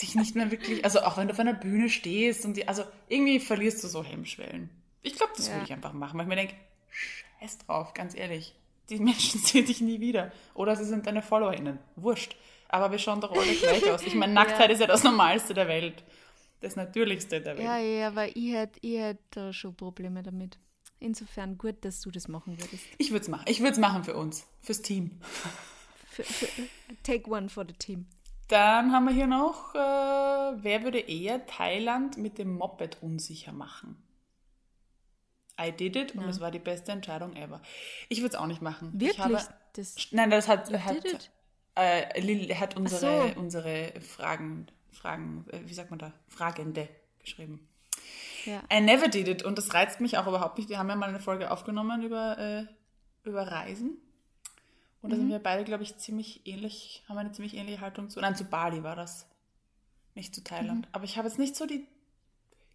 dich 0.00 0.14
nicht 0.14 0.34
mehr 0.34 0.50
wirklich, 0.50 0.84
also 0.84 1.00
auch 1.02 1.16
wenn 1.16 1.28
du 1.28 1.32
auf 1.34 1.40
einer 1.40 1.54
Bühne 1.54 1.88
stehst 1.88 2.44
und 2.44 2.54
die, 2.56 2.68
also 2.68 2.84
irgendwie 3.08 3.40
verlierst 3.40 3.82
du 3.82 3.88
so 3.88 4.04
Hemmschwellen. 4.04 4.70
Ich 5.02 5.14
glaube, 5.14 5.32
das 5.36 5.48
Ja. 5.48 5.54
würde 5.54 5.64
ich 5.64 5.72
einfach 5.72 5.92
machen, 5.92 6.18
weil 6.18 6.24
ich 6.24 6.28
mir 6.28 6.36
denke, 6.36 6.54
scheiß 6.90 7.58
drauf, 7.58 7.94
ganz 7.94 8.14
ehrlich. 8.14 8.54
die 8.90 8.98
Menschen 8.98 9.40
sehen 9.44 9.66
dich 9.66 9.80
nie 9.80 10.00
wieder. 10.00 10.32
Oder 10.54 10.76
sie 10.76 10.84
sind 10.84 11.06
deine 11.06 11.22
FollowerInnen. 11.22 11.78
Wurscht. 11.96 12.36
Aber 12.68 12.90
wir 12.90 12.98
schauen 12.98 13.20
doch 13.20 13.32
alle 13.32 13.54
gleich 13.54 13.88
aus. 13.90 14.02
Ich 14.02 14.14
meine, 14.14 14.32
Nacktheit 14.34 14.68
ja. 14.68 14.74
ist 14.74 14.80
ja 14.80 14.86
das 14.86 15.02
Normalste 15.04 15.54
der 15.54 15.68
Welt. 15.68 16.04
Das 16.60 16.76
Natürlichste 16.76 17.40
der 17.40 17.56
Welt. 17.56 17.64
Ja, 17.66 17.78
ja, 17.78 18.08
aber 18.08 18.34
ich 18.36 18.52
hätte 18.52 18.78
ich 18.82 18.98
hätt 18.98 19.54
schon 19.54 19.74
Probleme 19.76 20.22
damit. 20.22 20.58
Insofern 20.98 21.58
gut, 21.58 21.84
dass 21.84 22.00
du 22.00 22.10
das 22.10 22.26
machen 22.28 22.58
würdest. 22.58 22.84
Ich 22.98 23.10
würde 23.10 23.22
es 23.22 23.28
machen. 23.28 23.44
Ich 23.48 23.60
würde 23.60 23.72
es 23.72 23.78
machen 23.78 24.04
für 24.04 24.14
uns, 24.14 24.46
fürs 24.62 24.82
Team. 24.82 25.20
Für, 26.10 26.22
für, 26.24 26.46
take 27.02 27.28
one 27.30 27.50
for 27.50 27.66
the 27.68 27.74
team. 27.74 28.06
Dann 28.48 28.92
haben 28.92 29.06
wir 29.06 29.12
hier 29.12 29.26
noch, 29.26 29.74
äh, 29.74 29.78
wer 29.78 30.84
würde 30.84 31.00
eher 31.00 31.46
Thailand 31.46 32.16
mit 32.16 32.38
dem 32.38 32.56
Moped 32.56 33.02
unsicher 33.02 33.52
machen? 33.52 34.02
I 35.60 35.72
did 35.72 35.96
it 35.96 36.14
ja. 36.14 36.20
und 36.20 36.28
es 36.28 36.40
war 36.40 36.50
die 36.50 36.58
beste 36.58 36.92
Entscheidung 36.92 37.34
ever. 37.34 37.60
Ich 38.08 38.18
würde 38.20 38.34
es 38.34 38.40
auch 38.40 38.46
nicht 38.46 38.62
machen. 38.62 38.92
Wirklich? 38.92 39.18
Habe, 39.18 39.42
das 39.72 39.96
nein, 40.10 40.30
das 40.30 40.48
hat, 40.48 40.70
hat, 40.72 41.30
äh, 41.76 42.20
Lil 42.20 42.54
hat 42.54 42.76
unsere, 42.76 43.32
so. 43.34 43.40
unsere 43.40 43.92
Fragen, 44.00 44.66
Fragen, 44.92 45.46
äh, 45.50 45.60
wie 45.64 45.74
sagt 45.74 45.90
man 45.90 45.98
da? 45.98 46.12
Fragende 46.28 46.88
geschrieben. 47.18 47.66
Ja. 48.44 48.62
I 48.72 48.80
never 48.80 49.08
did 49.08 49.28
it 49.28 49.42
und 49.42 49.58
das 49.58 49.74
reizt 49.74 50.00
mich 50.00 50.18
auch 50.18 50.26
überhaupt 50.26 50.58
nicht. 50.58 50.68
Wir 50.68 50.78
haben 50.78 50.88
ja 50.88 50.94
mal 50.96 51.08
eine 51.08 51.20
Folge 51.20 51.50
aufgenommen 51.50 52.02
über, 52.02 52.38
äh, 52.38 52.66
über 53.24 53.42
Reisen. 53.48 53.98
Und 55.06 55.10
da 55.10 55.16
mhm. 55.16 55.20
sind 55.20 55.30
wir 55.30 55.38
beide, 55.38 55.62
glaube 55.62 55.84
ich, 55.84 55.96
ziemlich 55.98 56.44
ähnlich, 56.48 57.04
haben 57.08 57.16
eine 57.16 57.30
ziemlich 57.30 57.54
ähnliche 57.54 57.80
Haltung 57.80 58.10
zu. 58.10 58.20
Nein, 58.20 58.34
zu 58.34 58.42
Bali 58.42 58.82
war 58.82 58.96
das. 58.96 59.28
Nicht 60.16 60.34
zu 60.34 60.42
Thailand. 60.42 60.86
Mhm. 60.86 60.90
Aber 60.90 61.04
ich 61.04 61.16
habe 61.16 61.28
jetzt 61.28 61.38
nicht 61.38 61.54
so 61.54 61.64
die 61.64 61.86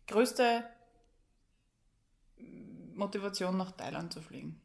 größte 0.08 0.64
Motivation, 2.96 3.58
nach 3.58 3.74
Thailand 3.74 4.14
zu 4.14 4.22
fliegen. 4.22 4.62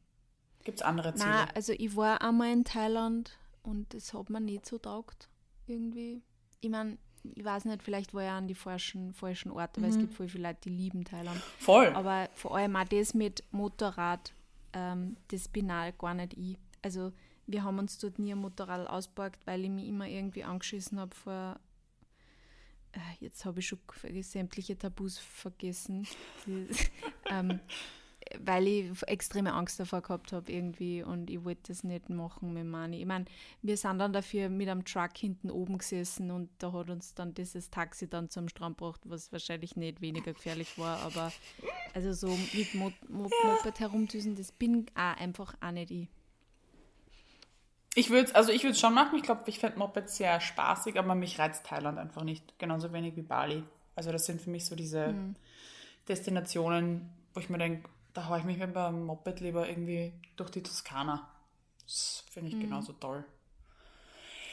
Gibt 0.63 0.79
es 0.79 0.83
andere 0.83 1.13
Ziele? 1.13 1.29
Nein, 1.29 1.49
also 1.57 1.73
ich 1.73 1.97
war 1.97 2.23
einmal 2.23 2.53
in 2.53 2.63
Thailand 2.63 3.37
und 3.65 3.93
das 3.95 4.15
hat 4.15 4.31
mir 4.31 4.41
nicht 4.41 4.65
so 4.65 4.79
taugt. 4.79 5.29
Irgendwie. 5.67 6.23
Ich 6.61 6.71
meine, 6.71 6.99
ich 7.35 7.45
weiß 7.45 7.65
nicht, 7.65 7.83
vielleicht 7.83 8.15
war 8.15 8.23
ich 8.23 8.31
an 8.31 8.47
die 8.47 8.55
falschen, 8.55 9.13
falschen 9.13 9.51
Orte, 9.51 9.83
weil 9.83 9.91
es 9.91 9.97
mhm. 9.97 10.03
gibt 10.03 10.15
voll 10.15 10.29
viele 10.29 10.47
Leute, 10.47 10.61
die 10.63 10.77
lieben 10.77 11.05
Thailand. 11.05 11.41
Voll. 11.59 11.89
Aber 11.89 12.29
vor 12.35 12.57
allem 12.57 12.77
auch 12.77 12.85
das 12.85 13.13
mit 13.13 13.43
Motorrad, 13.51 14.33
ähm, 14.73 15.17
das 15.33 15.49
bin 15.49 15.69
auch 15.73 15.91
gar 15.99 16.15
nicht 16.15 16.35
ich. 16.35 16.57
Also 16.83 17.13
wir 17.47 17.65
haben 17.65 17.79
uns 17.79 17.99
dort 17.99 18.19
nie 18.19 18.33
ein 18.33 18.39
Motorrad 18.39 18.89
ausgeborgt, 18.89 19.47
weil 19.47 19.65
ich 19.65 19.71
mich 19.71 19.89
immer 19.89 20.09
irgendwie 20.09 20.45
angeschissen 20.45 20.99
habe 20.99 21.15
vor. 21.15 21.61
Äh, 22.93 22.99
jetzt 23.21 23.45
habe 23.45 23.61
ich 23.61 23.69
schon 23.69 23.79
sämtliche 24.23 24.79
Tabus 24.79 25.19
vergessen. 25.19 26.07
Ähm, 27.29 27.59
weil 28.41 28.67
ich 28.67 29.03
extreme 29.07 29.53
Angst 29.53 29.79
davor 29.79 30.03
gehabt 30.03 30.33
habe 30.33 30.51
irgendwie 30.51 31.03
und 31.03 31.31
ich 31.31 31.45
wollte 31.45 31.73
das 31.73 31.85
nicht 31.85 32.09
machen 32.09 32.53
mit 32.53 32.65
Mani. 32.65 33.01
Ich 33.01 33.07
meine, 33.07 33.27
wir 33.63 33.77
sind 33.77 33.99
dann 33.99 34.13
dafür 34.13 34.49
mit 34.49 34.69
einem 34.69 34.85
Truck 34.85 35.17
hinten 35.17 35.51
oben 35.51 35.79
gesessen 35.79 36.31
und 36.31 36.51
da 36.59 36.73
hat 36.73 36.91
uns 36.91 37.15
dann 37.15 37.35
dieses 37.35 37.71
Taxi 37.71 38.09
dann 38.09 38.31
zum 38.31 38.49
Strand 38.49 38.79
gebracht, 38.79 39.01
was 39.05 39.33
wahrscheinlich 39.33 39.77
nicht 39.77 40.01
weniger 40.01 40.33
gefährlich 40.33 40.79
war, 40.79 40.99
aber 41.01 41.33
also 41.95 42.13
so 42.13 42.39
mit 42.53 42.75
Moped 42.75 43.33
ja. 43.65 43.79
herumdüsen, 43.79 44.35
das 44.35 44.53
bin 44.53 44.87
auch 44.95 45.17
einfach 45.17 45.55
auch 45.61 45.71
nicht 45.73 45.91
ich. 45.91 46.09
Ich 47.97 48.11
würde 48.11 48.35
also 48.35 48.53
ich 48.53 48.63
würde 48.63 48.73
es 48.73 48.81
schon 48.81 48.93
machen. 48.93 49.17
Ich 49.17 49.23
glaube, 49.23 49.45
ich 49.47 49.59
fände 49.59 49.79
Moped 49.79 50.11
sehr 50.11 50.39
spaßig, 50.39 50.99
aber 50.99 51.15
mich 51.15 51.39
reizt 51.39 51.65
Thailand 51.65 51.99
einfach 51.99 52.25
nicht. 52.25 52.59
Genauso 52.59 52.93
wenig 52.93 53.17
wie 53.17 53.23
Bali. 53.23 53.65
Also 53.95 54.13
das 54.13 54.27
sind 54.27 54.43
für 54.43 54.51
mich 54.51 54.67
so 54.67 54.77
diese 54.77 55.09
mhm. 55.09 55.35
Destinationen, 56.07 57.09
wo 57.33 57.41
ich 57.41 57.49
mir 57.49 57.57
denke, 57.57 57.89
da 58.13 58.29
haue 58.29 58.39
ich 58.39 58.45
mich 58.45 58.59
mit 58.59 58.77
dem 58.77 59.07
Moped 59.07 59.41
lieber 59.41 59.67
irgendwie 59.67 60.13
durch 60.37 60.51
die 60.51 60.63
Toskana. 60.63 61.27
Das 61.85 62.23
finde 62.31 62.51
ich 62.51 62.57
mhm. 62.57 62.61
genauso 62.61 62.93
toll. 62.93 63.25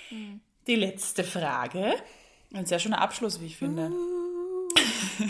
Mhm. 0.09 0.39
Die 0.65 0.75
letzte 0.75 1.25
Frage. 1.25 1.95
Ein 2.53 2.65
sehr 2.65 2.79
schöner 2.79 3.01
Abschluss, 3.01 3.41
wie 3.41 3.47
ich 3.47 3.57
finde. 3.57 3.89
Uh. 3.89 4.69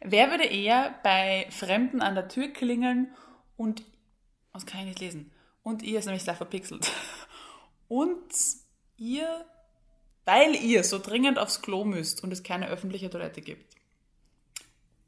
Wer 0.00 0.28
würde 0.28 0.44
eher 0.44 0.98
bei 1.04 1.46
Fremden 1.50 2.02
an 2.02 2.16
der 2.16 2.26
Tür 2.26 2.48
klingeln 2.48 3.14
und. 3.56 3.84
Was 4.52 4.66
kann 4.66 4.80
ich 4.80 4.86
nicht 4.86 5.00
lesen? 5.00 5.30
Und 5.62 5.82
ihr 5.82 6.00
ist 6.00 6.06
nämlich 6.06 6.24
sehr 6.24 6.34
verpixelt 6.34 6.90
und 7.88 8.22
ihr, 8.96 9.44
weil 10.24 10.54
ihr 10.54 10.84
so 10.84 10.98
dringend 10.98 11.38
aufs 11.38 11.62
Klo 11.62 11.84
müsst 11.84 12.22
und 12.22 12.32
es 12.32 12.42
keine 12.42 12.68
öffentliche 12.68 13.10
Toilette 13.10 13.40
gibt. 13.40 13.74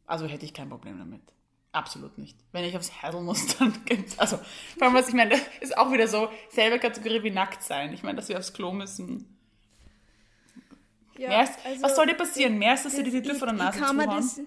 Also 0.07 0.27
hätte 0.27 0.45
ich 0.45 0.55
kein 0.55 0.69
Problem 0.69 0.99
damit. 0.99 1.23
Absolut 1.73 2.17
nicht. 2.17 2.39
Wenn 2.53 2.65
ich 2.65 2.75
aufs 2.77 3.03
Heddel 3.03 3.21
muss, 3.21 3.47
dann 3.59 3.85
gibt's, 3.85 4.19
also, 4.19 4.39
vor 4.79 4.87
allem, 4.87 4.95
was 4.95 5.09
ich 5.09 5.15
meine, 5.15 5.35
ist 5.61 5.77
auch 5.77 5.93
wieder 5.93 6.09
so, 6.09 6.31
selbe 6.49 6.79
Kategorie 6.79 7.23
wie 7.23 7.31
nackt 7.31 7.63
sein. 7.63 7.93
Ich 7.93 8.03
meine, 8.03 8.17
dass 8.17 8.29
wir 8.29 8.39
aufs 8.39 8.55
Klo 8.55 8.73
müssen. 8.73 9.37
Ja, 11.19 11.29
mehr 11.29 11.45
ist, 11.45 11.59
also, 11.65 11.83
was 11.83 11.97
soll 11.97 12.07
dir 12.07 12.15
passieren? 12.15 12.59
Mehr 12.59 12.75
ist, 12.75 12.85
dass 12.85 12.97
sie 12.97 13.03
dir 13.03 13.11
die 13.11 13.23
Tür 13.23 13.35
vor 13.35 13.49
der 13.49 13.57
Nase 13.57 13.79
zu 13.79 13.95
das, 13.95 14.41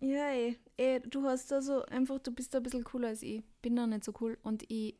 Ja, 0.00 0.28
ey, 0.28 0.58
ey, 0.76 1.00
du 1.00 1.24
hast 1.24 1.50
da 1.50 1.60
so 1.60 1.84
einfach, 1.86 2.18
du 2.20 2.32
bist 2.32 2.54
da 2.54 2.58
ein 2.58 2.62
bisschen 2.62 2.84
cooler 2.84 3.08
als 3.08 3.22
ich. 3.22 3.42
Bin 3.60 3.76
da 3.76 3.86
nicht 3.86 4.04
so 4.04 4.12
cool 4.20 4.38
und 4.42 4.70
ich 4.70 4.94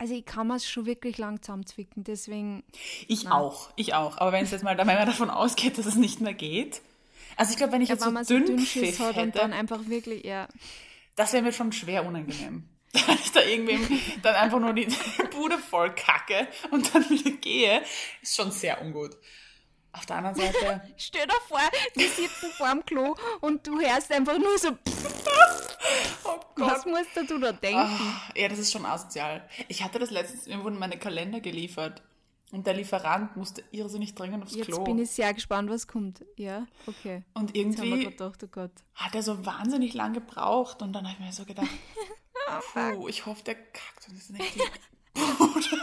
also 0.00 0.14
ich 0.14 0.24
kann 0.24 0.50
es 0.50 0.66
schon 0.66 0.86
wirklich 0.86 1.18
lang 1.18 1.42
zusammenzwicken, 1.42 2.04
deswegen. 2.04 2.64
Ich 3.06 3.24
na. 3.24 3.32
auch, 3.32 3.68
ich 3.76 3.92
auch. 3.92 4.16
Aber 4.16 4.32
wenn 4.32 4.44
es 4.44 4.50
jetzt 4.50 4.64
mal, 4.64 4.78
wenn 4.78 4.86
man 4.86 5.04
davon 5.04 5.28
ausgeht, 5.28 5.76
dass 5.76 5.84
es 5.84 5.96
nicht 5.96 6.22
mehr 6.22 6.32
geht. 6.32 6.80
Also 7.36 7.50
ich 7.50 7.58
glaube, 7.58 7.74
wenn 7.74 7.82
ich 7.82 7.90
ja, 7.90 7.96
jetzt 7.96 8.04
so 8.04 8.10
dünn, 8.10 8.24
so 8.24 8.38
dünn 8.38 8.58
Pfiff 8.60 8.98
hat 8.98 9.16
hätte, 9.16 9.20
und 9.20 9.36
dann 9.36 9.52
einfach 9.52 9.88
wirklich, 9.88 10.24
ja. 10.24 10.48
Das 11.16 11.34
wäre 11.34 11.42
mir 11.42 11.52
schon 11.52 11.70
schwer 11.72 12.06
unangenehm. 12.06 12.66
Wenn 12.92 13.14
ich 13.16 13.30
da 13.30 13.42
irgendwem 13.42 14.00
dann 14.22 14.34
einfach 14.36 14.58
nur 14.58 14.72
die 14.72 14.88
Bude 15.36 15.58
voll 15.58 15.94
kacke 15.94 16.48
und 16.70 16.94
dann 16.94 17.08
wieder 17.10 17.32
gehe, 17.32 17.82
ist 18.22 18.36
schon 18.36 18.50
sehr 18.52 18.80
ungut. 18.80 19.18
Auf 19.92 20.06
der 20.06 20.16
anderen 20.16 20.36
Seite. 20.36 20.82
Stell 20.96 21.26
dir 21.26 21.40
vor, 21.48 21.60
wir 21.94 22.08
sitzen 22.08 22.50
vor 22.56 22.70
dem 22.70 22.84
Klo 22.84 23.16
und 23.40 23.66
du 23.66 23.80
hörst 23.80 24.12
einfach 24.12 24.38
nur 24.38 24.56
so. 24.58 24.68
oh 26.24 26.40
Gott. 26.54 26.70
Was 26.70 26.86
musst 26.86 27.30
du 27.30 27.38
da 27.38 27.52
denken? 27.52 27.90
Oh, 27.90 28.38
ja, 28.38 28.48
das 28.48 28.58
ist 28.58 28.72
schon 28.72 28.86
asozial. 28.86 29.48
Ich 29.68 29.82
hatte 29.82 29.98
das 29.98 30.10
letztens, 30.10 30.46
mir 30.46 30.62
wurden 30.62 30.78
meine 30.78 30.98
Kalender 30.98 31.40
geliefert 31.40 32.02
und 32.52 32.66
der 32.66 32.74
Lieferant 32.74 33.36
musste 33.36 33.62
irrsinnig 33.70 34.14
dringend 34.14 34.44
aufs 34.44 34.54
Jetzt 34.54 34.66
Klo. 34.66 34.78
Jetzt 34.78 34.84
bin 34.84 34.98
ich 34.98 35.10
sehr 35.10 35.32
gespannt, 35.34 35.70
was 35.70 35.86
kommt. 35.86 36.24
Ja, 36.36 36.66
okay. 36.86 37.22
Und 37.34 37.56
irgendwie 37.56 38.04
gedacht, 38.04 38.44
oh 38.56 38.68
hat 38.94 39.14
er 39.14 39.22
so 39.22 39.44
wahnsinnig 39.46 39.94
lang 39.94 40.12
gebraucht 40.12 40.82
und 40.82 40.92
dann 40.92 41.04
habe 41.04 41.16
ich 41.18 41.26
mir 41.26 41.32
so 41.32 41.44
gedacht, 41.44 41.68
oh, 42.48 42.60
puh, 42.72 43.08
ich 43.08 43.26
hoffe, 43.26 43.42
der 43.44 43.54
kackt 43.54 44.08
und 44.08 44.16
ist 44.16 44.30
nicht 44.30 44.54
die 44.54 44.62
Bude 45.38 45.79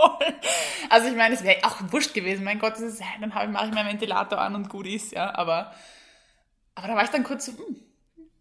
voll. 0.00 0.34
Also 0.88 1.08
ich 1.08 1.16
meine, 1.16 1.34
es 1.34 1.44
wäre 1.44 1.64
auch 1.64 1.76
wurscht 1.92 2.14
gewesen. 2.14 2.44
Mein 2.44 2.58
Gott, 2.58 2.74
das 2.74 2.80
ist, 2.80 3.02
dann 3.20 3.30
mache 3.30 3.46
ich 3.46 3.74
meinen 3.74 3.88
Ventilator 3.88 4.38
an 4.38 4.54
und 4.54 4.68
gut 4.68 4.86
ist, 4.86 5.12
ja. 5.12 5.34
Aber, 5.34 5.72
aber 6.74 6.88
da 6.88 6.94
war 6.94 7.04
ich 7.04 7.10
dann 7.10 7.24
kurz 7.24 7.46
so, 7.46 7.52
hm, 7.52 7.76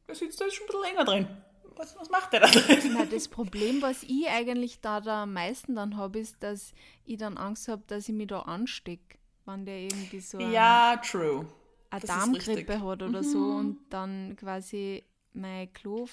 der 0.08 0.16
sitzt 0.16 0.40
da 0.40 0.46
jetzt 0.46 0.56
schon 0.56 0.66
ein 0.66 0.68
bisschen 0.68 0.84
länger 0.84 1.06
drin. 1.06 1.28
Was, 1.76 1.96
was 1.98 2.10
macht 2.10 2.34
der 2.34 2.42
da 2.42 2.48
drin? 2.48 2.94
Na, 2.98 3.06
das 3.06 3.28
Problem, 3.28 3.82
was 3.82 4.04
ich 4.04 4.28
eigentlich 4.28 4.82
da, 4.82 5.00
da 5.00 5.24
am 5.24 5.34
meisten 5.34 5.76
dann 5.76 5.96
habe, 5.96 6.20
ist, 6.20 6.44
dass 6.44 6.74
ich 7.06 7.18
dann 7.18 7.38
Angst 7.38 7.68
habe, 7.68 7.84
dass 7.88 8.10
ich 8.10 8.16
mich 8.16 8.28
da 8.28 8.42
anstecke, 8.42 9.18
wenn 9.46 9.66
der 9.66 9.80
irgendwie 9.80 10.20
so 10.20 10.40
ja, 10.40 10.92
ein, 10.92 11.02
true. 11.02 11.48
eine 11.90 12.02
Darmgrippe 12.02 12.82
hat 12.82 13.02
oder 13.02 13.22
mhm. 13.22 13.24
so 13.24 13.40
und 13.40 13.80
dann 13.90 14.36
quasi 14.36 15.06
mein 15.34 15.72
Klo 15.72 16.08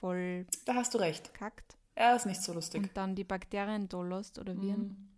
voll 0.00 0.46
da 0.66 0.74
hast 0.74 0.92
du 0.94 0.98
recht. 0.98 1.32
kackt. 1.34 1.75
Ja, 1.96 2.14
ist 2.14 2.26
nicht 2.26 2.42
so 2.42 2.52
lustig. 2.52 2.82
Und 2.82 2.96
dann 2.96 3.14
die 3.14 3.24
Bakterien 3.24 3.88
da 3.88 4.02
lässt 4.02 4.38
oder 4.38 4.60
Viren. 4.60 4.80
Mhm. 4.80 5.08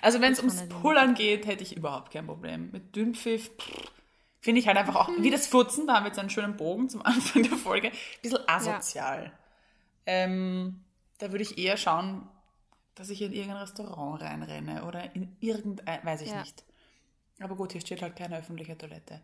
Also 0.00 0.20
wenn 0.20 0.32
es 0.32 0.38
ums 0.38 0.68
Pullern 0.68 1.14
geht, 1.14 1.46
hätte 1.46 1.62
ich 1.62 1.76
überhaupt 1.76 2.12
kein 2.12 2.26
Problem. 2.26 2.70
Mit 2.70 2.94
Dünnpfiff 2.94 3.50
finde 4.40 4.60
ich 4.60 4.66
halt 4.66 4.76
einfach 4.76 4.96
auch, 4.96 5.08
wie 5.18 5.30
das 5.30 5.46
Furzen, 5.46 5.86
da 5.86 5.94
haben 5.94 6.04
wir 6.04 6.08
jetzt 6.08 6.18
einen 6.18 6.30
schönen 6.30 6.56
Bogen 6.56 6.88
zum 6.88 7.02
Anfang 7.06 7.42
der 7.42 7.56
Folge, 7.56 7.88
ein 7.88 7.94
bisschen 8.22 8.48
asozial. 8.48 9.24
Ja. 9.24 9.32
Ähm, 10.06 10.84
da 11.18 11.30
würde 11.30 11.42
ich 11.42 11.58
eher 11.58 11.76
schauen, 11.76 12.28
dass 12.94 13.08
ich 13.08 13.22
in 13.22 13.32
irgendein 13.32 13.58
Restaurant 13.58 14.20
reinrenne 14.20 14.84
oder 14.84 15.14
in 15.14 15.36
irgendein, 15.40 16.04
weiß 16.04 16.22
ich 16.22 16.30
ja. 16.30 16.40
nicht. 16.40 16.64
Aber 17.40 17.56
gut, 17.56 17.72
hier 17.72 17.80
steht 17.80 18.02
halt 18.02 18.16
keine 18.16 18.38
öffentliche 18.38 18.76
Toilette. 18.76 19.20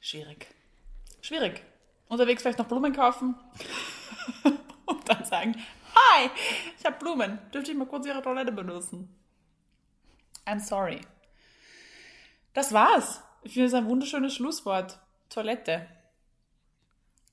Schwierig. 0.00 0.46
Schwierig. 1.20 1.62
Unterwegs 2.08 2.42
vielleicht 2.42 2.58
noch 2.58 2.68
Blumen 2.68 2.92
kaufen. 2.92 3.34
und 5.08 5.18
dann 5.18 5.24
sagen, 5.24 5.54
hi, 5.94 6.30
ich 6.78 6.84
habe 6.84 6.98
Blumen, 6.98 7.38
dürfte 7.52 7.72
ich 7.72 7.76
mal 7.76 7.86
kurz 7.86 8.06
Ihre 8.06 8.22
Toilette 8.22 8.52
benutzen? 8.52 9.14
I'm 10.46 10.60
sorry. 10.60 11.00
Das 12.54 12.72
war's. 12.72 13.22
Ich 13.42 13.52
finde 13.52 13.66
es 13.66 13.74
ein 13.74 13.86
wunderschönes 13.86 14.34
Schlusswort. 14.34 14.98
Toilette. 15.28 15.86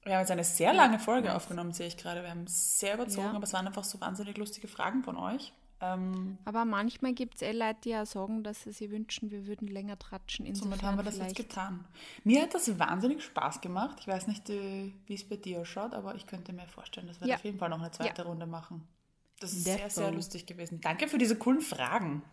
Wir 0.03 0.13
haben 0.13 0.21
jetzt 0.21 0.31
eine 0.31 0.43
sehr 0.43 0.73
lange 0.73 0.99
Folge 0.99 1.33
aufgenommen, 1.33 1.71
sehe 1.71 1.87
ich 1.87 1.97
gerade. 1.97 2.23
Wir 2.23 2.29
haben 2.29 2.45
sehr 2.47 2.95
überzogen, 2.95 3.27
ja. 3.27 3.35
aber 3.35 3.43
es 3.43 3.53
waren 3.53 3.67
einfach 3.67 3.85
so 3.85 4.01
wahnsinnig 4.01 4.37
lustige 4.37 4.67
Fragen 4.67 5.03
von 5.03 5.15
euch. 5.15 5.53
Ähm, 5.81 6.37
aber 6.45 6.65
manchmal 6.65 7.13
gibt 7.13 7.35
es 7.35 7.41
eh 7.41 7.51
Leute, 7.51 7.79
die 7.83 7.89
ja 7.89 8.05
sagen, 8.05 8.43
dass 8.43 8.63
sie 8.63 8.71
sich 8.71 8.89
wünschen, 8.89 9.31
wir 9.31 9.45
würden 9.47 9.67
länger 9.67 9.99
tratschen. 9.99 10.45
Insofern 10.45 10.71
somit 10.71 10.83
haben 10.83 10.97
wir 10.97 11.03
das 11.03 11.17
jetzt 11.17 11.35
getan. 11.35 11.85
Mir 12.23 12.43
hat 12.43 12.53
das 12.53 12.79
wahnsinnig 12.79 13.23
Spaß 13.23 13.59
gemacht. 13.59 13.97
Ich 13.99 14.07
weiß 14.07 14.27
nicht, 14.27 14.49
äh, 14.49 14.91
wie 15.07 15.13
es 15.13 15.27
bei 15.27 15.35
dir 15.35 15.61
ausschaut, 15.61 15.93
aber 15.93 16.15
ich 16.15 16.25
könnte 16.25 16.53
mir 16.53 16.67
vorstellen, 16.67 17.07
dass 17.07 17.19
wir 17.19 17.27
ja. 17.27 17.35
auf 17.35 17.43
jeden 17.43 17.57
Fall 17.57 17.69
noch 17.69 17.79
eine 17.79 17.91
zweite 17.91 18.21
ja. 18.21 18.27
Runde 18.27 18.45
machen. 18.45 18.87
Das 19.39 19.51
ist 19.51 19.65
sehr, 19.65 19.89
sehr 19.89 20.11
lustig 20.11 20.45
gewesen. 20.45 20.79
Danke 20.79 21.09
für 21.09 21.17
diese 21.17 21.35
coolen 21.35 21.59
Fragen. 21.59 22.23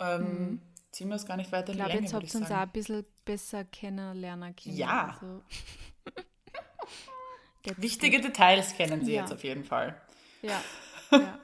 Ähm, 0.00 0.22
mhm. 0.22 0.60
Ziehen 0.90 1.08
wir 1.08 1.14
es 1.14 1.26
gar 1.26 1.36
nicht 1.36 1.52
weiter 1.52 1.72
in 1.72 1.78
die 1.78 1.84
Länge, 1.84 2.00
jetzt 2.00 2.14
habt 2.14 2.34
ihr 2.34 2.40
uns 2.40 2.50
auch 2.50 2.56
ein 2.56 2.70
bisschen 2.70 3.06
besser 3.24 3.64
kennenlernen 3.64 4.56
können. 4.56 4.76
Ja. 4.76 5.16
Also. 5.20 5.42
Wichtige. 7.76 8.20
Details 8.20 8.74
kennen 8.74 9.04
Sie 9.04 9.12
ja. 9.12 9.20
jetzt 9.20 9.32
auf 9.32 9.44
jeden 9.44 9.64
Fall. 9.64 10.00
Ja. 10.42 10.60
ja. 11.12 11.38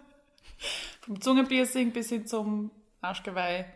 Vom 1.01 1.21
Zungenpiercing 1.21 1.93
bis 1.93 2.09
hin 2.09 2.27
zum 2.27 2.71
Arschgeweih. 3.01 3.67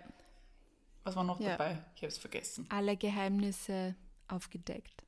Was 1.04 1.16
war 1.16 1.24
noch 1.24 1.40
ja. 1.40 1.50
dabei? 1.50 1.82
Ich 1.94 2.02
habe 2.02 2.08
es 2.08 2.18
vergessen. 2.18 2.66
Alle 2.70 2.96
Geheimnisse 2.96 3.94
aufgedeckt. 4.28 5.04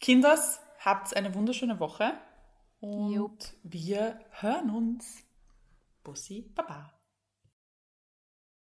Kinders, 0.00 0.60
habt 0.80 1.16
eine 1.16 1.34
wunderschöne 1.34 1.80
Woche 1.80 2.14
und 2.80 3.12
Jupp. 3.12 3.38
wir 3.62 4.20
hören 4.30 4.70
uns. 4.70 5.24
Bussi, 6.04 6.42
Baba. 6.54 6.92